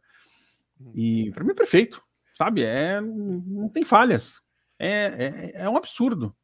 E 0.95 1.31
para 1.31 1.43
mim 1.43 1.51
é 1.51 1.55
perfeito, 1.55 2.01
sabe? 2.35 2.63
É, 2.63 3.01
não 3.01 3.69
tem 3.69 3.83
falhas. 3.83 4.41
É, 4.79 4.89
é, 4.89 5.51
é, 5.63 5.69
um 5.69 5.77
absurdo. 5.77 6.35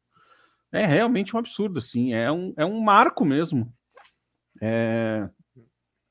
É 0.70 0.84
realmente 0.84 1.34
um 1.34 1.38
absurdo, 1.38 1.78
assim. 1.78 2.12
É 2.12 2.30
um, 2.30 2.52
é 2.56 2.64
um 2.64 2.80
marco 2.80 3.24
mesmo. 3.24 3.72
É, 4.60 5.28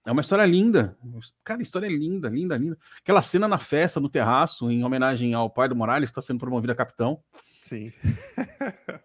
é 0.06 0.12
uma 0.12 0.22
história 0.22 0.46
linda. 0.46 0.98
Cara, 1.44 1.60
a 1.60 1.64
história 1.64 1.86
é 1.86 1.90
linda, 1.90 2.28
linda, 2.28 2.58
linda. 2.58 2.78
Aquela 3.02 3.22
cena 3.22 3.48
na 3.48 3.60
festa, 3.60 4.00
no 4.00 4.10
terraço, 4.10 4.70
em 4.72 4.84
homenagem 4.84 5.34
ao 5.34 5.50
pai 5.50 5.70
do 5.70 5.76
Morales, 5.76 6.10
que 6.10 6.20
está 6.20 6.22
sendo 6.22 6.40
promovido 6.40 6.74
a 6.74 6.76
capitão. 6.76 7.24
Sim. 7.62 7.94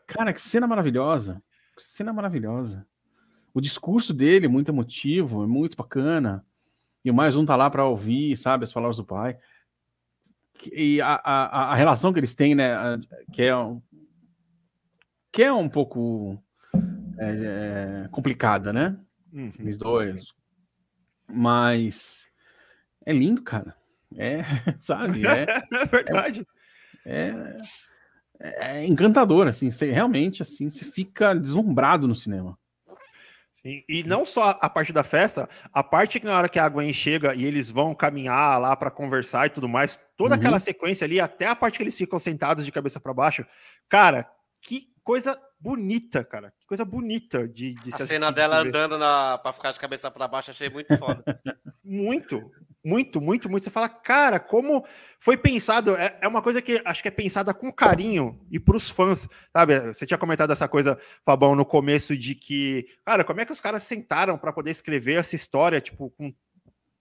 Cara, 0.06 0.32
que 0.32 0.40
cena 0.40 0.66
maravilhosa. 0.66 1.42
Que 1.76 1.84
cena 1.84 2.12
maravilhosa 2.12 2.86
o 3.54 3.60
discurso 3.60 4.14
dele 4.14 4.46
é 4.46 4.48
muito 4.48 4.70
emotivo, 4.70 5.44
é 5.44 5.46
muito 5.46 5.76
bacana. 5.76 6.44
E 7.04 7.10
o 7.10 7.14
mais 7.14 7.36
um 7.36 7.44
tá 7.44 7.56
lá 7.56 7.68
para 7.68 7.84
ouvir, 7.84 8.36
sabe, 8.36 8.64
as 8.64 8.72
palavras 8.72 8.96
do 8.96 9.04
pai. 9.04 9.36
E 10.72 11.00
a, 11.00 11.20
a, 11.24 11.72
a 11.72 11.74
relação 11.74 12.12
que 12.12 12.20
eles 12.20 12.34
têm, 12.34 12.54
né, 12.54 12.74
que 13.32 13.42
é 13.42 13.56
um, 13.56 13.82
que 15.32 15.42
é 15.42 15.52
um 15.52 15.68
pouco 15.68 16.38
é, 17.18 18.04
é, 18.04 18.08
complicada, 18.10 18.72
né? 18.72 18.98
Uhum. 19.32 19.50
Eles 19.58 19.78
dois. 19.78 20.32
Mas 21.26 22.28
é 23.04 23.12
lindo, 23.12 23.42
cara. 23.42 23.74
É, 24.16 24.42
sabe? 24.78 25.26
É, 25.26 25.42
é 25.42 25.86
verdade. 25.90 26.46
É, 27.04 27.58
é, 28.38 28.78
é 28.78 28.86
encantador, 28.86 29.46
assim. 29.46 29.70
Você, 29.70 29.90
realmente, 29.90 30.42
assim, 30.42 30.68
você 30.68 30.84
fica 30.84 31.34
deslumbrado 31.34 32.06
no 32.06 32.14
cinema. 32.14 32.58
Sim, 33.52 33.84
e 33.88 34.02
não 34.02 34.24
só 34.24 34.58
a 34.60 34.68
parte 34.68 34.92
da 34.92 35.04
festa, 35.04 35.48
a 35.72 35.84
parte 35.84 36.18
que 36.18 36.26
na 36.26 36.36
hora 36.36 36.48
que 36.48 36.58
a 36.58 36.68
Gwen 36.68 36.92
chega 36.92 37.34
e 37.34 37.44
eles 37.44 37.70
vão 37.70 37.94
caminhar 37.94 38.60
lá 38.60 38.74
para 38.74 38.90
conversar 38.90 39.46
e 39.46 39.50
tudo 39.50 39.68
mais, 39.68 40.00
toda 40.16 40.34
uhum. 40.34 40.40
aquela 40.40 40.58
sequência 40.58 41.04
ali, 41.04 41.20
até 41.20 41.46
a 41.46 41.54
parte 41.54 41.76
que 41.76 41.82
eles 41.82 41.94
ficam 41.94 42.18
sentados 42.18 42.64
de 42.64 42.72
cabeça 42.72 42.98
para 42.98 43.12
baixo, 43.12 43.46
cara, 43.88 44.26
que 44.62 44.88
coisa 45.04 45.38
bonita, 45.60 46.24
cara. 46.24 46.52
Que 46.58 46.66
coisa 46.66 46.84
bonita 46.84 47.46
de, 47.46 47.74
de 47.74 47.94
a 47.94 47.96
se 47.96 48.02
A 48.02 48.06
cena 48.06 48.32
dela 48.32 48.58
andando 48.58 48.98
na, 48.98 49.38
pra 49.38 49.52
ficar 49.52 49.72
de 49.72 49.78
cabeça 49.78 50.10
para 50.10 50.26
baixo, 50.26 50.50
achei 50.50 50.68
muito 50.68 50.96
foda. 50.98 51.22
muito, 51.84 52.50
muito, 52.84 53.20
muito, 53.20 53.48
muito. 53.48 53.64
Você 53.64 53.70
fala, 53.70 53.88
cara, 53.88 54.40
como 54.40 54.84
foi 55.20 55.36
pensado. 55.36 55.94
É, 55.96 56.18
é 56.20 56.28
uma 56.28 56.42
coisa 56.42 56.60
que 56.60 56.82
acho 56.84 57.02
que 57.02 57.08
é 57.08 57.12
pensada 57.12 57.54
com 57.54 57.72
carinho 57.72 58.40
e 58.50 58.58
pros 58.58 58.90
fãs, 58.90 59.28
sabe? 59.56 59.78
Você 59.92 60.04
tinha 60.04 60.18
comentado 60.18 60.52
essa 60.52 60.68
coisa, 60.68 60.98
Fabão, 61.24 61.54
no 61.54 61.64
começo 61.64 62.16
de 62.16 62.34
que, 62.34 62.86
cara, 63.04 63.24
como 63.24 63.40
é 63.40 63.44
que 63.44 63.52
os 63.52 63.60
caras 63.60 63.84
sentaram 63.84 64.36
para 64.36 64.52
poder 64.52 64.70
escrever 64.70 65.14
essa 65.14 65.36
história, 65.36 65.80
tipo, 65.80 66.10
com 66.10 66.32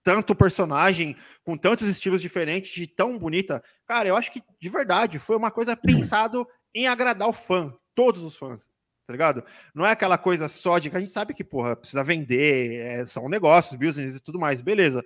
tanto 0.02 0.34
personagem, 0.34 1.16
com 1.44 1.56
tantos 1.56 1.88
estilos 1.88 2.20
diferentes, 2.20 2.72
de 2.72 2.86
tão 2.86 3.18
bonita. 3.18 3.62
Cara, 3.86 4.08
eu 4.08 4.16
acho 4.16 4.32
que 4.32 4.42
de 4.60 4.68
verdade 4.68 5.18
foi 5.18 5.36
uma 5.36 5.50
coisa 5.50 5.76
pensado 5.76 6.46
em 6.74 6.86
agradar 6.86 7.28
o 7.28 7.32
fã, 7.32 7.72
todos 7.94 8.22
os 8.22 8.36
fãs, 8.36 8.66
tá 9.06 9.12
ligado? 9.12 9.44
Não 9.74 9.86
é 9.86 9.92
aquela 9.92 10.18
coisa 10.18 10.48
só 10.48 10.78
de 10.78 10.90
que 10.90 10.96
a 10.96 11.00
gente 11.00 11.12
sabe 11.12 11.34
que, 11.34 11.44
porra, 11.44 11.76
precisa 11.76 12.02
vender, 12.02 12.76
é, 12.76 13.04
são 13.04 13.28
negócios, 13.28 13.78
business 13.78 14.16
e 14.16 14.20
tudo 14.20 14.38
mais, 14.38 14.62
beleza. 14.62 15.04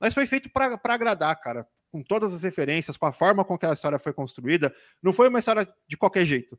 Mas 0.00 0.14
foi 0.14 0.26
feito 0.26 0.50
para 0.50 0.78
agradar, 0.84 1.38
cara, 1.40 1.66
com 1.90 2.02
todas 2.02 2.32
as 2.32 2.42
referências, 2.42 2.96
com 2.96 3.06
a 3.06 3.12
forma 3.12 3.44
com 3.44 3.58
que 3.58 3.66
a 3.66 3.72
história 3.72 3.98
foi 3.98 4.12
construída. 4.12 4.74
Não 5.02 5.12
foi 5.12 5.28
uma 5.28 5.38
história 5.38 5.68
de 5.86 5.96
qualquer 5.96 6.24
jeito. 6.24 6.58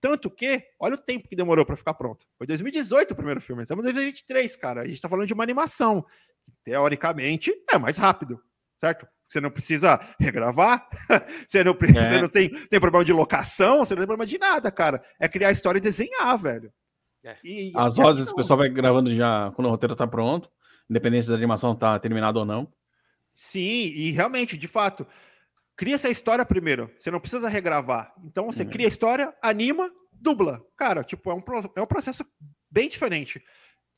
Tanto 0.00 0.30
que, 0.30 0.62
olha 0.80 0.94
o 0.94 0.98
tempo 0.98 1.28
que 1.28 1.34
demorou 1.34 1.66
para 1.66 1.76
ficar 1.76 1.94
pronto. 1.94 2.24
Foi 2.36 2.46
2018 2.46 3.12
o 3.12 3.16
primeiro 3.16 3.40
filme, 3.40 3.62
estamos 3.62 3.84
em 3.84 3.92
2023, 3.92 4.56
cara. 4.56 4.82
A 4.82 4.86
gente 4.86 5.00
tá 5.00 5.08
falando 5.08 5.26
de 5.26 5.34
uma 5.34 5.42
animação, 5.42 6.04
que 6.44 6.52
teoricamente 6.62 7.52
é 7.70 7.78
mais 7.78 7.96
rápido, 7.96 8.40
certo? 8.78 9.06
Você 9.28 9.40
não 9.40 9.50
precisa 9.50 10.00
regravar, 10.18 10.88
você 11.46 11.62
não, 11.62 11.74
precisa, 11.74 12.00
é. 12.00 12.04
você 12.04 12.20
não 12.20 12.28
tem, 12.28 12.48
tem 12.48 12.80
problema 12.80 13.04
de 13.04 13.12
locação, 13.12 13.84
você 13.84 13.94
não 13.94 14.00
tem 14.00 14.06
problema 14.06 14.26
de 14.26 14.38
nada, 14.38 14.70
cara. 14.70 15.02
É 15.20 15.28
criar 15.28 15.48
a 15.48 15.52
história 15.52 15.78
e 15.78 15.82
desenhar, 15.82 16.38
velho. 16.38 16.72
É. 17.24 17.36
E, 17.44 17.72
As 17.74 17.96
vozes 17.96 18.28
o 18.28 18.34
pessoal 18.34 18.58
vai 18.58 18.68
gravando 18.68 19.12
já 19.14 19.50
quando 19.54 19.66
o 19.66 19.70
roteiro 19.70 19.96
tá 19.96 20.06
pronto. 20.06 20.48
Independente 20.88 21.28
da 21.28 21.34
animação 21.34 21.72
estar 21.72 21.94
tá 21.94 21.98
terminada 21.98 22.38
ou 22.38 22.44
não. 22.44 22.72
Sim, 23.34 23.92
e 23.94 24.10
realmente, 24.10 24.56
de 24.56 24.66
fato, 24.66 25.06
cria 25.76 25.94
essa 25.94 26.08
história 26.08 26.44
primeiro. 26.44 26.90
Você 26.96 27.10
não 27.10 27.20
precisa 27.20 27.48
regravar. 27.48 28.12
Então 28.24 28.46
você 28.46 28.64
uhum. 28.64 28.70
cria 28.70 28.86
a 28.86 28.88
história, 28.88 29.34
anima, 29.40 29.90
dubla. 30.12 30.60
Cara, 30.76 31.04
tipo, 31.04 31.30
é 31.30 31.34
um, 31.34 31.42
é 31.76 31.82
um 31.82 31.86
processo 31.86 32.24
bem 32.70 32.88
diferente. 32.88 33.42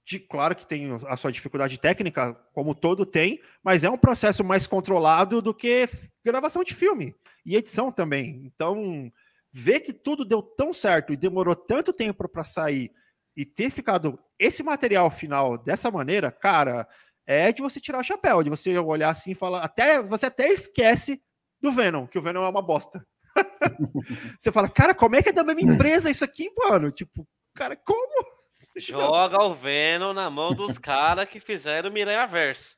De, 0.05 0.19
claro 0.19 0.55
que 0.55 0.67
tem 0.67 0.91
a 1.09 1.17
sua 1.17 1.33
dificuldade 1.33 1.79
técnica, 1.79 2.35
como 2.53 2.75
todo 2.75 3.07
tem, 3.07 3.41
mas 3.63 3.85
é 3.85 3.91
um 3.91 3.99
processo 3.99 4.43
mais 4.45 4.67
controlado 4.67 5.41
do 5.41 5.55
que 5.55 5.89
gravação 6.25 6.63
de 6.65 6.75
filme 6.75 7.15
e 7.45 7.57
edição 7.57 7.91
também. 7.91 8.43
Então, 8.45 9.11
ver 9.53 9.81
que 9.81 9.93
tudo 9.93 10.25
deu 10.25 10.43
tão 10.43 10.73
certo 10.73 11.13
e 11.13 11.17
demorou 11.17 11.55
tanto 11.55 11.93
tempo 11.93 12.29
para 12.29 12.45
sair 12.45 12.91
e 13.37 13.45
ter 13.45 13.71
ficado 13.71 14.19
esse 14.39 14.63
material 14.63 15.11
final 15.11 15.57
dessa 15.59 15.91
maneira, 15.91 16.31
cara, 16.31 16.87
é 17.27 17.53
de 17.53 17.63
você 17.63 17.81
tirar 17.81 18.01
o 18.01 18.05
chapéu, 18.05 18.43
de 18.43 18.51
você 18.51 18.79
olhar 18.79 19.11
assim 19.11 19.33
e 19.33 19.35
falar, 19.35 19.63
até 19.63 20.03
você 20.03 20.27
até 20.27 20.49
esquece 20.49 21.23
do 21.61 21.71
Venom, 21.71 22.07
que 22.07 22.19
o 22.19 22.23
Venom 22.23 22.45
é 22.45 22.49
uma 22.49 22.63
bosta. 22.63 23.07
você 24.39 24.51
fala, 24.51 24.69
cara, 24.69 24.95
como 24.95 25.17
é 25.17 25.23
que 25.23 25.29
é 25.29 25.33
da 25.33 25.45
mesma 25.45 25.73
empresa 25.73 26.11
isso 26.11 26.25
aqui, 26.25 26.51
mano? 26.57 26.91
Tipo, 26.91 27.27
cara, 27.55 27.77
como? 27.77 28.25
Joga 28.77 29.45
o 29.45 29.55
Venom 29.55 30.13
na 30.13 30.31
mão 30.31 30.55
dos 30.55 30.79
caras 30.79 31.27
que 31.27 31.39
fizeram 31.39 31.91
o 31.91 31.93
Miranha 31.93 32.27
Verso. 32.27 32.77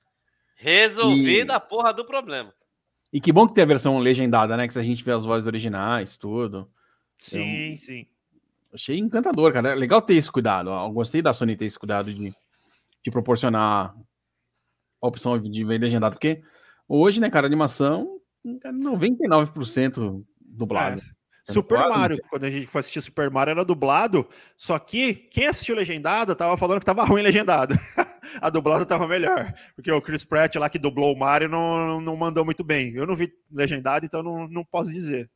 Resolvida 0.57 1.55
e... 1.55 1.57
a 1.57 1.61
porra 1.61 1.93
do 1.93 2.05
problema. 2.05 2.53
E 3.13 3.21
que 3.21 3.33
bom 3.33 3.47
que 3.47 3.55
tem 3.55 3.65
a 3.65 3.67
versão 3.67 3.99
legendada, 3.99 4.57
né? 4.57 4.67
Que 4.67 4.79
a 4.79 4.83
gente 4.83 5.05
vê 5.05 5.13
as 5.13 5.25
vozes 5.25 5.47
originais, 5.47 6.17
tudo. 6.17 6.71
Sim, 7.19 7.67
então, 7.67 7.77
sim. 7.77 8.07
Achei 8.73 8.99
encantador, 8.99 9.53
cara. 9.53 9.71
É 9.71 9.75
legal 9.75 10.01
ter 10.01 10.15
esse 10.15 10.31
cuidado. 10.31 10.71
Eu 10.71 10.91
gostei 10.91 11.21
da 11.21 11.35
Sony 11.35 11.57
ter 11.57 11.67
esse 11.67 11.79
cuidado 11.79 12.13
de, 12.13 12.35
de 13.05 13.11
proporcionar 13.11 13.95
a 15.03 15.07
opção 15.07 15.39
de 15.39 15.65
ver 15.65 15.79
legendado, 15.79 16.15
porque 16.15 16.43
hoje, 16.89 17.21
né, 17.21 17.29
cara, 17.29 17.47
animação 17.47 18.21
99% 18.47 20.25
dublado. 20.41 21.01
É. 21.01 21.23
Super 21.53 21.79
dublado, 21.79 21.99
Mario, 21.99 22.17
né? 22.19 22.23
quando 22.31 22.45
a 22.45 22.51
gente 22.51 22.69
foi 22.69 22.81
assistir 22.81 23.01
Super 23.01 23.29
Mario 23.29 23.51
era 23.51 23.65
dublado, 23.65 24.29
só 24.57 24.79
que 24.79 25.15
quem 25.15 25.49
assistiu 25.49 25.75
legendado 25.75 26.37
tava 26.37 26.57
falando 26.57 26.79
que 26.79 26.87
tava 26.87 27.03
ruim 27.05 27.23
legendado. 27.23 27.75
a 28.41 28.49
dublada 28.49 28.87
tava 28.87 29.09
melhor, 29.09 29.53
porque 29.75 29.91
o 29.91 30.01
Chris 30.01 30.25
Pratt 30.25 30.55
lá 30.55 30.71
que 30.71 30.79
dublou 30.79 31.13
o 31.13 31.19
Mario 31.19 31.49
não, 31.49 32.01
não 32.01 32.17
mandou 32.17 32.45
muito 32.45 32.63
bem. 32.63 32.95
Eu 32.95 33.09
não 33.09 33.17
vi 33.17 33.33
legendado, 33.51 34.07
então 34.07 34.23
não, 34.23 34.47
não 34.47 34.65
posso 34.65 34.93
dizer. 34.93 35.29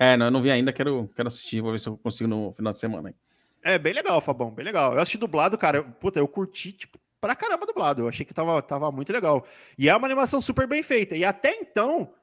É, 0.00 0.16
não, 0.16 0.26
eu 0.26 0.30
não 0.30 0.40
vi 0.40 0.50
ainda, 0.50 0.72
quero, 0.72 1.10
quero 1.14 1.28
assistir, 1.28 1.60
vou 1.60 1.72
ver 1.72 1.78
se 1.78 1.86
eu 1.86 1.98
consigo 1.98 2.26
no 2.26 2.54
final 2.54 2.72
de 2.72 2.78
semana. 2.78 3.14
É, 3.62 3.78
bem 3.78 3.92
legal, 3.92 4.18
Fabão, 4.22 4.50
bem 4.50 4.64
legal. 4.64 4.94
Eu 4.94 5.00
assisti 5.00 5.18
dublado, 5.18 5.58
cara, 5.58 5.82
puta, 5.82 6.18
eu 6.18 6.26
curti, 6.26 6.72
tipo, 6.72 6.98
pra 7.20 7.36
caramba 7.36 7.66
dublado. 7.66 8.00
Eu 8.00 8.08
achei 8.08 8.24
que 8.24 8.32
tava, 8.32 8.62
tava 8.62 8.90
muito 8.90 9.12
legal. 9.12 9.46
E 9.78 9.90
é 9.90 9.94
uma 9.94 10.06
animação 10.06 10.40
super 10.40 10.66
bem 10.66 10.82
feita. 10.82 11.14
E 11.14 11.22
até 11.22 11.54
então, 11.54 12.14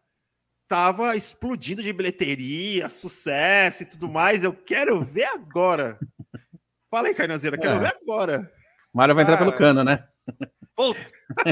tava 0.68 1.16
explodindo 1.16 1.84
de 1.84 1.94
bilheteria, 1.94 2.90
sucesso 2.90 3.84
e 3.84 3.86
tudo 3.86 4.10
mais. 4.10 4.44
Eu 4.44 4.54
quero 4.54 5.00
ver 5.02 5.26
agora. 5.26 6.00
Fala 6.90 7.10
aí, 7.10 7.14
Carnazeira, 7.14 7.60
quero 7.60 7.76
é. 7.76 7.80
ver 7.80 7.98
agora. 8.02 8.52
Mário 8.92 9.14
vai 9.14 9.24
entrar 9.24 9.36
ah. 9.36 9.38
pelo 9.38 9.54
cano, 9.54 9.84
né? 9.84 10.04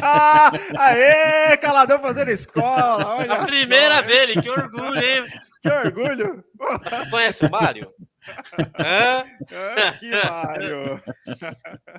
Ah, 0.01 0.51
aê, 0.77 1.57
caladão 1.57 1.99
fazendo 1.99 2.31
escola. 2.31 3.15
Olha 3.15 3.33
a 3.33 3.45
primeira 3.45 3.95
só, 3.95 4.01
dele, 4.01 4.41
que 4.41 4.49
orgulho, 4.49 5.03
hein? 5.03 5.23
Que 5.65 5.71
orgulho. 5.71 6.45
Você 6.59 7.09
conhece 7.09 7.43
o 7.43 7.49
Mário? 7.49 7.91
Hã? 8.79 9.25
Ah, 9.49 9.97
que 9.99 10.11
Mário. 10.11 11.03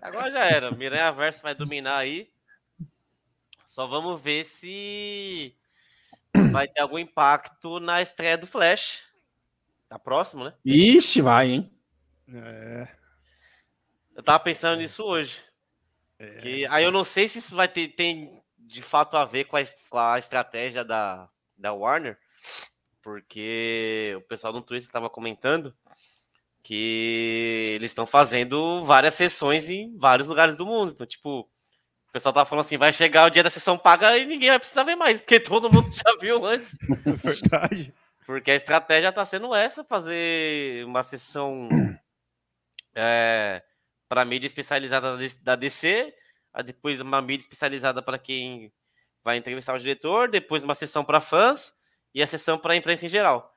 Agora 0.00 0.30
já 0.30 0.44
era. 0.44 0.70
Miranha 0.70 1.10
Verso 1.10 1.42
vai 1.42 1.52
dominar 1.52 1.96
aí. 1.96 2.30
Só 3.66 3.88
vamos 3.88 4.22
ver 4.22 4.44
se 4.44 5.52
vai 6.52 6.68
ter 6.68 6.80
algum 6.80 6.98
impacto 6.98 7.80
na 7.80 8.00
estreia 8.00 8.38
do 8.38 8.46
Flash. 8.46 9.02
Tá 9.88 9.98
próximo, 9.98 10.44
né? 10.44 10.54
Ixi, 10.64 11.20
vai, 11.20 11.50
hein? 11.50 11.72
É. 12.32 12.88
Eu 14.14 14.22
tava 14.22 14.38
pensando 14.38 14.78
nisso 14.78 15.02
hoje. 15.02 15.40
É. 16.20 16.36
Que, 16.36 16.66
aí 16.66 16.84
eu 16.84 16.92
não 16.92 17.02
sei 17.02 17.28
se 17.28 17.40
isso 17.40 17.56
vai 17.56 17.66
ter 17.66 17.88
tem 17.88 18.40
de 18.56 18.80
fato 18.80 19.16
a 19.16 19.24
ver 19.24 19.44
com 19.44 19.56
a, 19.56 19.60
com 19.90 19.98
a 19.98 20.18
estratégia 20.18 20.84
da, 20.84 21.28
da 21.56 21.72
Warner, 21.72 22.18
porque 23.06 24.14
o 24.16 24.20
pessoal 24.22 24.52
no 24.52 24.60
Twitter 24.60 24.88
estava 24.88 25.08
comentando 25.08 25.72
que 26.60 27.74
eles 27.76 27.92
estão 27.92 28.04
fazendo 28.04 28.84
várias 28.84 29.14
sessões 29.14 29.70
em 29.70 29.96
vários 29.96 30.26
lugares 30.26 30.56
do 30.56 30.66
mundo. 30.66 30.90
Então, 30.90 31.06
tipo, 31.06 31.42
o 31.42 32.12
pessoal 32.12 32.34
tava 32.34 32.48
falando 32.50 32.64
assim, 32.64 32.76
vai 32.76 32.92
chegar 32.92 33.24
o 33.24 33.30
dia 33.30 33.44
da 33.44 33.50
sessão 33.50 33.78
paga 33.78 34.18
e 34.18 34.26
ninguém 34.26 34.48
vai 34.48 34.58
precisar 34.58 34.82
ver 34.82 34.96
mais, 34.96 35.20
porque 35.20 35.38
todo 35.38 35.72
mundo 35.72 35.88
já 35.94 36.16
viu 36.20 36.44
antes. 36.44 36.72
Verdade. 37.22 37.94
Porque 38.26 38.50
a 38.50 38.56
estratégia 38.56 39.12
tá 39.12 39.24
sendo 39.24 39.54
essa, 39.54 39.84
fazer 39.84 40.84
uma 40.84 41.04
sessão 41.04 41.68
é, 42.92 43.62
para 44.08 44.24
mídia 44.24 44.48
especializada 44.48 45.16
da 45.44 45.54
DC, 45.54 46.12
depois 46.64 47.00
uma 47.00 47.22
mídia 47.22 47.44
especializada 47.44 48.02
para 48.02 48.18
quem 48.18 48.72
vai 49.22 49.36
entrevistar 49.36 49.76
o 49.76 49.78
diretor, 49.78 50.28
depois 50.28 50.64
uma 50.64 50.74
sessão 50.74 51.04
para 51.04 51.20
fãs 51.20 51.75
e 52.16 52.22
a 52.22 52.26
sessão 52.26 52.58
para 52.58 52.72
a 52.72 52.76
imprensa 52.76 53.04
em 53.04 53.10
geral. 53.10 53.52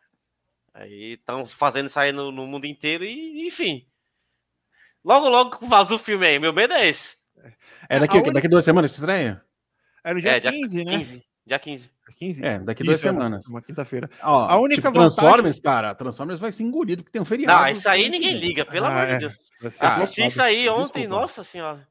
Aí 0.74 1.14
estão 1.14 1.46
fazendo 1.46 1.88
sair 1.88 2.12
no, 2.12 2.30
no, 2.30 2.46
mundo 2.46 2.66
inteiro 2.66 3.06
e, 3.06 3.48
enfim. 3.48 3.88
Logo, 5.04 5.30
logo 5.30 5.66
vaza 5.66 5.96
o 5.96 5.98
filme 5.98 6.28
aí. 6.28 6.38
Meu 6.38 6.52
medo 6.52 6.74
é 6.74 6.90
esse. 6.90 7.16
É 7.88 7.98
daqui, 8.00 8.22
daqui 8.34 8.50
duas 8.50 8.66
semanas 8.66 8.92
estreia? 8.92 9.42
É 10.04 10.14
no 10.14 10.20
dia, 10.20 10.32
é, 10.32 10.42
15, 10.42 10.84
dia 10.84 10.98
15, 10.98 11.16
né? 11.16 11.22
Dia 11.48 11.60
15. 11.60 11.92
15? 12.18 12.46
É, 12.46 12.60
daqui 12.60 12.84
duas 12.84 13.00
é 13.00 13.02
semanas. 13.02 13.48
Uma 13.48 13.62
quinta-feira. 13.62 14.10
A 14.22 14.60
única 14.60 14.82
tipo, 14.82 14.94
Transformers, 14.94 15.56
vantagem... 15.56 15.62
cara, 15.62 15.96
Transformers 15.96 16.40
vai 16.42 16.52
ser 16.52 16.64
engolido 16.64 17.02
porque 17.02 17.14
tem 17.14 17.22
um 17.22 17.26
feriado. 17.26 17.64
Não, 17.64 17.72
isso 17.72 17.88
aí 17.88 18.10
ninguém 18.10 18.38
liga, 18.38 18.66
pelo 18.66 18.88
ah, 18.88 18.90
amor 18.90 19.08
de 19.08 19.14
é. 19.14 19.20
Deus. 19.20 19.38
Assisti 19.82 20.28
isso 20.28 20.42
aí 20.42 20.68
ontem, 20.68 21.02
Desculpa. 21.04 21.22
nossa 21.22 21.44
senhora. 21.46 21.88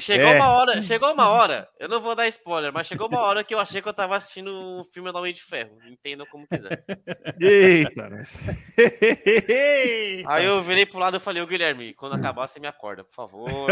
Chegou 0.00 0.28
é. 0.28 0.36
uma 0.36 0.48
hora, 0.48 0.82
chegou 0.82 1.12
uma 1.12 1.28
hora, 1.28 1.68
eu 1.78 1.88
não 1.88 2.00
vou 2.00 2.14
dar 2.14 2.28
spoiler, 2.28 2.72
mas 2.72 2.86
chegou 2.86 3.08
uma 3.08 3.20
hora 3.20 3.44
que 3.44 3.54
eu 3.54 3.58
achei 3.58 3.82
que 3.82 3.88
eu 3.88 3.92
tava 3.92 4.16
assistindo 4.16 4.50
um 4.50 4.84
filme 4.84 5.12
do 5.12 5.18
Homem 5.18 5.34
de 5.34 5.42
Ferro. 5.42 5.76
Entendam 5.86 6.26
como 6.30 6.46
quiser. 6.46 6.84
Eita, 7.40 8.10
Aí 10.26 10.44
eu 10.44 10.62
virei 10.62 10.86
pro 10.86 10.98
lado 10.98 11.16
e 11.16 11.20
falei, 11.20 11.42
o 11.42 11.46
Guilherme, 11.46 11.94
quando 11.94 12.14
acabar 12.14 12.48
você 12.48 12.58
me 12.58 12.66
acorda, 12.66 13.04
por 13.04 13.14
favor. 13.14 13.68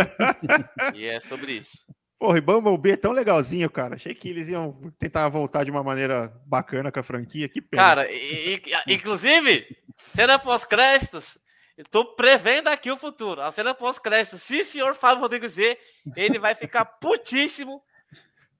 e 0.94 1.06
é 1.06 1.18
sobre 1.20 1.52
isso. 1.52 1.78
Porra, 2.18 2.38
e 2.38 2.40
Bumblebee 2.40 2.92
é 2.92 2.96
tão 2.96 3.12
legalzinho, 3.12 3.68
cara. 3.68 3.94
Achei 3.94 4.14
que 4.14 4.28
eles 4.28 4.48
iam 4.48 4.72
tentar 4.98 5.28
voltar 5.28 5.64
de 5.64 5.70
uma 5.70 5.82
maneira 5.82 6.32
bacana 6.46 6.90
com 6.90 6.98
a 6.98 7.02
franquia. 7.02 7.48
Que 7.48 7.60
pena. 7.60 7.82
Cara, 7.82 8.10
e, 8.10 8.54
e, 8.54 8.94
inclusive, 8.94 9.66
cena 10.14 10.38
pós-créditos, 10.38 11.38
Estou 11.76 12.14
prevendo 12.14 12.68
aqui 12.68 12.90
o 12.90 12.96
futuro. 12.96 13.42
A 13.42 13.52
cena 13.52 13.74
pós-crédito. 13.74 14.38
Se 14.38 14.62
o 14.62 14.66
senhor 14.66 14.94
Fábio 14.94 15.20
Rodrigues 15.20 15.52
Z, 15.52 15.78
ele 16.16 16.38
vai 16.38 16.54
ficar 16.54 16.84
putíssimo 17.00 17.82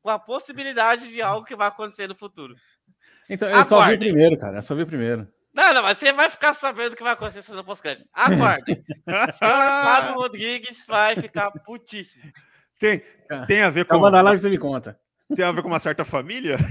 com 0.02 0.10
a 0.10 0.18
possibilidade 0.18 1.10
de 1.10 1.22
algo 1.22 1.46
que 1.46 1.56
vai 1.56 1.68
acontecer 1.68 2.06
no 2.06 2.14
futuro. 2.14 2.54
Então, 3.28 3.48
eu 3.48 3.54
Aguarde. 3.54 3.68
só 3.68 3.86
vi 3.88 3.94
o 3.94 3.98
primeiro, 3.98 4.38
cara. 4.38 4.58
Eu 4.58 4.62
só 4.62 4.74
vi 4.74 4.82
o 4.82 4.86
primeiro. 4.86 5.26
Não, 5.52 5.72
não, 5.72 5.82
mas 5.82 5.96
você 5.96 6.12
vai 6.12 6.28
ficar 6.28 6.52
sabendo 6.52 6.92
o 6.92 6.96
que 6.96 7.02
vai 7.02 7.14
acontecer 7.14 7.38
na 7.38 7.44
cena 7.44 7.64
pós-crédito. 7.64 8.06
Aguarde. 8.12 8.72
o 9.08 9.32
senhor 9.32 9.56
Fábio 9.82 10.14
Rodrigues 10.14 10.84
vai 10.86 11.16
ficar 11.16 11.50
putíssimo. 11.50 12.30
Tem, 12.78 13.02
tem 13.46 13.62
a 13.62 13.70
ver 13.70 13.86
com. 13.86 13.92
Calma 13.92 14.10
na 14.10 14.20
live 14.20 14.38
você 14.38 14.50
me 14.50 14.58
conta. 14.58 15.00
Tem 15.34 15.44
a 15.44 15.50
ver 15.50 15.62
com 15.62 15.68
uma 15.68 15.78
certa 15.78 16.04
família? 16.04 16.58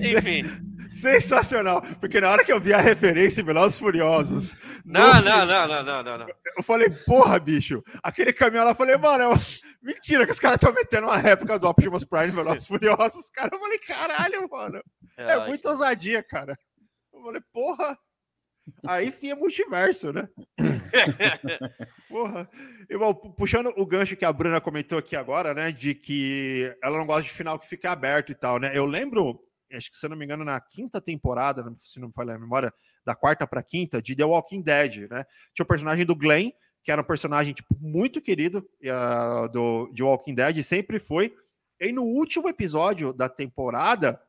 Enfim. 0.00 0.44
Sensacional, 0.92 1.80
porque 1.98 2.20
na 2.20 2.30
hora 2.30 2.44
que 2.44 2.52
eu 2.52 2.60
vi 2.60 2.74
a 2.74 2.80
referência 2.80 3.42
Velozes 3.42 3.78
Furiosos. 3.78 4.54
Não, 4.84 5.14
não, 5.22 5.46
não, 5.46 5.68
não, 5.68 5.82
não, 5.82 6.02
não, 6.02 6.18
não. 6.18 6.26
Eu 6.56 6.62
falei, 6.62 6.90
porra, 6.90 7.38
bicho, 7.38 7.82
aquele 8.02 8.32
caminhão 8.32 8.64
lá, 8.64 8.72
eu 8.72 8.76
falei, 8.76 8.96
mano, 8.98 9.24
eu... 9.24 9.32
mentira 9.82 10.26
que 10.26 10.32
os 10.32 10.38
caras 10.38 10.56
estão 10.56 10.72
metendo 10.72 11.06
uma 11.06 11.16
réplica 11.16 11.58
do 11.58 11.66
Optimus 11.66 12.04
Prime 12.04 12.30
Velozes 12.30 12.66
Furiosos. 12.66 13.30
Cara, 13.30 13.50
eu 13.52 13.58
falei, 13.58 13.78
caralho, 13.78 14.48
mano. 14.50 14.82
É, 15.16 15.32
é 15.32 15.46
muita 15.46 15.70
ousadia, 15.70 16.22
cara. 16.22 16.56
Eu 17.12 17.22
falei, 17.22 17.40
porra. 17.52 17.98
Aí 18.86 19.10
sim 19.10 19.30
é 19.30 19.34
multiverso, 19.34 20.12
né? 20.12 20.28
Porra. 22.08 22.48
Bom, 22.96 23.14
puxando 23.14 23.72
o 23.76 23.86
gancho 23.86 24.16
que 24.16 24.24
a 24.24 24.32
Bruna 24.32 24.60
comentou 24.60 24.98
aqui 24.98 25.16
agora, 25.16 25.52
né? 25.52 25.72
De 25.72 25.94
que 25.94 26.72
ela 26.82 26.98
não 26.98 27.06
gosta 27.06 27.24
de 27.24 27.30
final 27.30 27.58
que 27.58 27.66
fica 27.66 27.90
aberto 27.90 28.30
e 28.30 28.34
tal, 28.34 28.60
né? 28.60 28.70
Eu 28.72 28.86
lembro, 28.86 29.40
acho 29.76 29.90
que 29.90 29.96
se 29.96 30.06
eu 30.06 30.10
não 30.10 30.16
me 30.16 30.24
engano, 30.24 30.44
na 30.44 30.60
quinta 30.60 31.00
temporada, 31.00 31.64
se 31.78 32.00
não 32.00 32.08
me 32.08 32.14
falha 32.14 32.34
a 32.34 32.38
memória, 32.38 32.72
da 33.04 33.14
quarta 33.14 33.46
para 33.46 33.62
quinta, 33.62 34.00
de 34.00 34.14
The 34.14 34.24
Walking 34.24 34.62
Dead, 34.62 35.10
né? 35.10 35.24
Tinha 35.54 35.64
o 35.64 35.66
personagem 35.66 36.04
do 36.04 36.14
Glenn, 36.14 36.50
que 36.84 36.90
era 36.90 37.00
um 37.00 37.04
personagem 37.04 37.52
tipo, 37.52 37.76
muito 37.80 38.20
querido 38.20 38.58
uh, 38.58 39.48
do, 39.48 39.90
de 39.92 40.02
Walking 40.02 40.34
Dead, 40.34 40.62
sempre 40.62 40.98
foi. 40.98 41.34
E 41.80 41.92
no 41.92 42.02
último 42.02 42.48
episódio 42.48 43.12
da 43.12 43.28
temporada, 43.28 44.20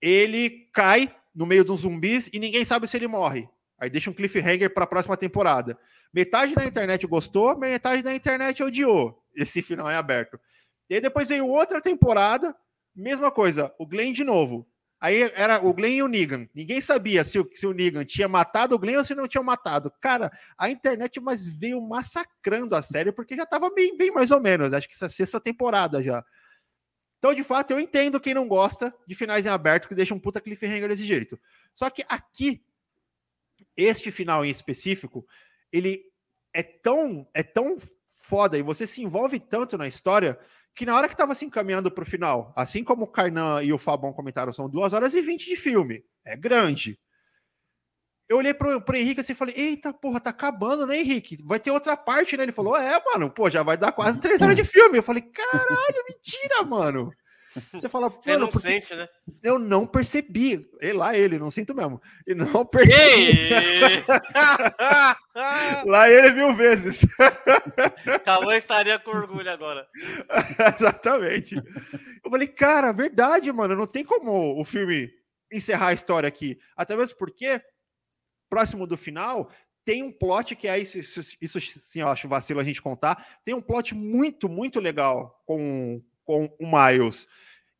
ele 0.00 0.68
cai 0.72 1.14
no 1.34 1.46
meio 1.46 1.64
dos 1.64 1.80
zumbis 1.80 2.28
e 2.32 2.38
ninguém 2.38 2.64
sabe 2.64 2.86
se 2.86 2.96
ele 2.96 3.08
morre. 3.08 3.48
Aí 3.78 3.90
deixa 3.90 4.10
um 4.10 4.14
cliffhanger 4.14 4.72
para 4.72 4.84
a 4.84 4.86
próxima 4.86 5.16
temporada. 5.16 5.78
Metade 6.12 6.54
da 6.54 6.64
internet 6.64 7.06
gostou, 7.06 7.58
metade 7.58 8.02
da 8.02 8.14
internet 8.14 8.62
odiou 8.62 9.24
esse 9.34 9.62
final 9.62 9.90
é 9.90 9.96
aberto. 9.96 10.38
E 10.88 10.94
aí 10.94 11.00
depois 11.00 11.28
veio 11.28 11.48
outra 11.48 11.80
temporada, 11.80 12.54
mesma 12.94 13.30
coisa, 13.30 13.74
o 13.78 13.86
Glenn 13.86 14.12
de 14.12 14.24
novo. 14.24 14.68
Aí 15.00 15.20
era 15.34 15.62
o 15.62 15.74
Glenn 15.74 15.96
e 15.96 16.02
o 16.02 16.08
Negan. 16.08 16.48
Ninguém 16.54 16.80
sabia 16.80 17.24
se 17.24 17.38
o, 17.38 17.46
se 17.52 17.66
o 17.66 17.74
Negan 17.74 18.04
tinha 18.04 18.26
matado 18.26 18.74
o 18.74 18.78
Glenn 18.78 18.96
ou 18.96 19.04
se 19.04 19.14
não 19.14 19.28
tinha 19.28 19.42
matado. 19.42 19.92
Cara, 20.00 20.30
a 20.56 20.70
internet 20.70 21.20
mas 21.20 21.46
veio 21.46 21.80
massacrando 21.80 22.74
a 22.74 22.80
série 22.80 23.12
porque 23.12 23.36
já 23.36 23.44
tava 23.44 23.68
bem, 23.70 23.96
bem 23.96 24.10
mais 24.10 24.30
ou 24.30 24.40
menos. 24.40 24.72
Acho 24.72 24.88
que 24.88 24.94
essa 24.94 25.06
a 25.06 25.10
sexta 25.10 25.38
temporada 25.38 26.02
já. 26.02 26.24
Então, 27.18 27.34
de 27.34 27.42
fato, 27.42 27.72
eu 27.72 27.80
entendo 27.80 28.20
quem 28.20 28.34
não 28.34 28.48
gosta 28.48 28.94
de 29.06 29.14
finais 29.14 29.46
em 29.46 29.50
aberto 29.50 29.88
que 29.88 29.94
deixa 29.94 30.14
um 30.14 30.18
puta 30.18 30.40
cliffhanger 30.40 30.88
desse 30.88 31.04
jeito. 31.04 31.38
Só 31.74 31.90
que 31.90 32.04
aqui, 32.08 32.62
este 33.76 34.10
final 34.10 34.44
em 34.44 34.50
específico, 34.50 35.26
ele 35.72 36.02
é 36.52 36.62
tão, 36.62 37.28
é 37.34 37.42
tão 37.42 37.76
foda 38.06 38.56
e 38.56 38.62
você 38.62 38.86
se 38.86 39.02
envolve 39.02 39.38
tanto 39.38 39.76
na 39.76 39.86
história 39.86 40.38
que 40.74 40.84
na 40.84 40.96
hora 40.96 41.08
que 41.08 41.16
tava 41.16 41.34
se 41.34 41.44
encaminhando 41.44 41.90
pro 41.90 42.04
final, 42.04 42.52
assim 42.56 42.82
como 42.82 43.04
o 43.04 43.06
Karnan 43.06 43.62
e 43.62 43.72
o 43.72 43.78
Fabão 43.78 44.12
comentaram, 44.12 44.52
são 44.52 44.68
duas 44.68 44.92
horas 44.92 45.14
e 45.14 45.22
vinte 45.22 45.48
de 45.48 45.56
filme. 45.56 46.04
É 46.24 46.36
grande. 46.36 46.98
Eu 48.28 48.38
olhei 48.38 48.54
pro, 48.54 48.80
pro 48.80 48.96
Henrique 48.96 49.20
assim 49.20 49.32
e 49.32 49.36
falei: 49.36 49.54
Eita, 49.56 49.92
porra, 49.92 50.18
tá 50.18 50.30
acabando, 50.30 50.86
né, 50.86 50.98
Henrique? 50.98 51.38
Vai 51.44 51.60
ter 51.60 51.70
outra 51.70 51.96
parte, 51.96 52.36
né? 52.36 52.42
Ele 52.42 52.52
falou: 52.52 52.76
É, 52.76 53.00
mano, 53.04 53.30
pô, 53.30 53.50
já 53.50 53.62
vai 53.62 53.76
dar 53.76 53.92
quase 53.92 54.18
três 54.18 54.40
horas 54.40 54.56
de 54.56 54.64
filme. 54.64 54.98
Eu 54.98 55.02
falei: 55.02 55.22
Caralho, 55.22 56.04
mentira, 56.08 56.62
mano. 56.64 57.12
Você 57.72 57.88
fala, 57.88 58.08
Você 58.08 58.36
não 58.36 58.50
sente, 58.50 58.94
né? 58.94 59.08
Eu 59.42 59.58
não 59.58 59.86
percebi. 59.86 60.68
E 60.80 60.92
lá 60.92 61.16
ele, 61.16 61.38
não 61.38 61.50
sinto 61.50 61.74
mesmo. 61.74 62.00
E 62.26 62.34
não 62.34 62.64
percebi. 62.66 64.04
lá 65.86 66.08
ele 66.08 66.32
mil 66.32 66.54
vezes. 66.56 67.06
Cauã 68.24 68.56
estaria 68.56 68.98
com 68.98 69.10
orgulho 69.10 69.50
agora. 69.50 69.86
Exatamente. 70.76 71.56
Eu 72.24 72.30
falei, 72.30 72.48
cara, 72.48 72.92
verdade, 72.92 73.52
mano. 73.52 73.76
Não 73.76 73.86
tem 73.86 74.04
como 74.04 74.60
o 74.60 74.64
filme 74.64 75.12
encerrar 75.52 75.88
a 75.88 75.94
história 75.94 76.28
aqui. 76.28 76.58
Até 76.76 76.96
mesmo 76.96 77.16
porque, 77.18 77.60
próximo 78.50 78.86
do 78.86 78.96
final, 78.96 79.50
tem 79.84 80.02
um 80.02 80.10
plot 80.10 80.56
que 80.56 80.66
é 80.66 80.78
isso, 80.78 80.98
isso, 80.98 81.36
isso 81.40 81.60
sim, 81.60 82.00
eu 82.00 82.08
acho 82.08 82.28
vacilo 82.28 82.60
a 82.60 82.64
gente 82.64 82.80
contar. 82.80 83.22
Tem 83.44 83.54
um 83.54 83.60
plot 83.60 83.94
muito, 83.94 84.48
muito 84.48 84.80
legal 84.80 85.42
com, 85.44 86.02
com 86.24 86.50
o 86.58 86.66
Miles. 86.66 87.26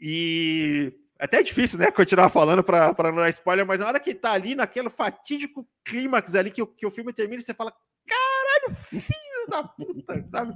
E 0.01 0.93
até 1.19 1.39
é 1.39 1.43
difícil, 1.43 1.79
né, 1.79 1.91
continuar 1.91 2.29
falando 2.29 2.63
para 2.63 2.93
não 3.11 3.17
dar 3.17 3.31
spoiler, 3.31 3.65
mas 3.65 3.79
na 3.79 3.87
hora 3.87 4.01
que 4.01 4.15
tá 4.15 4.33
ali, 4.33 4.55
naquele 4.55 4.91
fatídico 4.91 5.67
clímax 5.85 6.35
ali, 6.35 6.51
que, 6.51 6.65
que 6.67 6.87
o 6.87 6.91
filme 6.91 7.13
termina, 7.13 7.41
você 7.41 7.55
fala, 7.55 7.73
caralho, 8.07 8.77
filho 8.77 9.49
da 9.49 9.63
puta, 9.63 10.27
sabe? 10.31 10.55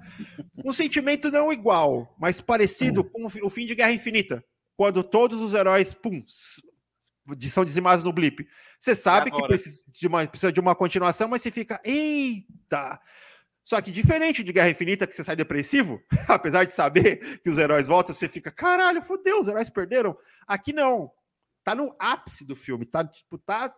Um 0.64 0.72
sentimento 0.72 1.30
não 1.30 1.52
igual, 1.52 2.14
mas 2.18 2.40
parecido 2.40 3.04
com 3.04 3.24
o 3.24 3.50
fim 3.50 3.66
de 3.66 3.74
Guerra 3.74 3.92
Infinita, 3.92 4.44
quando 4.76 5.02
todos 5.02 5.40
os 5.40 5.54
heróis, 5.54 5.94
pum, 5.94 6.22
são 7.48 7.64
dizimados 7.64 8.04
no 8.04 8.12
blip. 8.12 8.46
Você 8.78 8.94
sabe 8.94 9.30
que 9.30 9.42
precisa 9.46 9.84
de, 9.88 10.06
uma, 10.06 10.26
precisa 10.26 10.52
de 10.52 10.60
uma 10.60 10.74
continuação, 10.74 11.28
mas 11.28 11.42
você 11.42 11.50
fica, 11.50 11.80
eita, 11.84 13.00
só 13.68 13.82
que 13.82 13.92
diferente 13.92 14.42
de 14.42 14.50
Guerra 14.50 14.70
Infinita, 14.70 15.06
que 15.06 15.14
você 15.14 15.22
sai 15.22 15.36
depressivo, 15.36 16.02
apesar 16.26 16.64
de 16.64 16.72
saber 16.72 17.18
que 17.42 17.50
os 17.50 17.58
heróis 17.58 17.86
voltam, 17.86 18.14
você 18.14 18.26
fica, 18.26 18.50
caralho, 18.50 19.02
fodeu, 19.02 19.38
os 19.38 19.46
heróis 19.46 19.68
perderam. 19.68 20.16
Aqui 20.46 20.72
não. 20.72 21.12
Tá 21.62 21.74
no 21.74 21.94
ápice 21.98 22.46
do 22.46 22.56
filme, 22.56 22.86
tá 22.86 23.04
tipo, 23.04 23.36
tá 23.36 23.70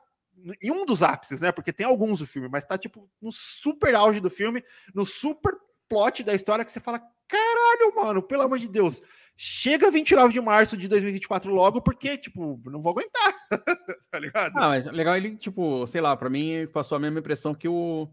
em 0.62 0.70
um 0.70 0.86
dos 0.86 1.02
ápices, 1.02 1.40
né? 1.40 1.50
Porque 1.50 1.72
tem 1.72 1.84
alguns 1.84 2.20
do 2.20 2.26
filme, 2.28 2.48
mas 2.48 2.64
tá 2.64 2.78
tipo 2.78 3.10
no 3.20 3.32
super 3.32 3.92
auge 3.96 4.20
do 4.20 4.30
filme, 4.30 4.62
no 4.94 5.04
super 5.04 5.52
plot 5.88 6.22
da 6.22 6.34
história 6.34 6.64
que 6.64 6.70
você 6.70 6.78
fala, 6.78 7.02
caralho, 7.26 7.96
mano, 7.96 8.22
pelo 8.22 8.42
amor 8.42 8.60
de 8.60 8.68
Deus, 8.68 9.02
chega 9.36 9.90
29 9.90 10.32
de 10.32 10.40
março 10.40 10.76
de 10.76 10.86
2024 10.86 11.52
logo, 11.52 11.82
porque, 11.82 12.16
tipo, 12.16 12.62
não 12.66 12.80
vou 12.80 12.92
aguentar, 12.92 13.34
tá 14.08 14.20
ligado? 14.20 14.56
Ah, 14.56 14.68
mas 14.68 14.86
legal 14.86 15.16
ele, 15.16 15.36
tipo, 15.36 15.84
sei 15.88 16.00
lá, 16.00 16.16
para 16.16 16.30
mim 16.30 16.68
passou 16.72 16.94
a 16.94 17.00
mesma 17.00 17.18
impressão 17.18 17.56
que 17.56 17.66
o 17.66 18.08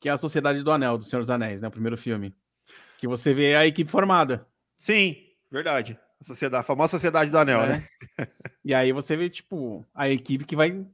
que 0.00 0.08
é 0.08 0.12
a 0.12 0.18
Sociedade 0.18 0.62
do 0.62 0.70
Anel, 0.70 0.98
do 0.98 1.04
Senhor 1.04 1.20
dos 1.20 1.30
Anéis, 1.30 1.60
né? 1.60 1.68
O 1.68 1.70
primeiro 1.72 1.96
filme. 1.96 2.34
Que 2.98 3.06
você 3.06 3.34
vê 3.34 3.54
a 3.54 3.66
equipe 3.66 3.90
formada. 3.90 4.46
Sim, 4.76 5.16
verdade. 5.50 5.98
A, 6.20 6.24
sociedade, 6.24 6.60
a 6.60 6.64
famosa 6.64 6.92
Sociedade 6.92 7.30
do 7.30 7.38
Anel, 7.38 7.62
é. 7.62 7.68
né? 7.68 7.82
e 8.64 8.74
aí 8.74 8.92
você 8.92 9.16
vê, 9.16 9.28
tipo, 9.28 9.84
a 9.94 10.08
equipe 10.08 10.44
que 10.44 10.56
vai 10.56 10.86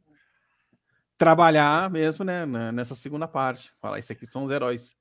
trabalhar 1.17 1.89
mesmo, 1.91 2.25
né? 2.25 2.45
Nessa 2.73 2.95
segunda 2.95 3.29
parte. 3.29 3.73
Falar, 3.81 3.99
isso 3.99 4.13
aqui 4.13 4.27
são 4.27 4.45
os 4.45 4.51
heróis 4.51 4.97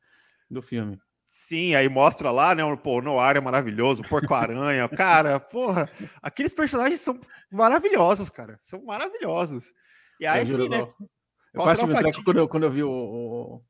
do 0.50 0.62
filme. 0.62 1.00
Sim, 1.26 1.76
aí 1.76 1.88
mostra 1.88 2.30
lá, 2.30 2.54
né? 2.54 2.64
Pô, 2.76 3.00
o 3.00 3.02
Noir 3.02 3.38
é 3.38 3.42
maravilhoso, 3.42 4.04
Porco-Aranha. 4.04 4.88
cara, 4.90 5.40
porra, 5.40 5.90
aqueles 6.22 6.54
personagens 6.54 7.00
são 7.00 7.18
maravilhosos, 7.50 8.30
cara. 8.30 8.58
São 8.60 8.84
maravilhosos. 8.84 9.74
E 10.20 10.28
aí 10.28 10.46
sim, 10.46 10.68
né? 10.68 10.82
Eu 11.54 11.62
quase 11.62 11.84
um 11.84 11.88
treco 11.88 12.24
quando 12.24 12.38
eu, 12.38 12.48
quando 12.48 12.64
eu 12.64 12.72
vi 12.72 12.84
o, 12.84 13.62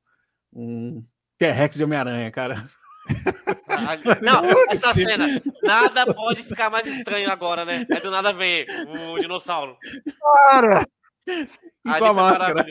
um 0.54 1.04
T-Rex 1.38 1.76
de 1.76 1.84
Homem-Aranha, 1.84 2.32
cara. 2.32 2.70
Não, 4.22 4.43
essa 4.70 4.93
cena, 4.93 5.41
nada 5.64 6.14
pode 6.14 6.43
ficar 6.43 6.70
mais 6.70 6.86
estranho 6.86 7.32
agora, 7.32 7.66
né? 7.66 7.86
É 7.89 7.99
do 7.99 8.12
nada 8.12 8.32
vem 8.32 8.66
o 9.14 9.20
dinossauro. 9.20 9.76
Cara! 10.22 10.86
E 11.28 11.99
com 11.99 12.06
a 12.06 12.14
máscara. 12.14 12.66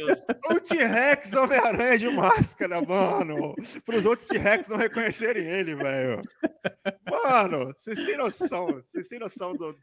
O 0.50 0.60
T-Rex 0.60 1.32
Homem-Aranha 1.34 1.98
de 1.98 2.10
máscara, 2.10 2.80
mano. 2.80 3.54
Para 3.84 3.96
os 3.96 4.04
outros 4.04 4.28
T-Rex 4.28 4.68
não 4.68 4.76
reconhecerem 4.76 5.46
ele, 5.46 5.74
velho. 5.74 6.22
Mano, 7.08 7.72
vocês 7.76 7.98
têm 8.04 8.16
noção. 8.16 8.82
Vocês 8.86 9.08
têm 9.08 9.18
noção 9.18 9.54
do. 9.54 9.74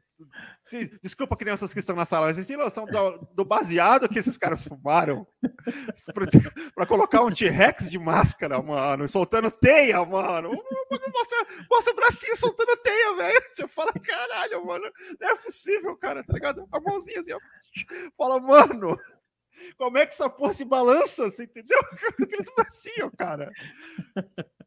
Se, 0.63 0.99
desculpa, 1.01 1.37
crianças 1.37 1.73
que 1.73 1.79
estão 1.79 1.95
na 1.95 2.05
sala, 2.05 2.33
vocês 2.33 2.47
têm 2.47 2.57
noção 2.57 2.85
do, 2.85 3.19
do 3.33 3.45
baseado 3.45 4.09
que 4.09 4.19
esses 4.19 4.37
caras 4.37 4.63
fumaram 4.63 5.27
para 6.75 6.85
colocar 6.85 7.23
um 7.23 7.31
T-Rex 7.31 7.89
de 7.89 7.99
máscara, 7.99 8.61
mano, 8.61 9.07
soltando 9.07 9.51
teia, 9.51 10.03
mano. 10.05 10.51
Mostra, 11.13 11.45
mostra 11.69 11.93
o 11.93 11.95
bracinho 11.95 12.35
soltando 12.35 12.75
teia, 12.77 13.15
velho. 13.15 13.41
Você 13.47 13.67
fala, 13.67 13.93
caralho, 13.93 14.65
mano, 14.65 14.91
não 15.19 15.29
é 15.29 15.35
possível, 15.37 15.95
cara, 15.97 16.23
tá 16.23 16.33
ligado? 16.33 16.67
A 16.71 16.79
mãozinha 16.79 17.19
assim. 17.19 17.31
Fala, 18.17 18.39
mano. 18.39 18.97
Como 19.77 19.97
é 19.97 20.05
que 20.05 20.13
essa 20.13 20.29
porra 20.29 20.53
se 20.53 20.63
balança? 20.63 21.29
Você 21.29 21.45
entendeu? 21.45 21.79
Aqueles 22.21 22.49
bracinhos, 22.55 23.11
cara. 23.17 23.51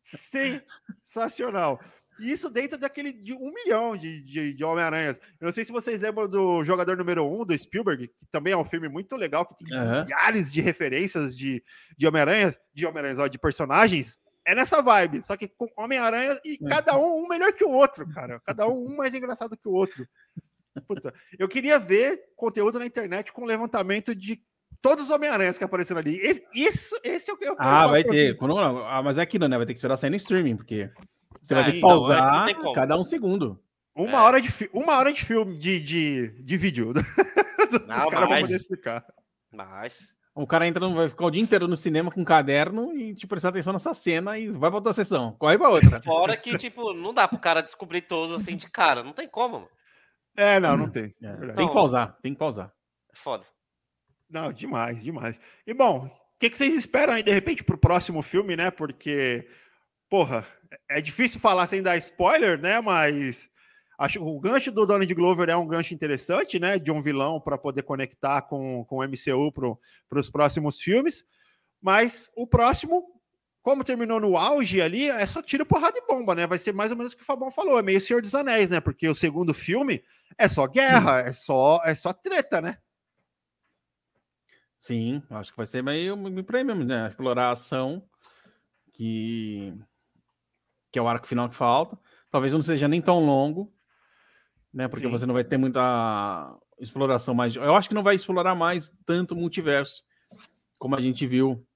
Sensacional. 0.01 1.80
E 2.21 2.31
isso 2.31 2.51
dentro 2.51 2.79
daquele 2.79 3.12
de 3.12 3.33
um 3.33 3.53
milhão 3.53 3.97
de, 3.97 4.23
de, 4.23 4.55
de 4.55 4.64
Homem-Aranhas. 4.64 5.21
Eu 5.41 5.47
não 5.47 5.53
sei 5.53 5.64
se 5.64 5.73
vocês 5.73 6.01
lembram 6.01 6.29
do 6.29 6.62
jogador 6.64 6.97
número 6.97 7.25
um 7.25 7.45
do 7.45 7.57
Spielberg, 7.57 8.09
que 8.09 8.27
também 8.31 8.53
é 8.53 8.57
um 8.57 8.64
filme 8.64 8.89
muito 8.89 9.16
legal, 9.16 9.47
que 9.47 9.57
tem 9.57 9.77
uhum. 9.77 10.05
milhares 10.05 10.53
de 10.53 10.61
referências 10.61 11.37
de, 11.37 11.62
de 11.97 12.07
Homem-Aranha, 12.07 12.55
de 12.75 12.87
Homem-Aranhas, 12.87 13.31
de 13.31 13.39
personagens. 13.39 14.18
É 14.47 14.55
nessa 14.55 14.81
vibe, 14.81 15.23
só 15.23 15.37
que 15.37 15.49
com 15.49 15.68
Homem-Aranha 15.77 16.41
e 16.45 16.59
é. 16.62 16.68
cada 16.68 16.97
um 16.97 17.25
um 17.25 17.29
melhor 17.29 17.53
que 17.53 17.64
o 17.64 17.71
outro, 17.71 18.09
cara. 18.09 18.41
Cada 18.45 18.66
um 18.66 18.87
um 18.87 18.97
mais 18.97 19.14
engraçado 19.14 19.57
que 19.57 19.68
o 19.68 19.73
outro. 19.73 20.07
Puta, 20.87 21.12
eu 21.39 21.49
queria 21.49 21.79
ver 21.79 22.18
conteúdo 22.37 22.79
na 22.79 22.87
internet 22.87 23.33
com 23.33 23.45
levantamento 23.45 24.14
de 24.14 24.43
todos 24.81 25.05
os 25.05 25.11
Homem-Aranhas 25.11 25.59
que 25.59 25.64
apareceram 25.64 26.01
ali. 26.01 26.16
Esse, 26.18 26.47
isso, 26.55 26.99
esse 27.05 27.31
é 27.31 27.35
o 27.35 27.37
que 27.37 27.45
eu 27.45 27.57
Ah, 27.59 27.87
vai 27.87 28.05
ter. 28.05 28.37
Quando, 28.37 28.57
ah, 28.59 29.03
mas 29.03 29.18
é 29.18 29.23
aquilo, 29.23 29.49
né? 29.49 29.57
Vai 29.57 29.66
ter 29.66 29.75
que 29.75 29.79
esperar 29.79 29.97
sair 29.97 30.11
no 30.11 30.16
streaming, 30.16 30.57
porque 30.57 30.91
você 31.43 31.55
vai 31.55 31.64
ter 31.64 31.72
que 31.72 31.81
pausar 31.81 32.53
não, 32.55 32.72
cada 32.72 32.97
um 32.97 33.05
segundo. 33.05 33.61
Uma, 33.95 34.18
é. 34.18 34.20
hora, 34.20 34.41
de, 34.41 34.70
uma 34.72 34.97
hora 34.97 35.12
de 35.12 35.24
filme, 35.24 35.57
de, 35.59 35.81
de, 35.81 36.43
de 36.43 36.57
vídeo. 36.57 36.93
Não, 37.87 37.99
Os 37.99 38.07
caras 38.07 38.28
vão 38.28 38.41
poder 38.41 38.57
explicar. 38.57 39.05
Mas. 39.53 40.09
O 40.35 40.47
cara 40.47 40.66
entra, 40.66 40.89
vai 40.89 41.09
ficar 41.09 41.26
o 41.26 41.31
dia 41.31 41.43
inteiro 41.43 41.68
no 41.68 41.76
cinema 41.76 42.11
com 42.11 42.20
um 42.20 42.24
caderno 42.24 42.93
e 42.95 43.14
te 43.14 43.26
prestar 43.26 43.51
atenção 43.51 43.72
nessa 43.72 43.93
cena 43.95 44.39
e 44.39 44.49
vai 44.51 44.70
pra 44.70 44.78
outra 44.78 44.93
sessão. 44.93 45.33
Corre 45.39 45.59
pra 45.59 45.68
outra. 45.68 46.01
Fora 46.03 46.37
que, 46.37 46.57
tipo, 46.57 46.93
não 46.95 47.12
dá 47.12 47.28
pro 47.28 47.39
cara 47.39 47.61
descobrir 47.61 48.03
todos 48.03 48.37
assim 48.37 48.57
de 48.57 48.70
cara. 48.70 49.03
Não 49.03 49.12
tem 49.12 49.28
como. 49.28 49.68
É, 50.37 50.59
não, 50.59 50.76
não 50.76 50.89
tem. 50.89 51.14
É. 51.22 51.53
Tem 51.53 51.68
que 51.68 51.74
pausar, 51.74 52.16
tem 52.22 52.33
que 52.33 52.39
pausar. 52.39 52.72
É 53.12 53.16
foda. 53.16 53.45
Não, 54.28 54.53
demais, 54.53 55.03
demais. 55.03 55.41
E 55.66 55.74
bom, 55.74 56.07
o 56.07 56.11
que, 56.39 56.49
que 56.49 56.57
vocês 56.57 56.74
esperam 56.74 57.14
aí, 57.14 57.22
de 57.22 57.33
repente, 57.33 57.64
pro 57.64 57.76
próximo 57.76 58.22
filme, 58.22 58.57
né? 58.57 58.70
Porque, 58.70 59.47
porra, 60.11 60.44
é 60.88 61.00
difícil 61.00 61.40
falar 61.40 61.66
sem 61.68 61.82
dar 61.82 61.96
spoiler, 61.96 62.61
né? 62.61 62.80
Mas 62.80 63.48
acho 63.96 64.18
que 64.18 64.24
o 64.24 64.40
gancho 64.40 64.72
do 64.72 64.84
Donald 64.84 65.14
Glover 65.14 65.48
é 65.48 65.56
um 65.56 65.66
gancho 65.66 65.94
interessante, 65.94 66.58
né? 66.58 66.78
De 66.78 66.90
um 66.90 67.00
vilão 67.00 67.40
para 67.40 67.56
poder 67.56 67.84
conectar 67.84 68.42
com, 68.42 68.84
com 68.84 68.96
o 68.96 69.04
MCU 69.04 69.52
para 69.52 70.18
os 70.18 70.28
próximos 70.28 70.80
filmes. 70.80 71.24
Mas 71.80 72.30
o 72.36 72.46
próximo, 72.46 73.20
como 73.62 73.84
terminou 73.84 74.20
no 74.20 74.36
auge 74.36 74.82
ali, 74.82 75.08
é 75.08 75.24
só 75.26 75.40
tiro, 75.40 75.64
porrada 75.64 75.96
e 75.96 76.06
bomba, 76.06 76.34
né? 76.34 76.46
Vai 76.46 76.58
ser 76.58 76.74
mais 76.74 76.90
ou 76.90 76.98
menos 76.98 77.12
o 77.12 77.16
que 77.16 77.22
o 77.22 77.26
Fabão 77.26 77.50
falou, 77.50 77.78
é 77.78 77.82
meio 77.82 78.00
Senhor 78.00 78.20
dos 78.20 78.34
Anéis, 78.34 78.70
né? 78.70 78.80
Porque 78.80 79.08
o 79.08 79.14
segundo 79.14 79.54
filme 79.54 80.02
é 80.36 80.48
só 80.48 80.66
guerra, 80.66 81.20
é 81.20 81.32
só, 81.32 81.80
é 81.84 81.94
só 81.94 82.12
treta, 82.12 82.61
né? 82.61 82.78
Sim, 84.78 85.22
acho 85.30 85.52
que 85.52 85.56
vai 85.58 85.66
ser 85.66 85.82
meio, 85.82 86.16
meio 86.16 86.44
mesmo, 86.64 86.84
né? 86.84 87.08
Explorar 87.08 87.48
a 87.48 87.52
ação, 87.52 88.02
que, 88.94 89.74
que 90.91 90.99
é 90.99 91.03
o 91.03 91.09
arco 91.09 91.26
final 91.26 91.49
que 91.49 91.57
falta. 91.57 91.99
Talvez 92.30 92.53
não 92.53 92.62
seja 92.62 92.88
nem 92.88 93.01
tão 93.01 93.24
longo, 93.24 93.72
né? 94.72 94.88
Porque 94.88 95.07
Sim. 95.07 95.11
você 95.11 95.26
não 95.26 95.34
vai 95.34 95.45
ter 95.45 95.57
muita 95.57 96.57
exploração 96.78 97.34
mais. 97.34 97.55
Eu 97.57 97.74
acho 97.74 97.88
que 97.88 97.95
não 97.95 98.03
vai 98.03 98.14
explorar 98.14 98.55
mais 98.55 98.93
tanto 99.05 99.34
o 99.34 99.36
multiverso, 99.36 100.03
como 100.78 100.97
a 100.97 101.01
gente 101.01 101.26
viu 101.26 101.66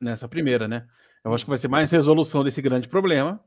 nessa 0.00 0.28
primeira, 0.28 0.68
né? 0.68 0.86
Eu 1.24 1.34
acho 1.34 1.44
que 1.44 1.50
vai 1.50 1.58
ser 1.58 1.68
mais 1.68 1.90
resolução 1.90 2.44
desse 2.44 2.60
grande 2.60 2.88
problema, 2.88 3.42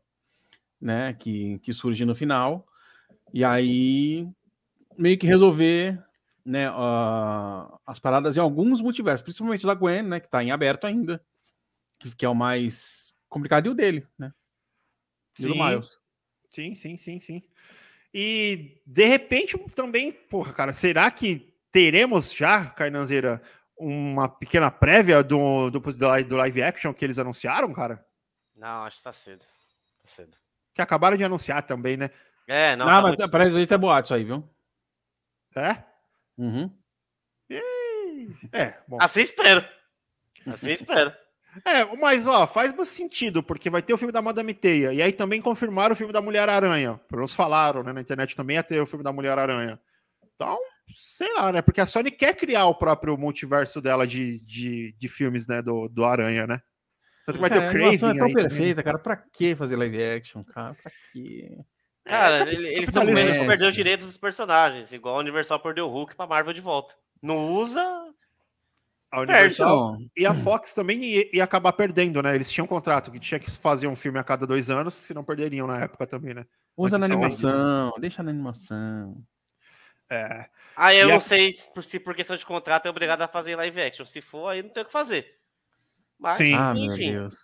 né? 0.82 1.13
Que, 1.13 1.59
que 1.59 1.71
surge 1.71 2.03
no 2.05 2.15
final. 2.15 2.67
E 3.34 3.43
aí, 3.43 4.28
meio 4.97 5.17
que 5.17 5.28
resolver 5.28 6.03
né, 6.43 6.67
ah, 6.69 7.78
as 7.86 7.99
paradas 7.99 8.38
em 8.38 8.39
alguns 8.39 8.82
multiversos, 8.82 9.21
principalmente 9.21 9.65
da 9.65 9.75
Gwen, 9.75 10.03
né? 10.03 10.19
Que 10.19 10.30
tá 10.30 10.43
em 10.43 10.51
aberto 10.51 10.86
ainda. 10.86 11.23
Que, 11.99 12.15
que 12.15 12.25
é 12.25 12.30
o 12.30 12.36
mais 12.36 13.13
complicado, 13.30 13.67
e 13.67 13.69
o 13.69 13.75
dele, 13.75 14.07
né? 14.17 14.32
E 15.39 15.45
o 15.45 15.49
do 15.49 15.53
Sim. 15.53 15.63
Miles. 15.63 15.97
Sim, 16.49 16.75
sim, 16.75 16.97
sim, 16.97 17.19
sim. 17.19 17.43
E 18.13 18.81
de 18.85 19.05
repente 19.05 19.57
também, 19.75 20.11
porra, 20.11 20.53
cara, 20.53 20.73
será 20.73 21.09
que 21.11 21.53
teremos 21.71 22.33
já, 22.33 22.65
Carnanzeira, 22.67 23.41
uma 23.77 24.27
pequena 24.29 24.71
prévia 24.71 25.21
do, 25.23 25.69
do, 25.69 25.79
do 25.79 26.15
li- 26.15 26.23
do 26.23 26.38
live 26.38 26.63
action 26.63 26.93
que 26.93 27.05
eles 27.05 27.19
anunciaram, 27.19 27.71
cara? 27.73 28.03
Não, 28.55 28.85
acho 28.85 28.97
que 28.97 29.03
tá 29.03 29.13
cedo. 29.13 29.41
Tá 29.41 30.07
cedo. 30.07 30.35
Que 30.73 30.81
acabaram 30.81 31.17
de 31.17 31.23
anunciar 31.23 31.61
também, 31.63 31.97
né? 31.97 32.09
É, 32.47 32.75
não. 32.75 32.85
Não, 32.85 32.93
tá 32.93 33.01
mas 33.01 33.17
muito- 33.17 33.29
parece 33.31 33.67
que 33.67 33.73
é 33.73 33.77
boato 33.77 34.05
isso 34.07 34.13
aí, 34.13 34.23
viu? 34.23 34.49
É? 35.55 35.83
Uhum. 36.38 36.71
É, 38.51 38.79
bom. 38.88 38.97
Assim 39.01 39.21
espero. 39.21 39.67
Assim 40.47 40.71
espero. 40.71 41.13
É, 41.66 41.84
mas 41.97 42.28
ó, 42.28 42.45
faz 42.47 42.74
mais 42.74 42.89
sentido, 42.89 43.41
porque 43.41 43.70
vai 43.70 43.82
ter 43.82 43.93
o 43.93 43.97
filme 43.97 44.12
da 44.12 44.22
Madame 44.22 44.53
Teia, 44.53 44.93
e 44.93 45.01
aí 45.01 45.12
também 45.12 45.41
confirmaram 45.41 45.93
o 45.93 45.95
filme 45.95 46.12
da 46.14 46.22
Mulher-Aranha. 46.22 46.99
Pelo 47.08 47.20
menos 47.20 47.34
falaram, 47.34 47.84
né? 47.84 47.93
Na 47.93 48.01
internet 48.01 48.36
também 48.36 48.55
ia 48.58 48.64
ter 48.64 48.80
o 48.82 48.86
filme 48.86 49.03
da 49.03 49.12
Mulher-Aranha. 49.14 49.80
Então, 50.36 50.58
sei 50.88 51.34
lá, 51.34 51.51
né? 51.51 51.62
Porque 51.62 51.82
a 51.82 51.86
Sony 51.86 52.12
quer 52.12 52.36
criar 52.36 52.66
o 52.66 52.76
próprio 52.76 53.18
multiverso 53.18 53.82
dela 53.82 54.05
de, 54.05 54.39
de, 54.45 54.93
de 54.97 55.08
filmes, 55.08 55.47
né? 55.47 55.62
Do, 55.62 55.88
do 55.89 56.05
Aranha, 56.05 56.45
né? 56.45 56.62
Tanto 57.26 57.36
que 57.38 57.41
vai 57.41 57.49
ter 57.49 57.60
Cara, 57.60 57.66
o 57.66 57.68
a 57.68 57.72
animação 57.72 57.99
Craven 57.99 58.16
é 58.16 58.20
tão 58.20 58.28
aí 58.28 58.34
também. 58.34 58.47
perfeita, 58.49 58.84
cara. 58.84 58.99
Pra 58.99 59.18
que 59.18 59.55
fazer 59.55 59.76
live 59.76 60.03
action, 60.03 60.43
cara? 60.43 60.76
Pra 60.82 60.91
quê? 61.12 61.58
Cara, 62.05 62.49
ele- 62.49 62.68
eles 62.70 62.88
estão 62.88 63.03
É. 63.03 63.45
perder 63.45 63.68
os 63.68 63.76
direitos 63.76 64.05
dos 64.05 64.16
personagens, 64.16 64.93
igual 64.93 65.16
a 65.16 65.20
Universal 65.20 65.60
perdeu 65.60 65.88
o 65.88 65.89
Hulk 65.91 66.16
pra 66.16 66.26
Marvel 66.26 66.53
de 66.53 66.62
volta. 66.62 66.93
Não 67.22 67.53
usa. 67.55 67.82
A 69.10 69.22
Universal 69.22 69.95
Então, 69.95 70.10
e 70.18 70.26
a 70.26 70.34
Fox 70.34 70.74
também 70.74 71.03
ia, 71.03 71.36
ia 71.38 71.43
acabar 71.43 71.72
perdendo, 71.74 72.22
né? 72.22 72.36
Eles 72.36 72.51
tinham 72.51 72.66
um 72.66 72.68
contrato 72.68 73.12
que 73.12 73.20
tinha 73.20 73.39
que 73.39 73.49
fazer 73.49 73.88
um 73.88 73.95
filme 73.95 74.20
a 74.20 74.24
cada 74.24 74.45
dois 74.45 74.70
anos, 74.70 74.93
se 74.93 75.14
não 75.14 75.24
perderiam 75.24 75.66
na 75.68 75.80
época 75.80 76.05
também, 76.05 76.34
né? 76.34 76.45
usa 76.76 76.97
na 76.97 77.08
Mas 77.08 77.34
isso 77.34 77.47
é 77.47 77.49
animação, 77.51 77.93
deixa 77.99 78.22
na 78.24 78.30
animação. 78.30 79.24
É. 80.10 80.45
Aí 80.76 80.97
eu 80.99 81.08
E 81.08 81.12
não 81.12 81.18
a- 81.18 81.22
sei 81.22 81.51
se 81.53 81.99
por, 81.99 82.16
questão 82.16 82.38
de 82.38 82.45
contrato 82.45 82.86
é 82.86 82.89
obrigado 82.89 83.22
a 83.22 83.28
fazer 83.28 83.55
live 83.55 83.82
action. 83.82 84.05
Se 84.05 84.22
for, 84.22 84.49
aí 84.49 84.62
não 84.62 84.70
tem 84.70 84.84
o 84.84 84.86
que 84.86 84.91
fazer. 84.91 85.26
Mas, 86.20 86.38
Sim. 86.38 86.53
Ah, 86.53 86.74
meu 86.74 86.86
enfim. 86.86 87.12
Deus. 87.14 87.36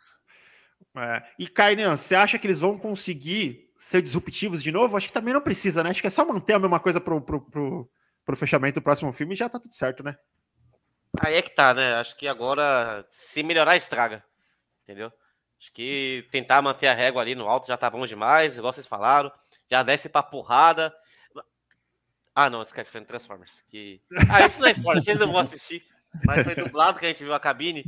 É. 0.95 1.23
E, 1.39 1.47
Carnian, 1.47 1.97
você 1.97 2.13
acha 2.13 2.37
que 2.37 2.45
eles 2.45 2.59
vão 2.59 2.77
conseguir 2.77 3.69
ser 3.75 4.01
disruptivos 4.01 4.61
de 4.61 4.71
novo? 4.71 4.95
Acho 4.95 5.07
que 5.07 5.13
também 5.13 5.33
não 5.33 5.41
precisa, 5.41 5.83
né? 5.83 5.89
Acho 5.89 6.01
que 6.01 6.07
é 6.07 6.09
só 6.11 6.25
manter 6.25 6.53
a 6.53 6.59
mesma 6.59 6.79
coisa 6.79 7.01
pro, 7.01 7.19
pro, 7.21 7.41
pro, 7.41 7.89
pro 8.25 8.35
fechamento 8.37 8.79
do 8.79 8.83
próximo 8.83 9.11
filme 9.11 9.33
e 9.33 9.37
já 9.37 9.49
tá 9.49 9.59
tudo 9.59 9.73
certo, 9.73 10.03
né? 10.03 10.15
Aí 11.19 11.35
é 11.35 11.41
que 11.41 11.51
tá, 11.51 11.73
né? 11.73 11.95
Acho 11.95 12.15
que 12.15 12.27
agora, 12.27 13.05
se 13.09 13.43
melhorar, 13.43 13.75
estraga. 13.75 14.23
Entendeu? 14.83 15.11
Acho 15.59 15.71
que 15.71 16.27
tentar 16.31 16.61
manter 16.61 16.87
a 16.87 16.93
régua 16.93 17.21
ali 17.21 17.35
no 17.35 17.47
alto 17.47 17.67
já 17.67 17.77
tá 17.77 17.89
bom 17.89 18.05
demais, 18.05 18.57
igual 18.57 18.73
vocês 18.73 18.87
falaram. 18.87 19.31
Já 19.69 19.81
desce 19.81 20.09
pra 20.09 20.21
porrada. 20.21 20.93
Ah, 22.35 22.49
não, 22.49 22.61
esquece, 22.61 22.91
foi 22.91 22.99
no 22.99 23.07
Transformers. 23.07 23.63
Que... 23.69 24.01
Ah, 24.29 24.45
isso 24.45 24.59
não 24.59 24.67
é 24.67 24.71
spoiler, 24.71 25.03
vocês 25.03 25.19
não 25.19 25.31
vão 25.31 25.39
assistir. 25.39 25.85
Mas 26.25 26.43
foi 26.43 26.55
dublado 26.55 26.99
que 26.99 27.05
a 27.05 27.09
gente 27.09 27.23
viu 27.23 27.33
a 27.33 27.39
cabine. 27.39 27.83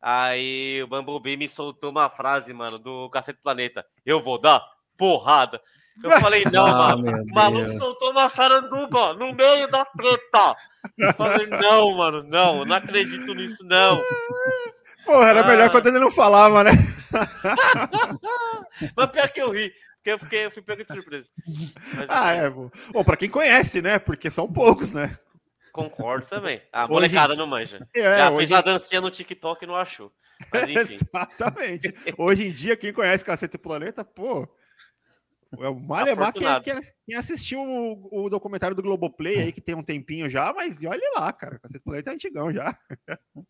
Aí 0.00 0.82
o 0.82 0.86
Bumblebee 0.88 1.36
me 1.36 1.48
soltou 1.48 1.90
uma 1.90 2.10
frase, 2.10 2.52
mano, 2.52 2.78
do 2.78 3.08
Cacete 3.10 3.40
Planeta. 3.40 3.86
Eu 4.04 4.20
vou 4.20 4.40
dar 4.40 4.60
porrada. 4.96 5.62
Eu 6.02 6.10
falei, 6.20 6.44
não, 6.52 6.66
Ah, 6.66 6.96
mano. 6.96 7.24
O 7.30 7.34
maluco 7.34 7.66
Deus. 7.66 7.78
soltou 7.78 8.10
uma 8.12 8.28
saranduba 8.28 9.14
no 9.14 9.32
meio 9.34 9.68
da 9.68 9.84
treta. 9.84 10.56
Eu 10.98 11.12
falei, 11.14 11.46
não, 11.46 11.96
mano, 11.96 12.22
não, 12.22 12.60
eu 12.60 12.64
não 12.64 12.76
acredito 12.76 13.34
nisso, 13.34 13.64
não. 13.64 14.00
Porra, 15.04 15.28
era 15.30 15.40
Ah. 15.42 15.46
melhor 15.46 15.70
quando 15.70 15.88
ele 15.88 15.98
não 15.98 16.10
falava, 16.10 16.64
né? 16.64 16.70
Mas 18.96 19.10
pior 19.10 19.28
que 19.30 19.40
eu 19.40 19.50
ri, 19.50 19.72
porque 19.96 20.10
eu, 20.10 20.18
fiquei, 20.18 20.46
eu 20.46 20.50
fui 20.50 20.62
pego 20.62 20.84
de 20.84 20.92
surpresa. 20.92 21.28
Mas, 21.96 22.06
Ah, 22.08 22.34
enfim, 22.36 22.46
é. 22.46 22.50
Bom, 22.92 23.04
pra 23.04 23.16
quem 23.16 23.28
conhece, 23.28 23.82
né? 23.82 23.98
Porque 23.98 24.30
são 24.30 24.50
poucos, 24.50 24.92
né? 24.92 25.16
Concordo 25.72 26.26
também. 26.26 26.60
A 26.72 26.84
Hoje- 26.84 26.92
molecada 26.92 27.34
não 27.36 27.46
manja. 27.46 27.86
É, 27.94 28.18
Já 28.18 28.28
hoje... 28.30 28.38
fez 28.38 28.52
a 28.52 28.60
dancinha 28.60 29.00
no 29.00 29.10
TikTok 29.10 29.64
e 29.64 29.68
não 29.68 29.76
achou. 29.76 30.10
Mas 30.52 30.62
enfim. 30.68 30.78
Exatamente. 30.80 31.94
Hoje 32.18 32.48
em 32.48 32.52
dia, 32.52 32.76
quem 32.76 32.92
conhece 32.92 33.24
Cacete 33.24 33.56
Planeta, 33.58 34.04
pô. 34.04 34.48
É 35.58 35.68
o 35.68 35.74
Malemar 35.78 36.32
quem, 36.32 36.46
Afortunado. 36.46 36.64
quem, 36.64 36.92
quem 37.06 37.16
assistiu 37.16 37.60
o, 37.60 38.24
o 38.24 38.30
documentário 38.30 38.74
do 38.74 38.82
Globoplay 38.82 39.40
aí, 39.40 39.52
que 39.52 39.60
tem 39.60 39.74
um 39.74 39.82
tempinho 39.82 40.28
já, 40.30 40.52
mas 40.52 40.82
olha 40.84 41.10
lá, 41.16 41.32
cara. 41.32 41.58
Cacete 41.58 41.84
Planeta 41.84 42.10
é 42.10 42.14
antigão 42.14 42.52
já. 42.52 42.76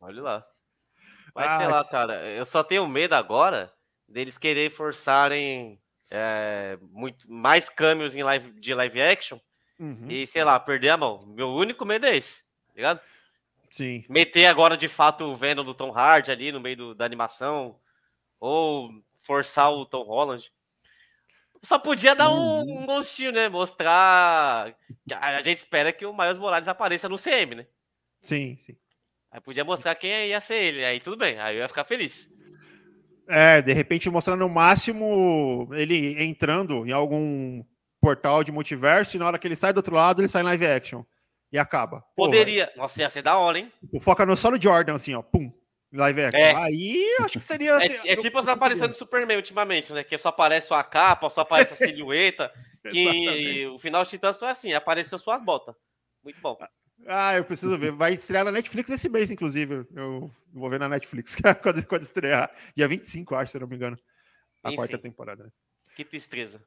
Olha 0.01 0.23
lá. 0.23 0.47
Mas 1.35 1.47
Ah, 1.51 1.59
sei 1.59 1.67
lá, 1.69 1.85
cara, 1.85 2.29
eu 2.31 2.45
só 2.45 2.63
tenho 2.65 2.87
medo 2.89 3.15
agora 3.15 3.73
deles 4.09 4.37
querer 4.37 4.71
forçarem 4.71 5.81
é, 6.11 6.77
muito, 6.91 7.31
mais 7.33 7.69
cameos 7.69 8.15
em 8.15 8.23
live, 8.23 8.53
de 8.61 8.75
live 8.75 9.01
action 9.01 9.39
Uhum, 9.79 10.07
e, 10.09 10.27
sei 10.27 10.45
lá, 10.45 10.61
perder 10.61 10.91
a 10.91 10.97
mão. 10.97 11.27
Meu 11.27 11.49
único 11.49 11.85
medo 11.85 12.07
é 12.07 12.17
esse, 12.17 12.43
tá 12.69 12.73
ligado? 12.77 13.01
Sim. 13.71 14.05
Meter 14.09 14.47
agora 14.47 14.77
de 14.77 14.87
fato 14.87 15.25
o 15.25 15.35
Venom 15.37 15.65
do 15.65 15.75
Tom 15.75 15.91
Hardy 15.97 16.31
ali 16.31 16.53
no 16.53 16.61
meio 16.61 16.77
do- 16.77 16.95
da 16.95 17.05
animação 17.05 17.81
ou 18.39 18.91
forçar 19.21 19.73
o 19.73 19.87
Tom 19.87 20.03
Holland. 20.05 20.53
Só 21.63 21.79
podia 21.79 22.15
dar 22.15 22.31
um, 22.31 22.61
um 22.61 22.87
gostinho, 22.87 23.31
né? 23.33 23.49
Mostrar. 23.49 24.75
A, 25.15 25.43
gente 25.43 25.59
espera 25.59 25.93
que 25.93 26.05
o 26.05 26.17
Miles 26.17 26.39
Morales 26.39 26.67
apareça 26.67 27.09
no 27.09 27.19
CM, 27.19 27.55
né? 27.55 27.67
Sim, 28.21 28.59
sim. 28.67 28.77
Aí 29.31 29.41
podia 29.41 29.65
mostrar 29.65 29.95
quem 29.95 30.29
ia 30.29 30.41
ser 30.41 30.57
ele. 30.57 30.85
Aí 30.85 31.01
tudo 31.01 31.17
bem, 31.17 31.39
aí 31.39 31.57
eu 31.57 31.61
ia 31.61 31.69
ficar 31.69 31.85
feliz. 31.85 32.29
É, 33.29 33.63
de 33.63 33.73
repente 33.73 34.11
mostrar 34.11 34.37
no 34.37 34.49
máximo 34.49 35.69
ele 35.73 36.23
entrando 36.23 36.85
em 36.85 36.93
algum 36.93 37.65
portal 38.01 38.43
de 38.43 38.51
multiverso 38.51 39.17
e 39.17 39.21
na 39.21 39.27
hora 39.27 39.39
que 39.39 39.47
ele 39.47 39.55
sai 39.55 39.73
do 39.73 39.77
outro 39.77 39.95
lado, 39.95 40.21
ele 40.21 40.29
sai 40.29 40.43
em 40.43 40.47
live 40.47 40.67
action. 40.67 41.05
E 41.53 41.59
acaba. 41.59 42.01
Porra, 42.17 42.31
Poderia. 42.31 42.73
Nossa, 42.77 43.01
ia 43.01 43.11
ser 43.11 43.23
da 43.23 43.37
hora, 43.37 43.59
hein? 43.59 43.71
Foca 44.01 44.27
no 44.27 44.37
solo 44.37 44.61
Jordan, 44.61 44.95
assim, 44.95 45.15
ó. 45.15 45.23
Pum. 45.23 45.53
Live 45.93 46.23
action. 46.23 46.41
É. 46.41 46.55
Aí 46.55 47.17
acho 47.21 47.39
que 47.39 47.45
seria. 47.45 47.77
assim, 47.77 48.09
É, 48.09 48.13
é 48.13 48.17
tipo 48.17 48.39
as 48.39 48.49
aparições 48.49 48.91
do 48.91 48.97
Superman 48.97 49.37
ultimamente, 49.37 49.93
né? 49.93 50.03
Que 50.03 50.17
só 50.17 50.31
aparece 50.31 50.73
a 50.73 50.83
capa, 50.83 51.29
só 51.29 51.43
aparece 51.43 51.75
a 51.75 51.77
silhueta. 51.89 52.51
Que 52.91 53.67
o 53.69 53.79
final 53.79 54.03
de 54.03 54.11
Titãs 54.11 54.39
foi 54.39 54.49
assim, 54.49 54.73
apareceu 54.73 55.19
suas 55.19 55.43
botas. 55.45 55.75
Muito 56.25 56.41
bom. 56.41 56.57
Ah, 57.07 57.37
eu 57.37 57.45
preciso 57.45 57.77
ver. 57.79 57.93
Vai 57.93 58.15
estrear 58.15 58.45
na 58.45 58.53
Netflix 58.53 58.91
esse 58.91 59.09
mês, 59.09 59.31
inclusive. 59.31 59.87
Eu 59.95 60.31
vou 60.53 60.71
ver 60.71 60.81
na 60.81 60.89
Netflix 60.89 61.37
quando, 61.63 61.85
quando 61.87 62.03
estrear. 62.03 62.51
Dia 62.77 62.89
25, 62.89 63.35
acho, 63.35 63.53
se 63.53 63.57
eu 63.57 63.61
não 63.61 63.69
me 63.69 63.77
engano. 63.77 63.99
A 64.63 64.69
Enfim. 64.69 64.77
quarta 64.77 64.99
temporada, 64.99 65.45
né? 65.45 65.51
Que 65.95 66.05
tristeza. 66.05 66.63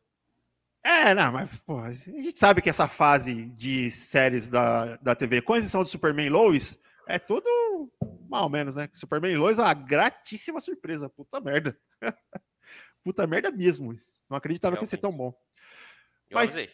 É, 0.84 1.16
não, 1.16 1.32
mas 1.32 1.50
porra, 1.62 1.88
a 1.88 1.94
gente 1.94 2.38
sabe 2.38 2.62
que 2.62 2.70
essa 2.70 2.88
fase 2.88 3.46
de 3.54 3.90
séries 3.90 4.50
da, 4.50 4.98
da 4.98 5.16
TV, 5.16 5.42
com 5.42 5.56
exceção 5.56 5.82
do 5.82 5.90
Superman 5.90 6.30
Lois, 6.30 6.80
é 7.08 7.18
tudo 7.18 7.92
mal 8.30 8.44
ou 8.44 8.50
menos, 8.50 8.76
né? 8.76 8.90
Superman 8.94 9.34
e 9.34 9.38
Lois 9.38 9.60
é 9.60 9.62
uma 9.62 9.74
gratíssima 9.74 10.60
surpresa. 10.60 11.10
Puta 11.10 11.40
merda. 11.40 11.78
Puta 13.04 13.28
merda 13.28 13.52
mesmo. 13.52 13.96
Não 14.30 14.38
acreditava 14.38 14.76
que 14.76 14.84
ia 14.84 14.88
ser 14.88 14.98
tão 14.98 15.12
bom. 15.12 15.34
Eu 16.30 16.36
Mas 16.36 16.52
avisei. 16.54 16.66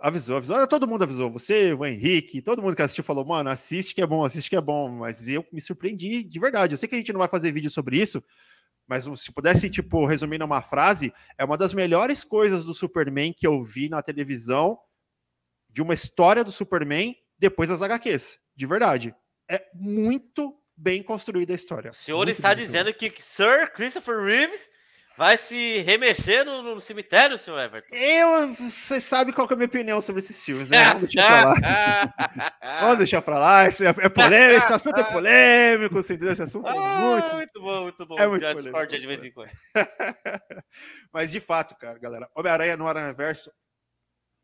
avisou, 0.00 0.36
avisou. 0.36 0.66
Todo 0.66 0.88
mundo 0.88 1.04
avisou. 1.04 1.30
Você, 1.30 1.72
o 1.72 1.86
Henrique, 1.86 2.42
todo 2.42 2.60
mundo 2.60 2.74
que 2.74 2.82
assistiu 2.82 3.04
falou, 3.04 3.24
mano, 3.24 3.48
assiste 3.48 3.94
que 3.94 4.02
é 4.02 4.06
bom, 4.06 4.24
assiste 4.24 4.50
que 4.50 4.56
é 4.56 4.60
bom. 4.60 4.90
Mas 4.90 5.28
eu 5.28 5.46
me 5.52 5.60
surpreendi 5.60 6.24
de 6.24 6.40
verdade. 6.40 6.74
Eu 6.74 6.78
sei 6.78 6.88
que 6.88 6.94
a 6.94 6.98
gente 6.98 7.12
não 7.12 7.20
vai 7.20 7.28
fazer 7.28 7.52
vídeo 7.52 7.70
sobre 7.70 8.00
isso, 8.00 8.22
mas 8.86 9.04
se 9.20 9.32
pudesse, 9.32 9.70
tipo, 9.70 10.04
resumir 10.04 10.38
numa 10.38 10.60
frase, 10.60 11.12
é 11.38 11.44
uma 11.44 11.56
das 11.56 11.72
melhores 11.72 12.24
coisas 12.24 12.64
do 12.64 12.74
Superman 12.74 13.32
que 13.32 13.46
eu 13.46 13.62
vi 13.64 13.88
na 13.88 14.02
televisão 14.02 14.78
de 15.70 15.80
uma 15.80 15.94
história 15.94 16.44
do 16.44 16.52
Superman 16.52 17.16
depois 17.38 17.68
das 17.68 17.82
HQs. 17.82 18.38
De 18.54 18.66
verdade. 18.66 19.14
É 19.48 19.64
muito 19.74 20.61
bem 20.76 21.02
construída 21.02 21.52
a 21.52 21.56
história. 21.56 21.90
O 21.90 21.94
senhor 21.94 22.18
Muito 22.18 22.30
está 22.32 22.50
construída. 22.50 22.66
dizendo 22.72 22.94
que 22.94 23.22
Sir 23.22 23.72
Christopher 23.72 24.22
Reeve 24.22 24.72
Vai 25.16 25.36
se 25.36 25.82
remexer 25.82 26.44
no, 26.44 26.62
no 26.62 26.80
cemitério, 26.80 27.36
senhor 27.36 27.58
Everton? 27.60 27.94
Eu, 27.94 28.54
você 28.54 28.98
sabe 29.00 29.32
qual 29.32 29.46
é 29.48 29.52
a 29.52 29.56
minha 29.56 29.66
opinião 29.66 30.00
sobre 30.00 30.20
esses 30.20 30.42
filmes, 30.42 30.70
né? 30.70 30.86
Vamos 30.86 31.12
deixar 31.12 31.42
pra 31.42 31.50
lá. 31.52 32.50
Vamos 32.80 32.98
deixar 32.98 33.22
pra 33.22 33.38
lá. 33.38 33.66
Esse 33.66 33.84
é, 33.86 33.90
é 33.90 34.08
polêmico, 34.08 34.64
esse 34.64 34.72
assunto 34.72 34.98
é 35.00 35.04
polêmico, 35.04 35.94
você 35.94 36.14
entendeu? 36.14 36.32
Esse 36.32 36.42
assunto 36.42 36.66
é 36.66 36.70
Ah, 36.70 36.98
muito. 36.98 37.34
muito 37.36 37.60
bom, 37.60 37.82
muito 37.82 38.06
bom. 38.06 38.18
É 38.18 38.26
muito 38.26 38.42
Já 38.42 38.54
discordia 38.54 38.98
de 38.98 39.06
vez 39.06 39.22
em 39.22 39.30
quando. 39.30 39.50
Mas 41.12 41.30
de 41.30 41.40
fato, 41.40 41.76
cara, 41.76 41.98
galera, 41.98 42.30
Homem-Aranha 42.34 42.76
no 42.78 42.88
Aranha 42.88 43.12
Verso, 43.12 43.52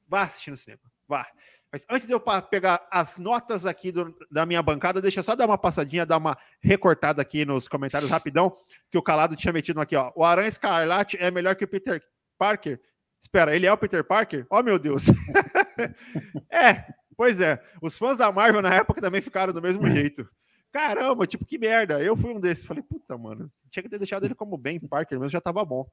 vá 0.07 0.25
assistir 0.25 0.51
no 0.51 0.57
cinema, 0.57 0.83
vá. 1.09 1.27
Mas 1.71 1.85
antes 1.91 2.07
de 2.07 2.13
eu 2.15 2.21
pegar 2.51 2.87
as 2.91 3.19
notas 3.19 3.67
aqui 3.67 3.93
do- 3.93 4.15
da 4.31 4.47
minha 4.47 4.63
bancada, 4.63 5.03
deixa 5.03 5.21
eu 5.21 5.25
só 5.25 5.37
dar 5.37 5.47
uma 5.47 5.59
passadinha, 5.59 6.07
dar 6.07 6.17
uma 6.17 6.37
recortada 6.63 7.21
aqui 7.21 7.45
nos 7.45 7.69
comentários 7.69 8.11
rapidão, 8.11 8.57
que 8.91 8.97
o 8.97 9.03
Calado 9.03 9.37
tinha 9.37 9.53
metido 9.53 9.81
aqui, 9.81 9.95
ó. 9.95 10.11
O 10.17 10.25
Aranha 10.25 10.49
Escarlate 10.49 11.17
é 11.21 11.31
melhor 11.31 11.55
que 11.57 11.65
o 11.65 11.69
Peter 11.69 12.03
Parker? 12.39 12.81
Espera, 13.21 13.55
ele 13.55 13.67
é 13.67 13.73
o 13.73 13.77
Peter 13.77 14.03
Parker? 14.03 14.47
Oh, 14.49 14.63
meu 14.63 14.79
Deus. 14.79 15.07
é, 16.51 16.85
pois 17.17 17.41
é. 17.41 17.63
Os 17.83 17.99
fãs 17.99 18.19
da 18.19 18.31
Marvel 18.33 18.63
na 18.63 18.73
época 18.75 19.01
também 19.01 19.21
ficaram 19.21 19.53
do 19.53 19.61
mesmo 19.63 19.89
jeito. 19.91 20.29
Caramba, 20.73 21.27
tipo, 21.27 21.45
que 21.45 21.59
merda. 21.59 22.01
Eu 22.01 22.17
fui 22.17 22.33
um 22.33 22.41
desses. 22.41 22.65
Falei, 22.67 22.83
puta, 22.83 23.17
mano, 23.19 23.51
tinha 23.71 23.83
que 23.83 23.89
ter 23.89 23.99
deixado 23.99 24.25
ele 24.25 24.35
como 24.35 24.57
Ben 24.57 24.79
Parker, 24.81 25.19
mesmo 25.19 25.31
já 25.31 25.41
tava 25.41 25.65
bom. 25.65 25.87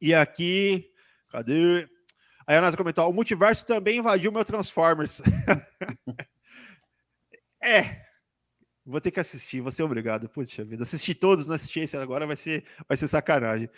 E 0.00 0.14
aqui, 0.14 0.90
cadê? 1.30 1.88
Aí 2.50 2.56
a 2.56 2.60
Nasa 2.60 2.76
comentou: 2.76 3.08
o 3.08 3.12
multiverso 3.12 3.64
também 3.64 3.98
invadiu 3.98 4.32
meu 4.32 4.44
Transformers. 4.44 5.22
é. 7.62 8.02
Vou 8.84 9.00
ter 9.00 9.12
que 9.12 9.20
assistir, 9.20 9.60
vou 9.60 9.70
ser 9.70 9.84
obrigado. 9.84 10.28
Puxa 10.28 10.64
vida, 10.64 10.82
assisti 10.82 11.14
todos, 11.14 11.46
não 11.46 11.54
assisti 11.54 11.78
esse 11.78 11.96
agora, 11.96 12.26
vai 12.26 12.34
ser, 12.34 12.64
vai 12.88 12.96
ser 12.96 13.06
sacanagem. 13.06 13.70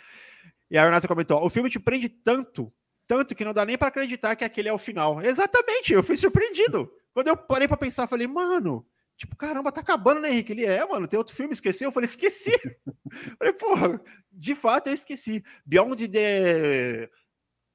E 0.71 0.75
a 0.75 0.85
Renata 0.85 1.07
comentou: 1.07 1.45
o 1.45 1.51
filme 1.51 1.69
te 1.69 1.79
prende 1.79 2.09
tanto, 2.09 2.73
tanto 3.05 3.35
que 3.35 3.45
não 3.45 3.53
dá 3.53 3.63
nem 3.63 3.77
para 3.77 3.89
acreditar 3.89 4.35
que 4.35 4.43
aquele 4.43 4.69
é 4.69 4.73
o 4.73 4.79
final. 4.79 5.21
Exatamente, 5.21 5.93
eu 5.93 6.01
fui 6.01 6.17
surpreendido. 6.17 6.91
Quando 7.13 7.27
eu 7.27 7.37
parei 7.37 7.67
para 7.67 7.77
pensar, 7.77 8.07
falei, 8.07 8.25
mano, 8.25 8.83
tipo, 9.15 9.35
caramba, 9.35 9.71
tá 9.71 9.81
acabando, 9.81 10.21
né, 10.21 10.31
Henrique? 10.31 10.51
Ele 10.51 10.65
é, 10.65 10.83
mano, 10.83 11.07
tem 11.07 11.19
outro 11.19 11.35
filme, 11.35 11.53
esqueceu? 11.53 11.89
Eu 11.89 11.91
falei, 11.91 12.09
esqueci. 12.09 12.59
falei, 13.37 13.53
porra, 13.53 14.01
de 14.31 14.55
fato 14.55 14.87
eu 14.87 14.95
esqueci. 14.95 15.43
Beyond 15.63 16.07
the 16.07 17.07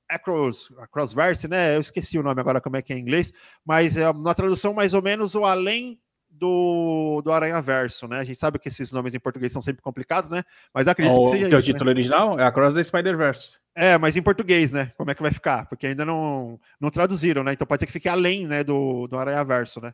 Across, 0.09 0.72
Crossverse, 0.90 1.48
né? 1.48 1.76
Eu 1.76 1.80
esqueci 1.80 2.18
o 2.18 2.22
nome 2.22 2.40
agora, 2.40 2.61
como 2.61 2.76
é 2.76 2.82
que 2.82 2.92
é 2.92 2.96
em 2.96 3.00
inglês, 3.00 3.32
mas 3.64 3.96
é, 3.96 4.12
na 4.12 4.34
tradução, 4.34 4.72
mais 4.72 4.94
ou 4.94 5.02
menos, 5.02 5.34
o 5.34 5.44
além 5.44 6.00
do, 6.30 7.20
do 7.22 7.32
Aranha 7.32 7.61
Verso, 7.61 8.06
né? 8.06 8.20
A 8.20 8.24
gente 8.24 8.38
sabe 8.38 8.59
que 8.59 8.68
esses 8.68 8.92
nomes 8.92 9.14
em 9.14 9.18
português 9.18 9.50
são 9.52 9.61
sempre 9.61 9.82
complicados, 9.82 10.30
né? 10.30 10.44
Mas 10.72 10.86
acredito 10.86 11.18
O, 11.18 11.24
que 11.24 11.30
seja 11.30 11.48
que 11.48 11.54
é 11.54 11.56
o 11.56 11.59
isso. 11.59 11.66
né? 11.66 11.72
título 11.72 11.90
original 11.90 12.38
é 12.38 12.44
Across 12.44 12.74
the 12.74 12.84
Spider-Verse. 12.84 13.59
É, 13.74 13.98
mas 13.98 14.16
em 14.16 14.22
português, 14.22 14.70
né? 14.72 14.92
Como 14.96 15.11
é 15.11 15.14
que 15.14 15.22
vai 15.22 15.32
ficar? 15.32 15.66
Porque 15.66 15.86
ainda 15.88 16.04
não, 16.04 16.59
não 16.80 16.90
traduziram, 16.90 17.42
né? 17.42 17.52
Então 17.52 17.66
pode 17.66 17.80
ser 17.80 17.86
que 17.86 17.92
fique 17.92 18.09
além, 18.09 18.46
né, 18.46 18.62
do, 18.62 19.06
do 19.09 19.18
Aranha 19.18 19.44
Verso, 19.44 19.80
né? 19.80 19.92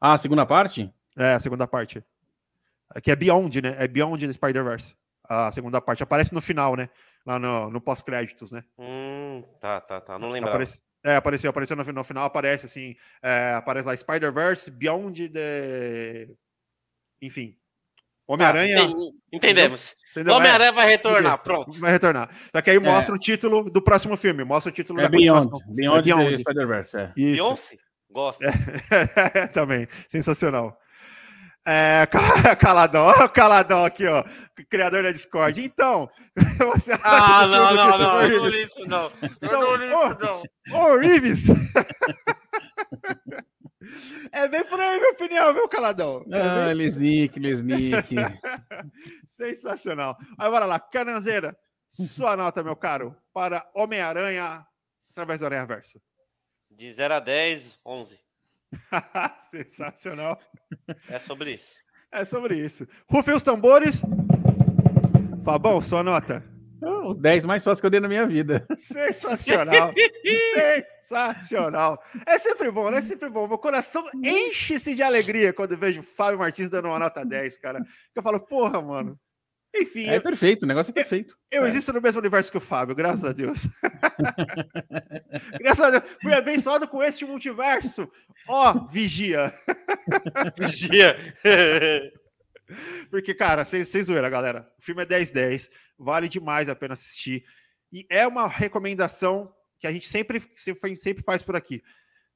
Ah, 0.00 0.14
a 0.14 0.18
segunda 0.18 0.44
parte? 0.46 0.90
É, 1.16 1.34
a 1.34 1.40
segunda 1.40 1.66
parte. 1.66 2.02
Que 3.02 3.10
é 3.10 3.16
Beyond, 3.16 3.60
né? 3.62 3.74
É 3.78 3.88
Beyond 3.88 4.26
the 4.26 4.32
Spider-Verse. 4.32 4.94
A 5.26 5.50
segunda 5.50 5.80
parte 5.80 6.02
aparece 6.02 6.34
no 6.34 6.40
final, 6.42 6.76
né? 6.76 6.88
Lá 7.26 7.38
no, 7.38 7.70
no 7.70 7.80
pós-créditos, 7.80 8.52
né? 8.52 8.62
Hum, 8.78 9.42
tá, 9.60 9.80
tá, 9.80 10.00
tá. 10.00 10.18
Não 10.18 10.28
lembrava. 10.30 10.56
Aparece, 10.56 10.80
é, 11.02 11.16
apareceu, 11.16 11.48
apareceu 11.50 11.76
no, 11.76 11.84
no 11.84 12.04
final, 12.04 12.24
aparece 12.24 12.66
assim, 12.66 12.94
é, 13.22 13.54
aparece 13.56 13.88
lá 13.88 13.96
Spider-Verse, 13.96 14.70
Beyond 14.70 15.28
the... 15.30 16.28
Enfim. 17.22 17.56
Homem-Aranha... 18.26 18.78
Ah, 18.80 18.84
enten- 18.84 19.12
entendemos. 19.32 19.94
Homem-Aranha 20.16 20.72
vai 20.72 20.86
É, 20.86 20.88
retornar, 20.90 21.42
pronto. 21.42 21.72
vai 21.80 21.90
retornar. 21.92 22.28
Só 22.54 22.62
que 22.62 22.70
aí 22.70 22.78
mostra 22.78 23.14
o 23.14 23.18
título 23.18 23.64
do 23.70 23.82
próximo 23.82 24.16
filme, 24.16 24.44
mostra 24.44 24.70
o 24.70 24.74
título 24.74 25.00
É 25.00 25.02
da 25.04 25.08
Beyond. 25.08 25.44
continuação. 25.48 25.74
Beyond, 25.74 25.98
É 25.98 26.02
Beyond. 26.02 26.30
the 26.30 26.36
Spider-Verse, 26.40 26.96
é. 26.96 27.12
Isso. 27.16 27.32
Beyoncé? 27.42 27.76
Gosto. 28.10 28.40
Também, 29.52 29.88
sensacional. 30.08 30.78
É, 31.66 32.06
ca- 32.12 32.54
caladão, 32.56 33.06
ó, 33.06 33.24
o 33.24 33.28
caladão 33.28 33.84
aqui, 33.84 34.06
ó, 34.06 34.22
criador 34.68 35.02
da 35.02 35.10
Discord. 35.12 35.62
Então, 35.64 36.10
você 36.74 36.92
Ah, 37.02 37.46
não, 37.46 37.74
não, 37.74 37.98
não. 37.98 38.28
Não 38.28 38.46
li 38.48 38.62
isso, 38.64 38.80
não. 38.86 39.10
Eu 39.40 39.48
São- 39.48 39.60
não 39.60 39.76
li 39.76 39.86
isso, 39.86 40.48
não. 40.70 40.78
Ô, 40.78 40.96
Reeves! 40.98 41.46
é 44.32 44.48
bem 44.48 44.64
por 44.64 44.78
aí, 44.80 44.98
minha 44.98 45.12
opinião, 45.12 45.54
viu, 45.54 45.68
caladão? 45.68 46.24
É 46.30 46.40
Ah, 46.40 46.64
bem- 46.66 46.74
Lesnick, 46.74 47.38
Lesnick. 47.38 48.14
Sensacional. 49.26 50.16
Aí, 50.38 50.50
bora 50.50 50.66
lá, 50.66 50.78
Cananzeira, 50.78 51.56
sua 51.88 52.36
nota, 52.36 52.62
meu 52.62 52.76
caro, 52.76 53.16
para 53.32 53.66
Homem-Aranha 53.74 54.64
através 55.10 55.40
do 55.40 55.46
Aranha 55.46 55.66
Verso. 55.66 56.00
De 56.70 56.92
0 56.92 57.14
a 57.14 57.20
10, 57.20 57.78
11. 57.86 58.18
Sensacional. 59.50 60.40
É 61.08 61.18
sobre 61.18 61.54
isso. 61.54 61.74
É 62.12 62.24
sobre 62.24 62.56
isso. 62.56 62.86
Rufem 63.08 63.34
os 63.34 63.42
tambores. 63.42 64.02
Fabão, 65.44 65.80
sua 65.80 66.02
nota. 66.02 66.44
o 66.80 67.14
10 67.14 67.44
mais 67.44 67.62
fácil 67.64 67.82
que 67.82 67.86
eu 67.86 67.90
dei 67.90 68.00
na 68.00 68.08
minha 68.08 68.26
vida. 68.26 68.64
Sensacional. 68.76 69.92
Sensacional. 71.02 72.00
É 72.26 72.38
sempre 72.38 72.70
bom, 72.70 72.90
né? 72.90 72.98
É 72.98 73.02
sempre 73.02 73.28
bom. 73.28 73.46
Meu 73.46 73.58
coração 73.58 74.08
enche-se 74.22 74.94
de 74.94 75.02
alegria 75.02 75.52
quando 75.52 75.76
vejo 75.76 76.00
o 76.00 76.04
Fábio 76.04 76.38
Martins 76.38 76.70
dando 76.70 76.86
uma 76.88 76.98
nota 76.98 77.24
10, 77.24 77.58
cara. 77.58 77.80
Eu 78.14 78.22
falo, 78.22 78.40
porra, 78.40 78.80
mano. 78.80 79.18
Enfim, 79.74 80.08
É 80.08 80.16
eu, 80.16 80.22
perfeito, 80.22 80.62
o 80.62 80.66
negócio 80.66 80.90
é 80.90 80.94
perfeito. 80.94 81.36
eu 81.50 81.66
existo 81.66 81.92
no 81.92 82.00
mesmo 82.00 82.20
universo 82.20 82.50
que 82.50 82.58
o 82.58 82.60
Fábio, 82.60 82.94
graças 82.94 83.24
a 83.24 83.32
Deus. 83.32 83.66
graças 85.60 85.80
a 85.80 85.90
Deus. 85.90 86.16
Fui 86.22 86.32
abençoado 86.32 86.86
com 86.86 87.02
este 87.02 87.24
multiverso. 87.24 88.10
Ó, 88.46 88.86
vigia. 88.86 89.52
Vigia. 90.58 91.16
Porque, 93.10 93.34
cara, 93.34 93.64
sem, 93.64 93.84
sem 93.84 94.02
zoeira, 94.02 94.28
galera. 94.30 94.70
O 94.78 94.82
filme 94.82 95.02
é 95.02 95.06
10-10, 95.06 95.70
vale 95.98 96.28
demais 96.28 96.68
a 96.68 96.74
pena 96.74 96.94
assistir. 96.94 97.44
E 97.92 98.06
é 98.08 98.26
uma 98.26 98.48
recomendação 98.48 99.52
que 99.78 99.86
a 99.86 99.92
gente 99.92 100.08
sempre, 100.08 100.42
sempre, 100.54 100.96
sempre 100.96 101.22
faz 101.24 101.42
por 101.42 101.56
aqui. 101.56 101.82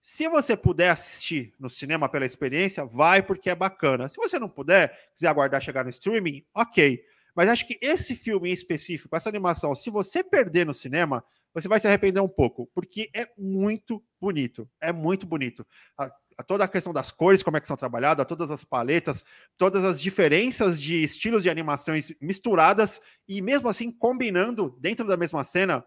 Se 0.00 0.28
você 0.28 0.56
puder 0.56 0.90
assistir 0.90 1.54
no 1.58 1.68
cinema 1.68 2.08
pela 2.08 2.26
experiência, 2.26 2.84
vai 2.84 3.22
porque 3.22 3.50
é 3.50 3.54
bacana. 3.54 4.08
Se 4.08 4.16
você 4.16 4.38
não 4.38 4.48
puder, 4.48 4.96
quiser 5.14 5.28
aguardar 5.28 5.60
chegar 5.60 5.84
no 5.84 5.90
streaming, 5.90 6.44
ok. 6.54 7.02
Mas 7.34 7.48
acho 7.48 7.66
que 7.66 7.78
esse 7.80 8.16
filme 8.16 8.50
em 8.50 8.52
específico, 8.52 9.14
essa 9.14 9.28
animação, 9.28 9.74
se 9.74 9.90
você 9.90 10.22
perder 10.24 10.66
no 10.66 10.74
cinema, 10.74 11.24
você 11.54 11.68
vai 11.68 11.80
se 11.80 11.86
arrepender 11.86 12.20
um 12.20 12.28
pouco, 12.28 12.68
porque 12.74 13.10
é 13.14 13.26
muito 13.36 14.02
bonito. 14.20 14.68
É 14.80 14.92
muito 14.92 15.26
bonito. 15.26 15.66
A, 15.98 16.10
a 16.38 16.42
toda 16.42 16.64
a 16.64 16.68
questão 16.68 16.92
das 16.92 17.10
cores, 17.10 17.42
como 17.42 17.56
é 17.56 17.60
que 17.60 17.66
são 17.66 17.76
trabalhadas, 17.76 18.26
todas 18.26 18.50
as 18.50 18.62
paletas, 18.62 19.24
todas 19.56 19.84
as 19.84 20.00
diferenças 20.00 20.80
de 20.80 21.02
estilos 21.02 21.42
de 21.42 21.50
animações 21.50 22.12
misturadas 22.20 23.00
e 23.26 23.42
mesmo 23.42 23.68
assim 23.68 23.90
combinando 23.90 24.76
dentro 24.80 25.06
da 25.06 25.16
mesma 25.16 25.42
cena, 25.42 25.84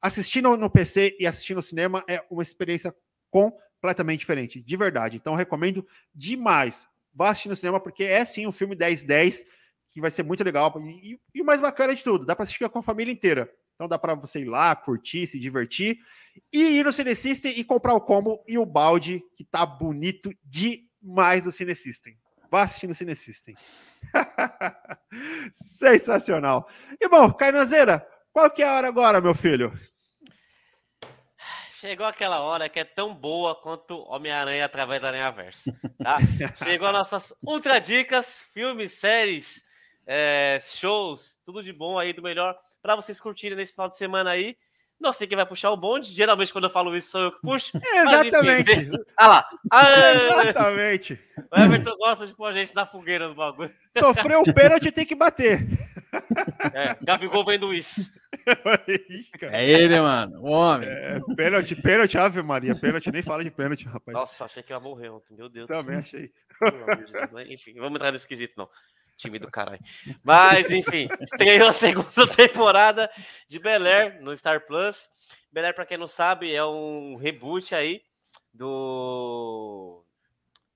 assistindo 0.00 0.56
no 0.56 0.70
PC 0.70 1.16
e 1.18 1.26
assistindo 1.26 1.56
no 1.56 1.62
cinema 1.62 2.04
é 2.08 2.24
uma 2.30 2.42
experiência 2.42 2.94
completamente 3.28 4.20
diferente, 4.20 4.62
de 4.62 4.76
verdade. 4.76 5.16
Então 5.16 5.34
recomendo 5.34 5.86
demais. 6.14 6.86
Vá 7.12 7.30
assistir 7.30 7.48
no 7.48 7.56
cinema 7.56 7.80
porque 7.80 8.04
é 8.04 8.24
sim 8.24 8.46
um 8.46 8.52
filme 8.52 8.76
10-10 8.76 9.42
que 9.92 10.00
vai 10.00 10.10
ser 10.10 10.22
muito 10.22 10.42
legal 10.42 10.72
e, 10.80 11.20
e 11.34 11.42
o 11.42 11.44
mais 11.44 11.60
bacana 11.60 11.94
de 11.94 12.02
tudo, 12.02 12.24
dá 12.24 12.34
para 12.34 12.44
assistir 12.44 12.68
com 12.68 12.78
a 12.78 12.82
família 12.82 13.12
inteira. 13.12 13.48
Então 13.74 13.86
dá 13.86 13.98
para 13.98 14.14
você 14.14 14.40
ir 14.40 14.44
lá, 14.46 14.74
curtir, 14.74 15.26
se 15.26 15.38
divertir 15.38 15.98
e 16.52 16.78
ir 16.78 16.84
no 16.84 16.92
Cinesystem 16.92 17.52
e 17.58 17.64
comprar 17.64 17.94
o 17.94 18.00
combo 18.00 18.42
e 18.46 18.56
o 18.58 18.66
balde 18.66 19.22
que 19.36 19.44
tá 19.44 19.66
bonito 19.66 20.32
demais 20.44 21.44
do 21.44 21.52
Cinesystem. 21.52 22.16
Vá 22.50 22.62
assistir 22.62 22.86
no 22.86 22.94
Cinesystem. 22.94 23.54
Sensacional. 25.52 26.68
E 27.00 27.08
bom, 27.08 27.32
Cainazeira, 27.32 28.06
qual 28.32 28.50
que 28.50 28.62
é 28.62 28.68
a 28.68 28.74
hora 28.74 28.88
agora, 28.88 29.20
meu 29.20 29.34
filho? 29.34 29.72
Chegou 31.80 32.06
aquela 32.06 32.40
hora 32.40 32.68
que 32.68 32.78
é 32.78 32.84
tão 32.84 33.12
boa 33.12 33.56
quanto 33.56 33.98
Homem-Aranha 34.08 34.64
através 34.64 35.02
da 35.02 35.08
Aranha 35.08 35.30
Verso. 35.32 35.72
Tá? 36.00 36.18
Chegou 36.64 36.86
as 36.86 36.92
nossas 36.92 37.34
ultra 37.42 37.80
dicas, 37.80 38.44
filmes, 38.54 38.92
séries, 38.92 39.64
é, 40.06 40.58
shows, 40.62 41.38
tudo 41.44 41.62
de 41.62 41.72
bom 41.72 41.98
aí, 41.98 42.12
do 42.12 42.22
melhor, 42.22 42.56
para 42.82 42.96
vocês 42.96 43.20
curtirem 43.20 43.56
nesse 43.56 43.72
final 43.72 43.88
de 43.88 43.96
semana 43.96 44.30
aí. 44.30 44.56
Não 45.02 45.12
sei 45.12 45.26
quem 45.26 45.36
vai 45.36 45.44
puxar 45.44 45.72
o 45.72 45.76
bonde. 45.76 46.12
Geralmente, 46.12 46.52
quando 46.52 46.64
eu 46.64 46.70
falo 46.70 46.96
isso, 46.96 47.10
sou 47.10 47.22
eu 47.22 47.32
que 47.32 47.40
puxo. 47.40 47.72
Exatamente. 47.92 48.88
Olha 49.18 49.28
lá. 49.28 49.48
Ah, 49.68 50.12
Exatamente. 50.12 51.18
o 51.50 51.60
Everton 51.60 51.96
gosta 51.96 52.24
de 52.24 52.32
pôr 52.32 52.46
a 52.46 52.52
gente 52.52 52.72
na 52.72 52.86
fogueira 52.86 53.26
do 53.26 53.34
bagulho. 53.34 53.74
Sofreu 53.98 54.42
um 54.42 54.52
pênalti, 54.52 54.92
tem 54.92 55.04
que 55.04 55.16
bater. 55.16 55.66
É, 56.74 56.94
Gabigol 57.02 57.42
vendo 57.42 57.72
isso. 57.72 58.12
É 59.50 59.66
ele, 59.66 59.98
mano. 59.98 60.42
O 60.42 60.50
homem. 60.50 60.86
É, 60.86 61.18
pênalti, 61.34 61.74
pênalti, 61.74 62.18
Ave 62.18 62.42
Maria. 62.42 62.74
Pênalti, 62.74 63.10
nem 63.10 63.22
fala 63.22 63.42
de 63.42 63.50
pênalti, 63.50 63.86
rapaz. 63.86 64.14
Nossa, 64.14 64.44
achei 64.44 64.62
que 64.62 64.74
ia 64.74 64.78
morrer 64.78 65.08
ontem. 65.08 65.34
Meu 65.34 65.48
Deus 65.48 65.66
Também 65.68 65.96
achei. 65.96 66.30
Enfim, 67.48 67.74
vamos 67.78 67.96
entrar 67.96 68.12
nesse 68.12 68.28
quesito, 68.28 68.52
não. 68.58 68.68
Time 69.22 69.38
do 69.38 69.50
caralho. 69.50 69.80
Mas, 70.22 70.68
enfim, 70.70 71.08
estreou 71.20 71.68
a 71.68 71.72
segunda 71.72 72.26
temporada 72.34 73.10
de 73.48 73.58
Bel 73.60 73.86
Air 73.86 74.20
no 74.20 74.36
Star 74.36 74.66
Plus. 74.66 75.08
Bel 75.52 75.64
Air, 75.64 75.74
pra 75.74 75.86
quem 75.86 75.96
não 75.96 76.08
sabe, 76.08 76.52
é 76.52 76.64
um 76.64 77.14
reboot 77.16 77.72
aí 77.72 78.02
do 78.52 80.04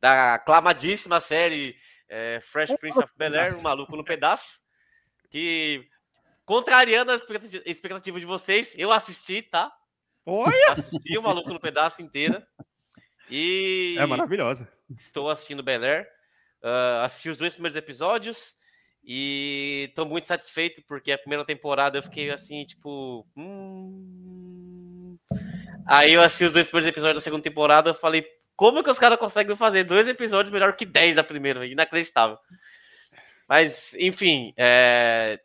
da 0.00 0.34
aclamadíssima 0.34 1.20
série 1.20 1.76
é, 2.08 2.40
Fresh 2.40 2.76
Prince 2.76 2.98
of 2.98 3.12
Bel 3.16 3.34
Air, 3.34 3.58
um 3.58 3.62
maluco 3.62 3.96
no 3.96 4.04
pedaço. 4.04 4.60
Que, 5.28 5.88
contrariando 6.44 7.10
a 7.10 7.20
expectativa 7.64 8.20
de 8.20 8.26
vocês, 8.26 8.74
eu 8.76 8.92
assisti, 8.92 9.42
tá? 9.42 9.72
Olha! 10.24 10.72
Assisti 10.72 11.18
o 11.18 11.22
maluco 11.22 11.52
no 11.52 11.58
pedaço 11.58 12.00
inteira. 12.00 12.46
E. 13.28 13.96
É 13.98 14.06
maravilhosa. 14.06 14.70
Estou 14.96 15.28
assistindo 15.28 15.64
Bel 15.64 15.82
Air. 15.82 16.15
Uh, 16.66 17.04
assisti 17.04 17.28
os 17.28 17.36
dois 17.36 17.52
primeiros 17.52 17.76
episódios 17.76 18.56
e 19.04 19.86
estou 19.88 20.04
muito 20.04 20.26
satisfeito 20.26 20.82
porque 20.88 21.12
a 21.12 21.18
primeira 21.18 21.44
temporada 21.44 21.96
eu 21.96 22.02
fiquei 22.02 22.28
assim, 22.32 22.64
tipo. 22.64 23.24
Hum... 23.36 25.16
Aí 25.86 26.12
eu 26.14 26.22
assisti 26.22 26.44
os 26.44 26.54
dois 26.54 26.66
primeiros 26.66 26.88
episódios 26.88 27.22
da 27.22 27.24
segunda 27.24 27.44
temporada, 27.44 27.90
eu 27.90 27.94
falei, 27.94 28.26
como 28.56 28.82
que 28.82 28.90
os 28.90 28.98
caras 28.98 29.16
conseguem 29.16 29.54
fazer 29.54 29.84
dois 29.84 30.08
episódios 30.08 30.52
melhor 30.52 30.74
que 30.74 30.84
dez 30.84 31.14
da 31.14 31.22
primeira? 31.22 31.64
Inacreditável. 31.64 32.36
Mas, 33.48 33.94
enfim, 33.94 34.52
é, 34.56 35.38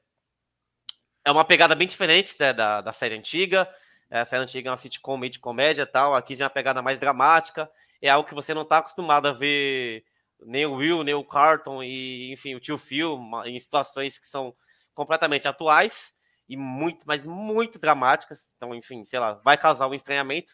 é 1.24 1.32
uma 1.32 1.45
pegada 1.45 1.76
bem 1.76 1.88
diferente 1.88 2.36
né, 2.39 2.51
da, 2.51 2.82
da 2.82 2.91
série 2.91 3.15
antiga. 3.15 3.69
É, 4.09 4.22
a 4.22 4.26
série 4.26 4.41
antiga 4.41 4.69
é 4.69 4.72
uma 4.72 4.78
sitcom 4.78 5.17
meio 5.17 5.32
de 5.32 5.38
comédia 5.38 5.86
tal. 5.86 6.15
Aqui 6.15 6.36
já 6.36 6.45
é 6.45 6.47
uma 6.47 6.49
pegada 6.49 6.82
mais 6.82 6.97
dramática. 6.99 7.69
É 8.01 8.09
algo 8.09 8.28
que 8.28 8.34
você 8.34 8.55
não 8.55 8.63
está 8.63 8.80
acostumado 8.80 9.28
a 9.28 9.34
ver 9.34 10.03
nem 10.43 10.65
o 10.65 10.75
Will, 10.75 11.03
nem 11.03 11.13
o 11.13 11.23
Carlton 11.23 11.83
e, 11.83 12.31
enfim, 12.31 12.55
o 12.55 12.59
tio 12.59 12.77
Phil 12.77 13.19
em 13.45 13.59
situações 13.59 14.17
que 14.17 14.27
são 14.27 14.55
completamente 14.93 15.47
atuais 15.47 16.13
e 16.47 16.57
muito, 16.57 17.05
mas 17.05 17.25
muito 17.25 17.79
dramáticas. 17.79 18.51
Então, 18.57 18.75
enfim, 18.75 19.05
sei 19.05 19.19
lá, 19.19 19.33
vai 19.43 19.57
causar 19.57 19.87
um 19.87 19.93
estranhamento. 19.93 20.53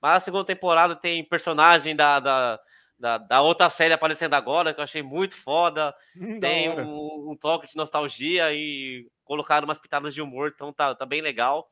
Mas 0.00 0.18
a 0.18 0.20
segunda 0.20 0.44
temporada 0.44 0.94
tem 0.94 1.24
personagem 1.24 1.96
da, 1.96 2.20
da, 2.20 2.60
da, 2.98 3.18
da 3.18 3.40
outra 3.40 3.70
série 3.70 3.94
aparecendo 3.94 4.34
agora, 4.34 4.74
que 4.74 4.80
eu 4.80 4.84
achei 4.84 5.02
muito 5.02 5.34
foda. 5.34 5.94
Hum, 6.16 6.38
tem 6.40 6.68
um, 6.68 7.30
um, 7.30 7.36
toque 7.36 7.66
de 7.66 7.76
nostalgia 7.76 8.52
e 8.52 9.08
colocaram 9.24 9.64
umas 9.64 9.80
pitadas 9.80 10.14
de 10.14 10.22
humor, 10.22 10.52
então 10.54 10.72
tá, 10.72 10.94
tá 10.94 11.06
bem 11.06 11.20
legal. 11.20 11.68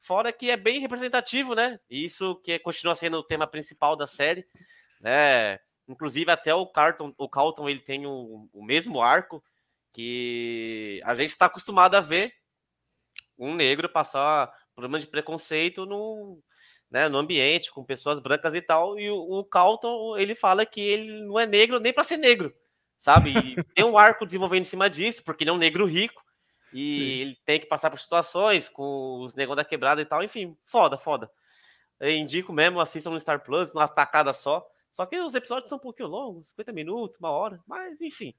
Fora 0.00 0.32
que 0.32 0.50
é 0.50 0.56
bem 0.56 0.80
representativo, 0.80 1.54
né? 1.54 1.78
Isso 1.88 2.36
que 2.36 2.58
continua 2.58 2.96
sendo 2.96 3.18
o 3.18 3.22
tema 3.22 3.46
principal 3.46 3.96
da 3.96 4.06
série, 4.06 4.46
né? 5.00 5.58
Inclusive 5.90 6.30
até 6.30 6.54
o 6.54 6.66
Carlton, 6.66 7.12
o 7.18 7.28
Carlton 7.28 7.68
ele 7.68 7.80
tem 7.80 8.06
o, 8.06 8.48
o 8.52 8.64
mesmo 8.64 9.02
arco 9.02 9.42
que 9.92 11.02
a 11.04 11.14
gente 11.14 11.30
está 11.30 11.46
acostumado 11.46 11.96
a 11.96 12.00
ver 12.00 12.32
um 13.36 13.54
negro 13.54 13.88
passar 13.88 14.52
problema 14.74 15.00
de 15.00 15.06
preconceito 15.06 15.84
no, 15.84 16.40
né, 16.90 17.08
no 17.08 17.18
ambiente, 17.18 17.72
com 17.72 17.84
pessoas 17.84 18.20
brancas 18.20 18.54
e 18.54 18.62
tal, 18.62 18.98
e 18.98 19.10
o, 19.10 19.16
o 19.16 19.44
Calton, 19.44 20.16
ele 20.16 20.34
fala 20.34 20.64
que 20.64 20.80
ele 20.80 21.24
não 21.24 21.38
é 21.38 21.46
negro 21.46 21.80
nem 21.80 21.92
para 21.92 22.04
ser 22.04 22.16
negro, 22.16 22.54
sabe? 22.98 23.30
E 23.30 23.56
tem 23.74 23.84
um 23.84 23.98
arco 23.98 24.24
desenvolvendo 24.24 24.62
em 24.62 24.68
cima 24.68 24.88
disso, 24.88 25.22
porque 25.24 25.44
ele 25.44 25.50
é 25.50 25.52
um 25.52 25.58
negro 25.58 25.84
rico, 25.86 26.22
e 26.72 26.98
Sim. 26.98 27.20
ele 27.20 27.38
tem 27.44 27.58
que 27.58 27.66
passar 27.66 27.90
por 27.90 27.98
situações 27.98 28.68
com 28.68 29.24
os 29.24 29.34
negros 29.34 29.56
da 29.56 29.64
quebrada 29.64 30.00
e 30.00 30.04
tal, 30.04 30.22
enfim, 30.22 30.56
foda, 30.64 30.96
foda. 30.96 31.30
Eu 31.98 32.10
indico 32.10 32.52
mesmo, 32.52 32.80
assistam 32.80 33.10
no 33.10 33.20
Star 33.20 33.42
Plus, 33.42 33.72
numa 33.72 33.88
tacada 33.88 34.32
só, 34.32 34.66
só 34.92 35.06
que 35.06 35.18
os 35.18 35.34
episódios 35.34 35.68
são 35.68 35.78
um 35.78 35.80
pouquinho 35.80 36.08
longos, 36.08 36.48
50 36.50 36.72
minutos, 36.72 37.18
uma 37.18 37.30
hora, 37.30 37.60
mas 37.66 38.00
enfim, 38.00 38.34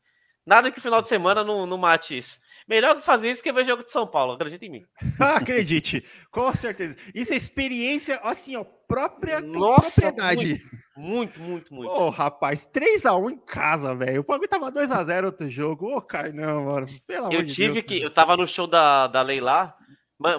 Nada 0.46 0.72
que 0.72 0.80
o 0.80 0.82
final 0.82 1.04
de 1.04 1.08
semana 1.08 1.44
não, 1.44 1.68
não 1.68 1.78
mate 1.78 2.18
isso. 2.18 2.40
Melhor 2.68 2.96
que 2.96 3.06
fazer 3.06 3.32
isso 3.32 3.44
que 3.44 3.54
ver 3.54 3.64
jogo 3.64 3.84
de 3.84 3.92
São 3.92 4.08
Paulo, 4.08 4.34
acredita 4.34 4.66
em 4.66 4.70
mim. 4.70 4.86
Acredite, 5.20 6.04
com 6.32 6.52
certeza. 6.56 6.98
Isso 7.14 7.34
é 7.34 7.38
experiência, 7.38 8.20
assim, 8.24 8.56
ó, 8.56 8.64
própria 8.64 9.40
Nossa, 9.40 10.02
propriedade. 10.02 10.60
Muito, 10.98 11.40
muito, 11.40 11.74
muito. 11.74 11.92
Ô, 11.92 12.08
oh, 12.08 12.10
rapaz, 12.10 12.68
3x1 12.68 13.32
em 13.32 13.38
casa, 13.38 13.96
velho. 13.96 14.22
O 14.22 14.24
bagulho 14.24 14.50
tava 14.50 14.72
2x0 14.72 15.26
outro 15.26 15.48
jogo. 15.48 15.88
Ô, 15.88 15.98
oh, 15.98 16.02
Carnão, 16.02 16.66
mano. 16.66 16.88
Pelo 17.06 17.32
eu 17.32 17.46
tive 17.46 17.74
Deus, 17.74 17.86
que. 17.86 18.02
Eu 18.02 18.12
tava 18.12 18.36
no 18.36 18.48
show 18.48 18.66
da, 18.66 19.08
da 19.08 19.22
Leila. 19.22 19.76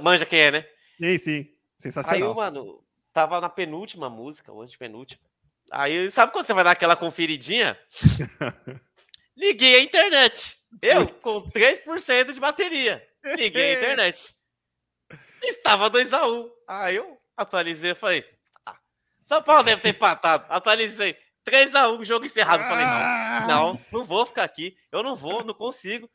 Manja 0.03 0.27
quem 0.27 0.41
é, 0.41 0.51
né? 0.51 0.67
Sim, 1.01 1.19
sim. 1.19 1.49
Sensacional. 1.79 2.31
Aí, 2.31 2.37
mano, 2.37 2.83
tava 3.13 3.41
na 3.41 3.49
penúltima 3.49 4.11
música, 4.11 4.53
ou 4.53 4.63
antepenúltima. 4.63 5.23
Aí, 5.73 6.11
sabe 6.11 6.33
quando 6.33 6.47
você 6.47 6.53
vai 6.53 6.65
dar 6.65 6.73
aquela 6.73 6.95
conferidinha? 6.95 7.79
Liguei 9.37 9.77
a 9.77 9.81
internet. 9.81 10.57
Eu 10.81 11.09
com 11.09 11.43
3% 11.45 12.33
de 12.33 12.41
bateria. 12.41 13.03
Liguei 13.25 13.75
a 13.75 13.79
internet. 13.79 14.35
Estava 15.43 15.91
2x1. 15.91 16.51
Aí 16.69 16.97
eu 16.97 17.19
atualizei 17.37 17.93
e 17.93 17.95
falei: 17.95 18.25
ah, 18.67 18.77
São 19.25 19.43
Paulo 19.43 19.63
deve 19.63 19.81
ter 19.81 19.89
empatado. 19.89 20.45
Atualizei. 20.49 21.17
3x1, 21.49 22.05
jogo 22.05 22.27
encerrado. 22.27 22.63
Falei, 22.65 22.85
não, 22.85 23.47
não, 23.49 23.73
não 23.93 24.05
vou 24.05 24.27
ficar 24.27 24.45
aqui. 24.45 24.77
Eu 24.93 25.03
não 25.03 25.17
vou, 25.17 25.43
não 25.43 25.55
consigo. 25.55 26.09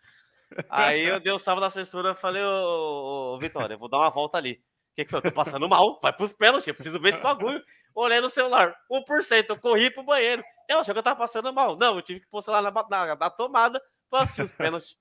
Aí 0.69 1.03
eu 1.03 1.19
dei 1.19 1.33
o 1.33 1.35
um 1.35 1.39
salve 1.39 1.59
da 1.59 1.67
assessora 1.67 2.11
e 2.11 2.15
falei, 2.15 2.41
ô, 2.41 3.35
ô 3.35 3.39
Vitória, 3.39 3.73
eu 3.73 3.79
vou 3.79 3.89
dar 3.89 3.97
uma 3.97 4.09
volta 4.09 4.37
ali. 4.37 4.63
O 4.97 4.99
que, 4.99 5.05
que 5.05 5.11
foi? 5.11 5.19
Eu 5.19 5.23
tô 5.23 5.31
passando 5.31 5.69
mal, 5.69 5.99
vai 6.01 6.11
pros 6.11 6.33
pênaltis, 6.33 6.67
eu 6.67 6.73
preciso 6.73 6.99
ver 6.99 7.09
esse 7.09 7.21
bagulho. 7.21 7.63
Olhei 7.93 8.19
no 8.19 8.31
celular, 8.31 8.75
1%, 8.91 9.45
eu 9.49 9.59
corri 9.59 9.91
pro 9.91 10.03
banheiro. 10.03 10.43
Ela 10.67 10.81
achou 10.81 10.93
que 10.93 10.99
eu 10.99 11.03
tava 11.03 11.19
passando 11.19 11.53
mal. 11.53 11.77
Não, 11.77 11.95
eu 11.95 12.01
tive 12.01 12.19
que 12.19 12.27
pôr 12.27 12.43
lá 12.47 12.61
na, 12.63 12.71
na, 12.71 13.15
na 13.15 13.29
tomada 13.29 13.79
pra 14.09 14.23
assistir 14.23 14.41
os 14.41 14.53
pênaltis. 14.53 14.97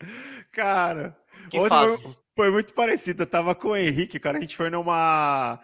Cara, 0.50 1.14
foi, 1.50 2.14
foi, 2.34 2.50
muito 2.50 2.72
parecido. 2.72 3.22
Eu 3.22 3.26
tava 3.26 3.54
com 3.54 3.68
o 3.68 3.76
Henrique, 3.76 4.18
cara. 4.18 4.38
A 4.38 4.40
gente 4.40 4.56
foi 4.56 4.68
numa 4.68 5.60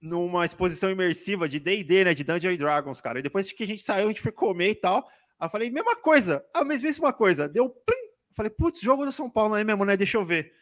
numa 0.00 0.44
exposição 0.44 0.90
imersiva 0.90 1.48
de 1.48 1.60
D&D, 1.60 2.04
né, 2.04 2.12
de 2.12 2.24
Dungeons 2.24 2.58
Dragons, 2.58 3.00
cara. 3.00 3.20
E 3.20 3.22
depois 3.22 3.52
que 3.52 3.62
a 3.62 3.66
gente 3.66 3.82
saiu, 3.82 4.06
a 4.06 4.08
gente 4.08 4.20
foi 4.20 4.32
comer 4.32 4.70
e 4.70 4.74
tal. 4.74 5.06
Aí 5.38 5.46
eu 5.46 5.50
falei, 5.50 5.70
mesma 5.70 5.94
coisa, 5.94 6.44
a 6.52 6.64
mesmíssima 6.64 7.12
coisa. 7.12 7.48
Deu 7.48 7.70
plim. 7.70 7.96
Eu 7.96 8.34
falei, 8.34 8.50
putz, 8.50 8.80
jogo 8.80 9.04
do 9.04 9.12
São 9.12 9.30
Paulo 9.30 9.54
aí 9.54 9.62
mesmo, 9.62 9.84
né? 9.84 9.96
Deixa 9.96 10.16
eu 10.16 10.24
ver. 10.24 10.52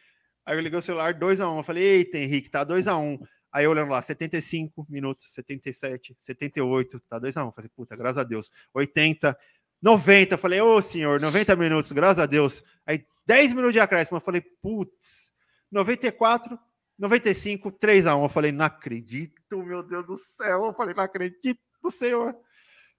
Aí 0.45 0.57
eu 0.57 0.61
liguei 0.61 0.79
o 0.79 0.81
celular, 0.81 1.13
2x1. 1.13 1.53
Um. 1.53 1.57
Eu 1.57 1.63
falei, 1.63 1.83
eita, 1.83 2.17
Henrique, 2.17 2.49
tá 2.49 2.65
2x1. 2.65 2.99
Um. 2.99 3.19
Aí 3.51 3.67
olhando 3.67 3.91
lá, 3.91 4.01
75 4.01 4.85
minutos, 4.89 5.33
77, 5.33 6.15
78, 6.17 6.99
tá 7.01 7.19
2x1. 7.19 7.47
Um. 7.47 7.51
Falei, 7.51 7.69
puta, 7.75 7.95
graças 7.95 8.17
a 8.17 8.23
Deus. 8.23 8.49
80, 8.73 9.37
90. 9.81 10.37
Falei, 10.37 10.61
ô 10.61 10.81
senhor, 10.81 11.19
90 11.19 11.55
minutos, 11.55 11.91
graças 11.91 12.19
a 12.19 12.25
Deus. 12.25 12.63
Aí 12.85 13.05
10 13.25 13.53
minutos 13.53 13.73
de 13.73 13.79
acréscimo. 13.79 14.17
Eu 14.17 14.21
falei, 14.21 14.41
putz, 14.61 15.31
94, 15.71 16.57
95, 16.97 17.71
3x1. 17.71 18.23
Eu 18.23 18.29
falei, 18.29 18.51
não 18.51 18.65
acredito, 18.65 19.63
meu 19.63 19.83
Deus 19.83 20.05
do 20.05 20.17
céu. 20.17 20.65
Eu 20.65 20.73
falei, 20.73 20.93
não 20.93 21.03
acredito, 21.03 21.59
senhor. 21.89 22.35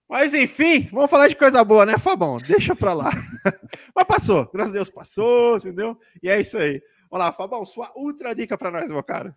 Mas 0.08 0.34
enfim, 0.34 0.90
vamos 0.92 1.08
falar 1.08 1.28
de 1.28 1.36
coisa 1.36 1.64
boa, 1.64 1.86
né, 1.86 1.96
Fabão? 1.96 2.36
Deixa 2.36 2.76
pra 2.76 2.92
lá. 2.92 3.10
Mas 3.96 4.06
passou, 4.06 4.50
graças 4.52 4.72
a 4.72 4.76
Deus 4.76 4.90
passou, 4.90 5.56
entendeu? 5.56 5.98
E 6.22 6.28
é 6.28 6.38
isso 6.38 6.58
aí. 6.58 6.82
Vamos 7.12 7.26
lá, 7.26 7.30
Fabão, 7.30 7.62
sua 7.62 7.92
ultra 7.94 8.34
dica 8.34 8.56
pra 8.56 8.70
nós, 8.70 8.90
meu 8.90 9.02
cara. 9.02 9.36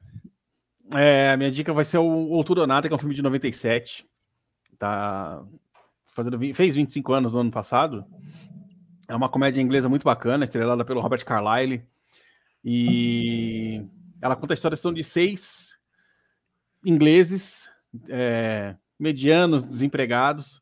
É, 0.94 1.32
a 1.32 1.36
minha 1.36 1.52
dica 1.52 1.74
vai 1.74 1.84
ser 1.84 1.98
o 1.98 2.06
Outro 2.30 2.56
Donata, 2.56 2.88
que 2.88 2.94
é 2.94 2.96
um 2.96 3.00
filme 3.00 3.14
de 3.14 3.22
97. 3.22 4.08
Tá 4.80 5.44
fazendo, 6.06 6.40
fez 6.54 6.74
25 6.74 7.12
anos 7.12 7.34
no 7.34 7.40
ano 7.40 7.52
passado. 7.52 8.06
É 9.10 9.14
uma 9.14 9.28
comédia 9.28 9.60
inglesa 9.60 9.90
muito 9.90 10.06
bacana, 10.06 10.46
estrelada 10.46 10.86
pelo 10.86 11.02
Robert 11.02 11.26
Carlyle. 11.26 11.86
E 12.64 13.86
ela 14.22 14.38
conta 14.38 14.54
a 14.54 14.56
história 14.56 14.78
de 14.94 15.04
seis 15.04 15.78
ingleses 16.86 17.70
é, 18.08 18.78
medianos, 18.98 19.66
desempregados, 19.66 20.62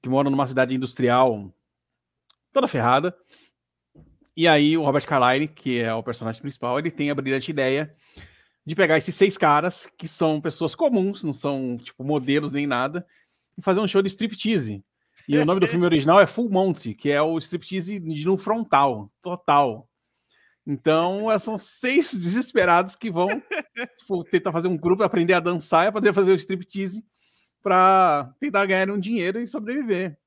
que 0.00 0.08
moram 0.08 0.30
numa 0.30 0.46
cidade 0.46 0.74
industrial 0.74 1.52
toda 2.54 2.66
ferrada. 2.66 3.14
E 4.36 4.48
aí 4.48 4.76
o 4.76 4.82
Robert 4.82 5.06
Carlyle, 5.06 5.48
que 5.48 5.80
é 5.80 5.94
o 5.94 6.02
personagem 6.02 6.40
principal, 6.40 6.78
ele 6.78 6.90
tem 6.90 7.10
a 7.10 7.14
brilhante 7.14 7.50
ideia 7.50 7.94
de 8.66 8.74
pegar 8.74 8.98
esses 8.98 9.14
seis 9.14 9.36
caras, 9.36 9.88
que 9.96 10.08
são 10.08 10.40
pessoas 10.40 10.74
comuns, 10.74 11.22
não 11.22 11.34
são, 11.34 11.76
tipo, 11.76 12.02
modelos 12.02 12.50
nem 12.50 12.66
nada, 12.66 13.06
e 13.56 13.62
fazer 13.62 13.80
um 13.80 13.88
show 13.88 14.02
de 14.02 14.08
striptease. 14.08 14.82
E 15.28 15.38
o 15.38 15.44
nome 15.44 15.60
do 15.60 15.68
filme 15.68 15.84
original 15.86 16.20
é 16.20 16.26
Full 16.26 16.50
Monty, 16.50 16.94
que 16.94 17.10
é 17.10 17.20
o 17.20 17.38
striptease 17.38 18.00
no 18.00 18.36
frontal, 18.36 19.12
total. 19.22 19.88
Então, 20.66 21.26
são 21.38 21.58
seis 21.58 22.12
desesperados 22.12 22.96
que 22.96 23.10
vão 23.10 23.28
tipo, 23.98 24.24
tentar 24.24 24.50
fazer 24.50 24.68
um 24.68 24.76
grupo, 24.76 25.02
aprender 25.02 25.34
a 25.34 25.40
dançar 25.40 25.88
e 25.88 25.92
poder 25.92 26.14
fazer 26.14 26.32
o 26.32 26.36
striptease 26.36 27.04
para 27.62 28.34
tentar 28.40 28.64
ganhar 28.66 28.90
um 28.90 28.98
dinheiro 28.98 29.38
e 29.40 29.46
sobreviver 29.46 30.18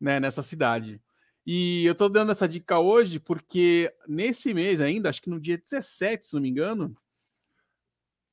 né, 0.00 0.20
nessa 0.20 0.42
cidade. 0.42 1.00
E 1.46 1.84
eu 1.84 1.94
tô 1.94 2.08
dando 2.08 2.30
essa 2.32 2.48
dica 2.48 2.78
hoje 2.78 3.18
porque 3.18 3.92
nesse 4.06 4.54
mês 4.54 4.80
ainda, 4.80 5.08
acho 5.08 5.20
que 5.20 5.30
no 5.30 5.40
dia 5.40 5.58
17, 5.58 6.26
se 6.26 6.34
não 6.34 6.40
me 6.40 6.48
engano, 6.48 6.96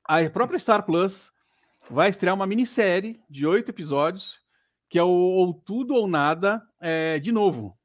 a 0.05 0.29
própria 0.29 0.59
Star 0.59 0.85
Plus 0.85 1.31
vai 1.89 2.09
estrear 2.09 2.35
uma 2.35 2.45
minissérie 2.45 3.19
de 3.29 3.47
oito 3.47 3.69
episódios, 3.69 4.39
que 4.87 4.99
é 4.99 5.03
o 5.03 5.09
Ou 5.09 5.53
Tudo 5.53 5.95
ou 5.95 6.07
Nada 6.07 6.61
é, 6.79 7.19
de 7.19 7.31
novo. 7.31 7.77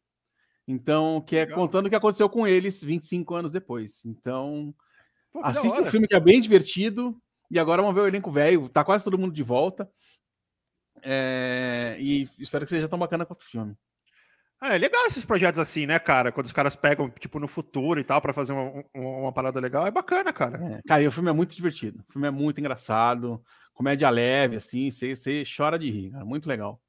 Então, 0.66 1.20
que 1.20 1.36
é 1.36 1.40
Legal. 1.40 1.58
contando 1.58 1.86
o 1.86 1.90
que 1.90 1.96
aconteceu 1.96 2.28
com 2.28 2.46
eles 2.46 2.82
25 2.82 3.34
anos 3.34 3.52
depois. 3.52 4.04
Então, 4.04 4.74
Pô, 5.32 5.40
assista 5.42 5.82
o 5.82 5.86
filme 5.86 6.08
que 6.08 6.14
é 6.14 6.20
bem 6.20 6.40
divertido. 6.40 7.20
E 7.50 7.58
agora 7.58 7.82
vamos 7.82 7.94
ver 7.94 8.02
o 8.02 8.08
elenco 8.08 8.30
velho. 8.30 8.68
Tá 8.68 8.84
quase 8.84 9.04
todo 9.04 9.18
mundo 9.18 9.34
de 9.34 9.42
volta. 9.42 9.90
É, 11.02 11.96
E 11.98 12.28
espero 12.38 12.64
que 12.64 12.70
seja 12.70 12.88
tão 12.88 12.98
bacana 12.98 13.26
quanto 13.26 13.42
o 13.42 13.46
filme. 13.46 13.76
Ah, 14.66 14.74
é 14.74 14.78
legal 14.78 15.04
esses 15.04 15.24
projetos 15.26 15.58
assim, 15.58 15.84
né, 15.84 15.98
cara? 15.98 16.32
Quando 16.32 16.46
os 16.46 16.52
caras 16.52 16.74
pegam, 16.74 17.10
tipo, 17.10 17.38
no 17.38 17.46
futuro 17.46 18.00
e 18.00 18.04
tal, 18.04 18.20
pra 18.22 18.32
fazer 18.32 18.54
uma, 18.54 18.82
um- 18.94 19.20
uma 19.22 19.32
parada 19.32 19.60
legal, 19.60 19.86
é 19.86 19.90
bacana, 19.90 20.32
cara. 20.32 20.56
É, 20.78 20.80
Cara, 20.88 21.02
e 21.02 21.06
o 21.06 21.12
filme 21.12 21.28
é 21.28 21.32
muito 21.34 21.54
divertido. 21.54 22.02
O 22.08 22.12
filme 22.12 22.26
é 22.28 22.30
muito 22.30 22.60
engraçado. 22.60 23.42
Comédia 23.74 24.08
leve, 24.08 24.56
assim. 24.56 24.90
Você 24.90 25.14
você 25.14 25.44
chora 25.44 25.78
de 25.78 25.90
rir, 25.90 26.12
cara. 26.12 26.24
Muito 26.24 26.48
legal. 26.48 26.80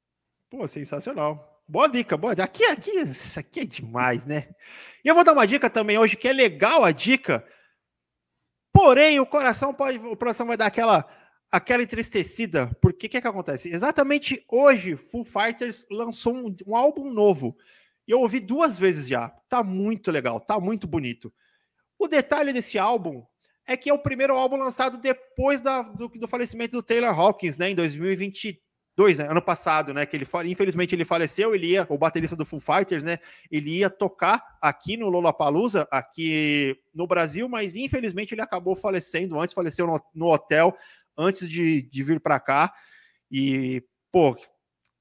Pô, 0.50 0.66
sensacional. 0.68 1.62
Boa 1.68 1.88
dica, 1.88 2.16
boa 2.16 2.34
dica. 2.34 2.44
Aqui, 2.44 2.64
aqui, 2.66 2.90
isso 3.00 3.40
aqui 3.40 3.60
é 3.60 3.66
demais, 3.66 4.24
né? 4.24 4.48
E 5.04 5.08
eu 5.08 5.14
vou 5.14 5.24
dar 5.24 5.32
uma 5.34 5.46
dica 5.46 5.70
também 5.70 5.98
hoje, 5.98 6.16
que 6.16 6.28
é 6.28 6.32
legal 6.32 6.84
a 6.84 6.92
dica. 6.92 7.44
Porém, 8.72 9.20
o 9.20 9.26
coração 9.26 9.72
pode. 9.72 9.98
O 9.98 10.16
coração 10.16 10.46
vai 10.46 10.56
dar 10.56 10.66
aquela, 10.66 11.06
aquela 11.50 11.82
entristecida. 11.82 12.70
Porque 12.80 13.06
o 13.06 13.10
que, 13.10 13.20
que 13.20 13.28
acontece? 13.28 13.68
Exatamente 13.68 14.44
hoje, 14.48 14.96
Full 14.96 15.24
Fighters 15.24 15.86
lançou 15.90 16.34
um, 16.34 16.54
um 16.66 16.76
álbum 16.76 17.10
novo. 17.10 17.56
Eu 18.06 18.20
ouvi 18.20 18.40
duas 18.40 18.78
vezes 18.78 19.08
já. 19.08 19.28
Tá 19.48 19.62
muito 19.64 20.10
legal, 20.10 20.40
tá 20.40 20.60
muito 20.60 20.86
bonito. 20.86 21.32
O 21.98 22.06
detalhe 22.06 22.52
desse 22.52 22.78
álbum 22.78 23.24
é 23.66 23.76
que 23.76 23.90
é 23.90 23.92
o 23.92 23.98
primeiro 23.98 24.34
álbum 24.36 24.56
lançado 24.56 24.96
depois 24.96 25.60
da- 25.60 25.82
do, 25.82 26.08
do 26.08 26.28
falecimento 26.28 26.76
do 26.76 26.82
Taylor 26.82 27.18
Hawkins, 27.18 27.58
né? 27.58 27.70
Em 27.70 27.74
2022, 27.74 29.18
né? 29.18 29.28
Ano 29.28 29.42
passado, 29.42 29.92
né? 29.92 30.06
Que 30.06 30.16
ele 30.16 30.26
infelizmente 30.44 30.94
ele 30.94 31.04
faleceu, 31.04 31.52
ele 31.54 31.68
ia, 31.72 31.86
o 31.88 31.98
baterista 31.98 32.36
do 32.36 32.44
Foo 32.44 32.60
Fighters, 32.60 33.02
né? 33.02 33.18
Ele 33.50 33.78
ia 33.78 33.90
tocar 33.90 34.40
aqui 34.62 34.96
no 34.96 35.08
Lollapalooza, 35.08 35.88
aqui 35.90 36.76
no 36.94 37.08
Brasil, 37.08 37.48
mas 37.48 37.74
infelizmente 37.74 38.34
ele 38.34 38.42
acabou 38.42 38.76
falecendo 38.76 39.40
antes, 39.40 39.54
faleceu 39.54 39.86
no, 39.86 40.00
no 40.14 40.26
hotel 40.26 40.76
antes 41.16 41.48
de, 41.48 41.82
de 41.82 42.02
vir 42.02 42.20
para 42.20 42.38
cá. 42.40 42.72
E, 43.30 43.82
pô, 44.12 44.36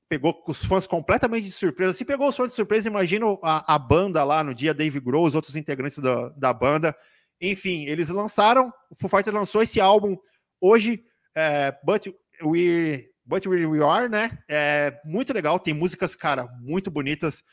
pegou 0.09 0.43
os 0.47 0.63
fãs 0.65 0.87
completamente 0.87 1.45
de 1.45 1.51
surpresa. 1.51 1.93
Se 1.93 2.05
pegou 2.05 2.27
os 2.27 2.35
fãs 2.37 2.49
de 2.49 2.55
surpresa, 2.55 2.87
imagina 2.89 3.25
a, 3.43 3.75
a 3.75 3.79
banda 3.79 4.23
lá 4.23 4.43
no 4.43 4.53
dia, 4.53 4.73
Dave 4.73 4.99
Grohl, 4.99 5.25
os 5.25 5.35
outros 5.35 5.55
integrantes 5.55 5.99
da, 5.99 6.29
da 6.29 6.53
banda. 6.53 6.95
Enfim, 7.41 7.85
eles 7.85 8.09
lançaram, 8.09 8.71
o 8.89 8.95
Foo 8.95 9.09
Fighters 9.09 9.35
lançou 9.35 9.61
esse 9.61 9.81
álbum 9.81 10.15
hoje, 10.61 11.03
é, 11.35 11.75
But 11.83 12.07
We 12.43 13.09
But 13.27 13.45
We, 13.47 13.65
We 13.65 13.83
Are, 13.83 14.07
né? 14.07 14.37
É 14.47 14.99
muito 15.03 15.33
legal, 15.33 15.59
tem 15.59 15.73
músicas, 15.73 16.15
cara, 16.15 16.47
muito 16.61 16.91
bonitas. 16.91 17.43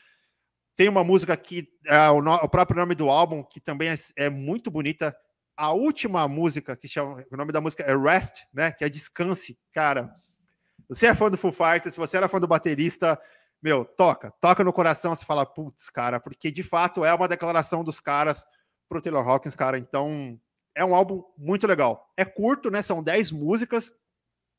Tem 0.75 0.87
uma 0.87 1.03
música 1.03 1.35
que 1.35 1.67
é 1.87 2.09
o, 2.09 2.21
no- 2.21 2.35
o 2.35 2.49
próprio 2.49 2.77
nome 2.79 2.95
do 2.95 3.09
álbum, 3.09 3.43
que 3.43 3.59
também 3.59 3.89
é, 3.89 3.95
é 4.15 4.29
muito 4.29 4.69
bonita. 4.71 5.15
A 5.55 5.71
última 5.71 6.27
música, 6.27 6.75
que 6.75 6.87
chama, 6.87 7.23
o 7.31 7.37
nome 7.37 7.51
da 7.51 7.61
música 7.61 7.83
é 7.83 7.95
Rest, 7.95 8.43
né? 8.53 8.71
Que 8.71 8.83
é 8.83 8.89
Descanse, 8.89 9.57
cara. 9.71 10.15
Você 10.89 11.07
é 11.07 11.15
fã 11.15 11.29
do 11.29 11.37
Foo 11.37 11.51
Fighters, 11.51 11.93
se 11.93 11.99
você 11.99 12.17
era 12.17 12.27
fã 12.27 12.39
do 12.39 12.47
baterista, 12.47 13.19
meu, 13.61 13.85
toca, 13.85 14.31
toca 14.41 14.63
no 14.63 14.73
coração, 14.73 15.15
você 15.15 15.23
fala, 15.23 15.45
putz, 15.45 15.89
cara, 15.89 16.19
porque 16.19 16.51
de 16.51 16.61
fato 16.61 17.05
é 17.05 17.13
uma 17.13 17.27
declaração 17.27 17.83
dos 17.83 17.99
caras 17.99 18.45
pro 18.89 19.01
Taylor 19.01 19.25
Hawkins, 19.27 19.55
cara. 19.55 19.77
Então, 19.77 20.39
é 20.75 20.83
um 20.83 20.93
álbum 20.93 21.23
muito 21.37 21.65
legal. 21.65 22.11
É 22.17 22.25
curto, 22.25 22.69
né? 22.69 22.81
São 22.81 23.01
10 23.01 23.31
músicas. 23.31 23.91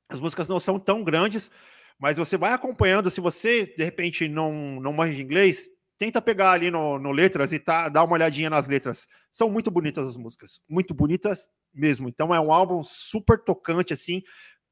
As 0.09 0.21
músicas 0.21 0.49
não 0.49 0.61
são 0.61 0.79
tão 0.79 1.03
grandes, 1.03 1.51
mas 1.99 2.17
você 2.17 2.37
vai 2.37 2.53
acompanhando. 2.53 3.11
Se 3.11 3.21
você, 3.21 3.67
de 3.77 3.85
repente, 3.85 4.29
não, 4.29 4.53
não 4.81 4.93
manja 4.93 5.15
de 5.15 5.23
inglês, 5.23 5.69
tenta 5.99 6.21
pegar 6.21 6.53
ali 6.53 6.71
no, 6.71 6.99
no 6.99 7.13
letras 7.13 7.53
e 7.53 7.59
tá, 7.59 7.89
dar 7.89 8.05
uma 8.05 8.15
olhadinha 8.15 8.51
nas 8.51 8.67
letras. 8.67 9.09
São 9.31 9.51
muito 9.51 9.71
bonitas 9.71 10.09
as 10.09 10.17
músicas. 10.17 10.61
Muito 10.69 10.95
bonitas 10.95 11.49
mesmo. 11.73 12.09
Então, 12.09 12.35
é 12.35 12.41
um 12.41 12.53
álbum 12.53 12.83
super 12.83 13.39
tocante, 13.39 13.93
assim. 13.93 14.23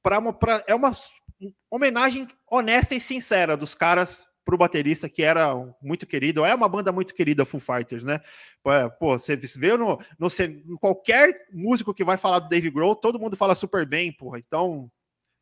Pra 0.02 0.18
uma, 0.18 0.32
pra, 0.32 0.62
é 0.66 0.74
uma 0.74 0.92
homenagem 1.70 2.26
honesta 2.50 2.94
e 2.94 3.00
sincera 3.00 3.56
dos 3.56 3.74
caras 3.74 4.26
pro 4.44 4.58
baterista 4.58 5.08
que 5.08 5.22
era 5.22 5.54
muito 5.80 6.06
querido, 6.06 6.44
é 6.44 6.54
uma 6.54 6.68
banda 6.68 6.90
muito 6.90 7.14
querida, 7.14 7.44
Foo 7.44 7.60
Fighters, 7.60 8.04
né? 8.04 8.20
Pô, 8.62 8.70
Pô, 8.98 9.18
você 9.18 9.36
vê 9.36 9.76
no, 9.76 9.98
no 10.18 10.28
qualquer 10.80 11.46
músico 11.52 11.94
que 11.94 12.04
vai 12.04 12.16
falar 12.16 12.40
do 12.40 12.48
Dave 12.48 12.70
Grohl, 12.70 12.96
todo 12.96 13.20
mundo 13.20 13.36
fala 13.36 13.54
super 13.54 13.86
bem, 13.86 14.12
porra. 14.12 14.38
Então, 14.38 14.90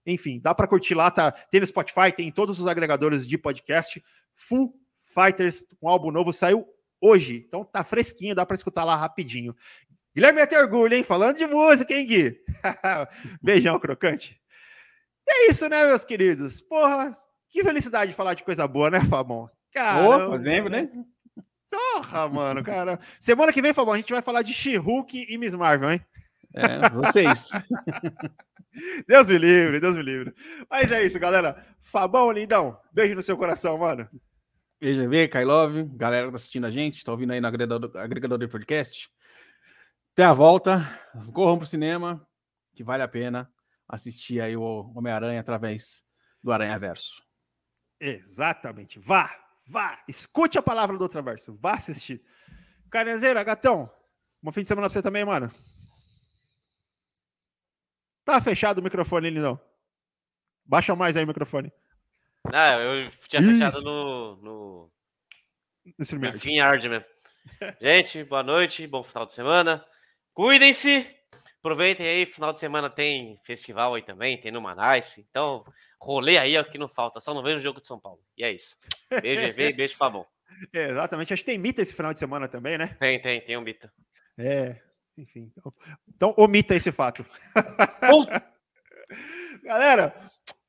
enfim, 0.04 0.38
dá 0.38 0.54
para 0.54 0.68
curtir 0.68 0.94
lá, 0.94 1.10
tá? 1.10 1.32
Tem 1.32 1.60
no 1.60 1.66
Spotify, 1.66 2.12
tem 2.14 2.28
em 2.28 2.32
todos 2.32 2.58
os 2.58 2.66
agregadores 2.66 3.26
de 3.26 3.38
podcast. 3.38 4.02
Foo 4.34 4.74
Fighters, 5.10 5.66
um 5.82 5.88
álbum 5.88 6.10
novo 6.10 6.32
saiu 6.32 6.66
hoje, 7.00 7.44
então 7.46 7.64
tá 7.64 7.82
fresquinho, 7.82 8.34
dá 8.34 8.46
para 8.46 8.54
escutar 8.54 8.84
lá 8.84 8.94
rapidinho. 8.94 9.54
Guilherme 10.14 10.46
tem 10.46 10.58
orgulho, 10.58 10.94
hein? 10.94 11.04
Falando 11.04 11.36
de 11.36 11.46
música, 11.46 11.94
hein, 11.94 12.06
Gui? 12.06 12.40
Beijão, 13.42 13.78
crocante. 13.78 14.40
E 15.26 15.30
é 15.30 15.50
isso, 15.50 15.68
né, 15.68 15.86
meus 15.86 16.04
queridos? 16.04 16.60
Porra, 16.60 17.12
que 17.48 17.62
felicidade 17.62 18.10
de 18.10 18.16
falar 18.16 18.34
de 18.34 18.42
coisa 18.42 18.66
boa, 18.66 18.90
né, 18.90 19.04
Fabão? 19.04 19.48
Opa, 20.04 20.40
sempre, 20.40 20.70
né? 20.70 20.88
Porra, 21.70 22.28
mano, 22.28 22.64
cara. 22.64 22.98
Semana 23.20 23.52
que 23.52 23.62
vem, 23.62 23.72
Fabão, 23.72 23.94
a 23.94 23.96
gente 23.96 24.12
vai 24.12 24.22
falar 24.22 24.42
de 24.42 24.52
She-Hulk 24.52 25.26
e 25.28 25.38
Miss 25.38 25.54
Marvel, 25.54 25.92
hein? 25.92 26.00
É, 26.54 26.90
vocês. 26.90 27.50
Deus 29.06 29.28
me 29.28 29.38
livre, 29.38 29.80
Deus 29.80 29.96
me 29.96 30.02
livre. 30.02 30.34
Mas 30.68 30.90
é 30.90 31.04
isso, 31.04 31.18
galera. 31.18 31.56
Fabão, 31.80 32.32
lindão, 32.32 32.76
beijo 32.92 33.14
no 33.14 33.22
seu 33.22 33.36
coração, 33.36 33.78
mano. 33.78 34.08
BGV, 34.80 35.28
Kailov, 35.28 35.84
galera 35.94 36.26
que 36.26 36.32
tá 36.32 36.36
assistindo 36.38 36.66
a 36.66 36.70
gente, 36.70 37.04
tá 37.04 37.12
ouvindo 37.12 37.34
aí 37.34 37.40
no 37.40 37.46
agregador, 37.46 37.94
agregador 37.98 38.38
de 38.38 38.48
podcast. 38.48 39.10
Até 40.14 40.24
a 40.24 40.32
volta. 40.32 40.78
Corram 41.34 41.58
pro 41.58 41.66
cinema, 41.66 42.26
que 42.74 42.82
vale 42.82 43.02
a 43.02 43.08
pena 43.08 43.52
assistir 43.86 44.40
aí 44.40 44.56
o 44.56 44.90
Homem-Aranha 44.96 45.40
através 45.40 46.02
do 46.42 46.50
Aranha 46.50 46.78
Verso. 46.78 47.22
Exatamente. 48.00 48.98
Vá, 48.98 49.30
vá. 49.68 50.02
Escute 50.08 50.58
a 50.58 50.62
palavra 50.62 50.96
do 50.96 51.02
outro 51.02 51.22
verso. 51.22 51.54
Vá 51.60 51.72
assistir. 51.72 52.24
Canezeira, 52.90 53.44
gatão. 53.44 53.92
Bom 54.42 54.50
fim 54.50 54.62
de 54.62 54.68
semana 54.68 54.88
pra 54.88 54.94
você 54.94 55.02
também, 55.02 55.26
mano. 55.26 55.50
Tá 58.24 58.40
fechado 58.40 58.78
o 58.78 58.82
microfone, 58.82 59.28
lindão. 59.28 59.60
Baixa 60.64 60.96
mais 60.96 61.18
aí 61.18 61.24
o 61.24 61.26
microfone. 61.26 61.70
Ah, 62.46 62.78
eu 62.78 63.10
tinha 63.28 63.40
Isso. 63.40 63.50
fechado 63.50 63.82
no, 63.82 64.36
no, 64.36 64.92
Nesse 65.98 66.16
no. 66.16 66.28
StreamYard 66.28 66.88
mesmo. 66.88 67.04
Gente, 67.80 68.24
boa 68.24 68.42
noite, 68.42 68.86
bom 68.86 69.02
final 69.02 69.26
de 69.26 69.32
semana. 69.32 69.84
Cuidem-se, 70.32 71.06
aproveitem 71.58 72.06
aí, 72.06 72.26
final 72.26 72.52
de 72.52 72.58
semana 72.58 72.88
tem 72.88 73.38
festival 73.44 73.94
aí 73.94 74.02
também, 74.02 74.40
tem 74.40 74.50
no 74.50 74.60
Manice. 74.60 75.26
Então, 75.28 75.64
rolê 76.00 76.38
aí 76.38 76.54
é 76.54 76.60
o 76.60 76.64
que 76.64 76.78
não 76.78 76.88
falta, 76.88 77.20
só 77.20 77.34
não 77.34 77.42
vejo 77.42 77.58
o 77.58 77.62
jogo 77.62 77.80
de 77.80 77.86
São 77.86 78.00
Paulo. 78.00 78.20
E 78.36 78.44
é 78.44 78.52
isso. 78.52 78.76
Beijo, 79.20 79.42
EV, 79.42 79.72
beijo, 79.76 79.96
Fabão. 79.96 80.26
É, 80.72 80.90
exatamente. 80.90 81.32
Acho 81.32 81.42
que 81.42 81.50
tem 81.50 81.58
mita 81.58 81.82
esse 81.82 81.94
final 81.94 82.12
de 82.12 82.18
semana 82.18 82.48
também, 82.48 82.76
né? 82.76 82.96
Tem, 82.98 83.20
tem, 83.20 83.40
tem 83.40 83.56
um 83.56 83.64
Bita. 83.64 83.92
É. 84.38 84.80
Enfim. 85.16 85.52
Então, 85.56 85.74
então 86.08 86.34
omita 86.36 86.74
esse 86.74 86.90
fato. 86.90 87.24
Bom, 88.00 88.26
Galera, 89.62 90.14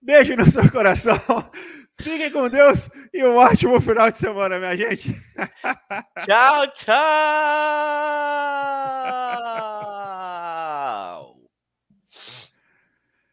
beijo 0.02 0.36
no 0.36 0.49
seu 0.49 0.69
coração. 0.72 1.18
Fiquem 2.02 2.32
com 2.32 2.49
Deus 2.49 2.90
e 3.14 3.23
um 3.23 3.36
ótimo 3.36 3.80
final 3.80 4.10
de 4.10 4.18
semana, 4.18 4.57
minha 4.57 4.76
gente. 4.76 5.15
tchau, 6.26 6.68
tchau! 6.73 6.91